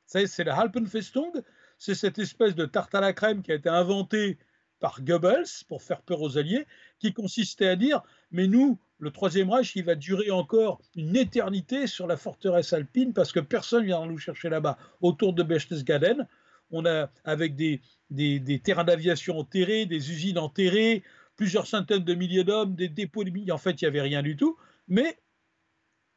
C'est 0.06 0.44
la 0.44 0.56
Alpenfestung, 0.56 1.32
c'est 1.78 1.94
cette 1.94 2.18
espèce 2.18 2.54
de 2.54 2.66
tarte 2.66 2.94
à 2.94 3.00
la 3.00 3.12
crème 3.12 3.42
qui 3.42 3.52
a 3.52 3.56
été 3.56 3.68
inventée 3.68 4.38
par 4.80 5.02
Goebbels 5.02 5.64
pour 5.68 5.82
faire 5.82 6.02
peur 6.02 6.20
aux 6.20 6.36
Alliés, 6.36 6.66
qui 6.98 7.12
consistait 7.12 7.68
à 7.68 7.76
dire 7.76 8.02
mais 8.30 8.46
nous, 8.46 8.78
le 8.98 9.10
Troisième 9.10 9.50
Reich, 9.50 9.74
il 9.76 9.84
va 9.84 9.94
durer 9.94 10.30
encore 10.30 10.80
une 10.94 11.16
éternité 11.16 11.86
sur 11.86 12.06
la 12.06 12.16
forteresse 12.16 12.72
alpine 12.72 13.12
parce 13.12 13.32
que 13.32 13.40
personne 13.40 13.82
ne 13.82 13.86
viendra 13.86 14.06
nous 14.06 14.18
chercher 14.18 14.48
là-bas. 14.48 14.78
Autour 15.00 15.32
de 15.32 15.42
Berchtesgaden, 15.42 16.26
on 16.70 16.86
a 16.86 17.10
avec 17.24 17.56
des, 17.56 17.80
des, 18.10 18.60
terrains 18.60 18.84
d'aviation 18.84 19.38
enterrés, 19.38 19.86
des 19.86 20.10
usines 20.10 20.38
enterrées, 20.38 21.02
plusieurs 21.36 21.66
centaines 21.66 22.04
de 22.04 22.14
milliers 22.14 22.44
d'hommes, 22.44 22.74
des 22.74 22.88
dépôts 22.88 23.24
de 23.24 23.30
milliers. 23.30 23.52
En 23.52 23.58
fait, 23.58 23.80
il 23.80 23.84
n'y 23.84 23.88
avait 23.88 24.00
rien 24.00 24.22
du 24.22 24.36
tout. 24.36 24.56
Mais 24.88 25.18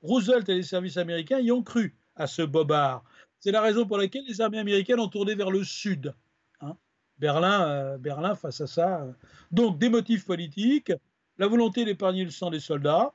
Roosevelt 0.02 0.48
et 0.50 0.56
les 0.56 0.64
services 0.64 0.98
américains 0.98 1.40
y 1.40 1.52
ont 1.52 1.64
cru 1.64 1.96
à 2.16 2.28
ce 2.28 2.42
bobard. 2.42 3.04
C'est 3.40 3.52
la 3.52 3.62
raison 3.62 3.86
pour 3.86 3.98
laquelle 3.98 4.26
les 4.28 4.42
armées 4.42 4.60
américaines 4.60 5.00
ont 5.00 5.08
tourné 5.08 5.36
vers 5.36 5.52
le 5.52 5.64
sud. 5.64 6.14
Hein. 6.62 6.76
Berlin, 7.20 7.68
euh, 7.68 7.98
Berlin 7.98 8.36
face 8.36 8.62
à 8.62 8.68
ça. 8.68 9.02
Euh. 9.02 9.12
Donc 9.52 9.78
des 9.78 9.90
motifs 9.90 10.26
politiques, 10.26 10.92
la 11.38 11.48
volonté 11.48 11.86
d'épargner 11.86 12.24
le 12.24 12.32
sang 12.32 12.50
des 12.50 12.60
soldats 12.60 13.14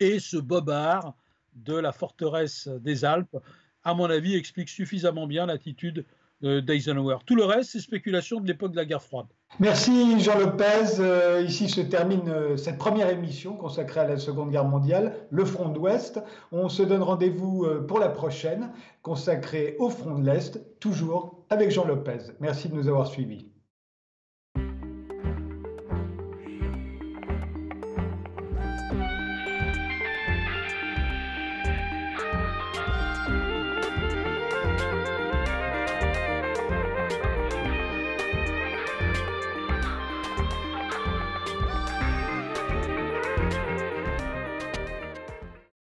et 0.00 0.18
ce 0.18 0.36
bobard 0.36 1.14
de 1.54 1.74
la 1.74 1.92
forteresse 1.92 2.68
des 2.68 3.04
Alpes, 3.04 3.36
à 3.82 3.94
mon 3.94 4.10
avis, 4.10 4.34
explique 4.34 4.68
suffisamment 4.68 5.26
bien 5.26 5.46
l'attitude 5.46 6.04
d'Eisenhower. 6.42 7.18
Tout 7.24 7.36
le 7.36 7.44
reste, 7.44 7.70
c'est 7.70 7.80
spéculation 7.80 8.40
de 8.40 8.46
l'époque 8.46 8.72
de 8.72 8.76
la 8.76 8.84
guerre 8.84 9.02
froide. 9.02 9.28
Merci 9.58 10.20
Jean 10.20 10.38
Lopez. 10.38 11.00
Euh, 11.00 11.42
ici 11.46 11.70
se 11.70 11.80
termine 11.80 12.28
euh, 12.28 12.58
cette 12.58 12.76
première 12.76 13.08
émission 13.08 13.56
consacrée 13.56 14.00
à 14.00 14.06
la 14.06 14.18
Seconde 14.18 14.50
Guerre 14.50 14.66
mondiale, 14.66 15.16
le 15.30 15.46
front 15.46 15.70
de 15.70 15.76
l'Ouest. 15.76 16.20
On 16.52 16.68
se 16.68 16.82
donne 16.82 17.02
rendez-vous 17.02 17.64
euh, 17.64 17.86
pour 17.86 17.98
la 17.98 18.10
prochaine, 18.10 18.70
consacrée 19.00 19.76
au 19.78 19.88
front 19.88 20.18
de 20.18 20.26
l'Est, 20.26 20.60
toujours 20.78 21.42
avec 21.48 21.70
Jean 21.70 21.86
Lopez. 21.86 22.18
Merci 22.38 22.68
de 22.68 22.74
nous 22.74 22.86
avoir 22.88 23.06
suivis. 23.06 23.46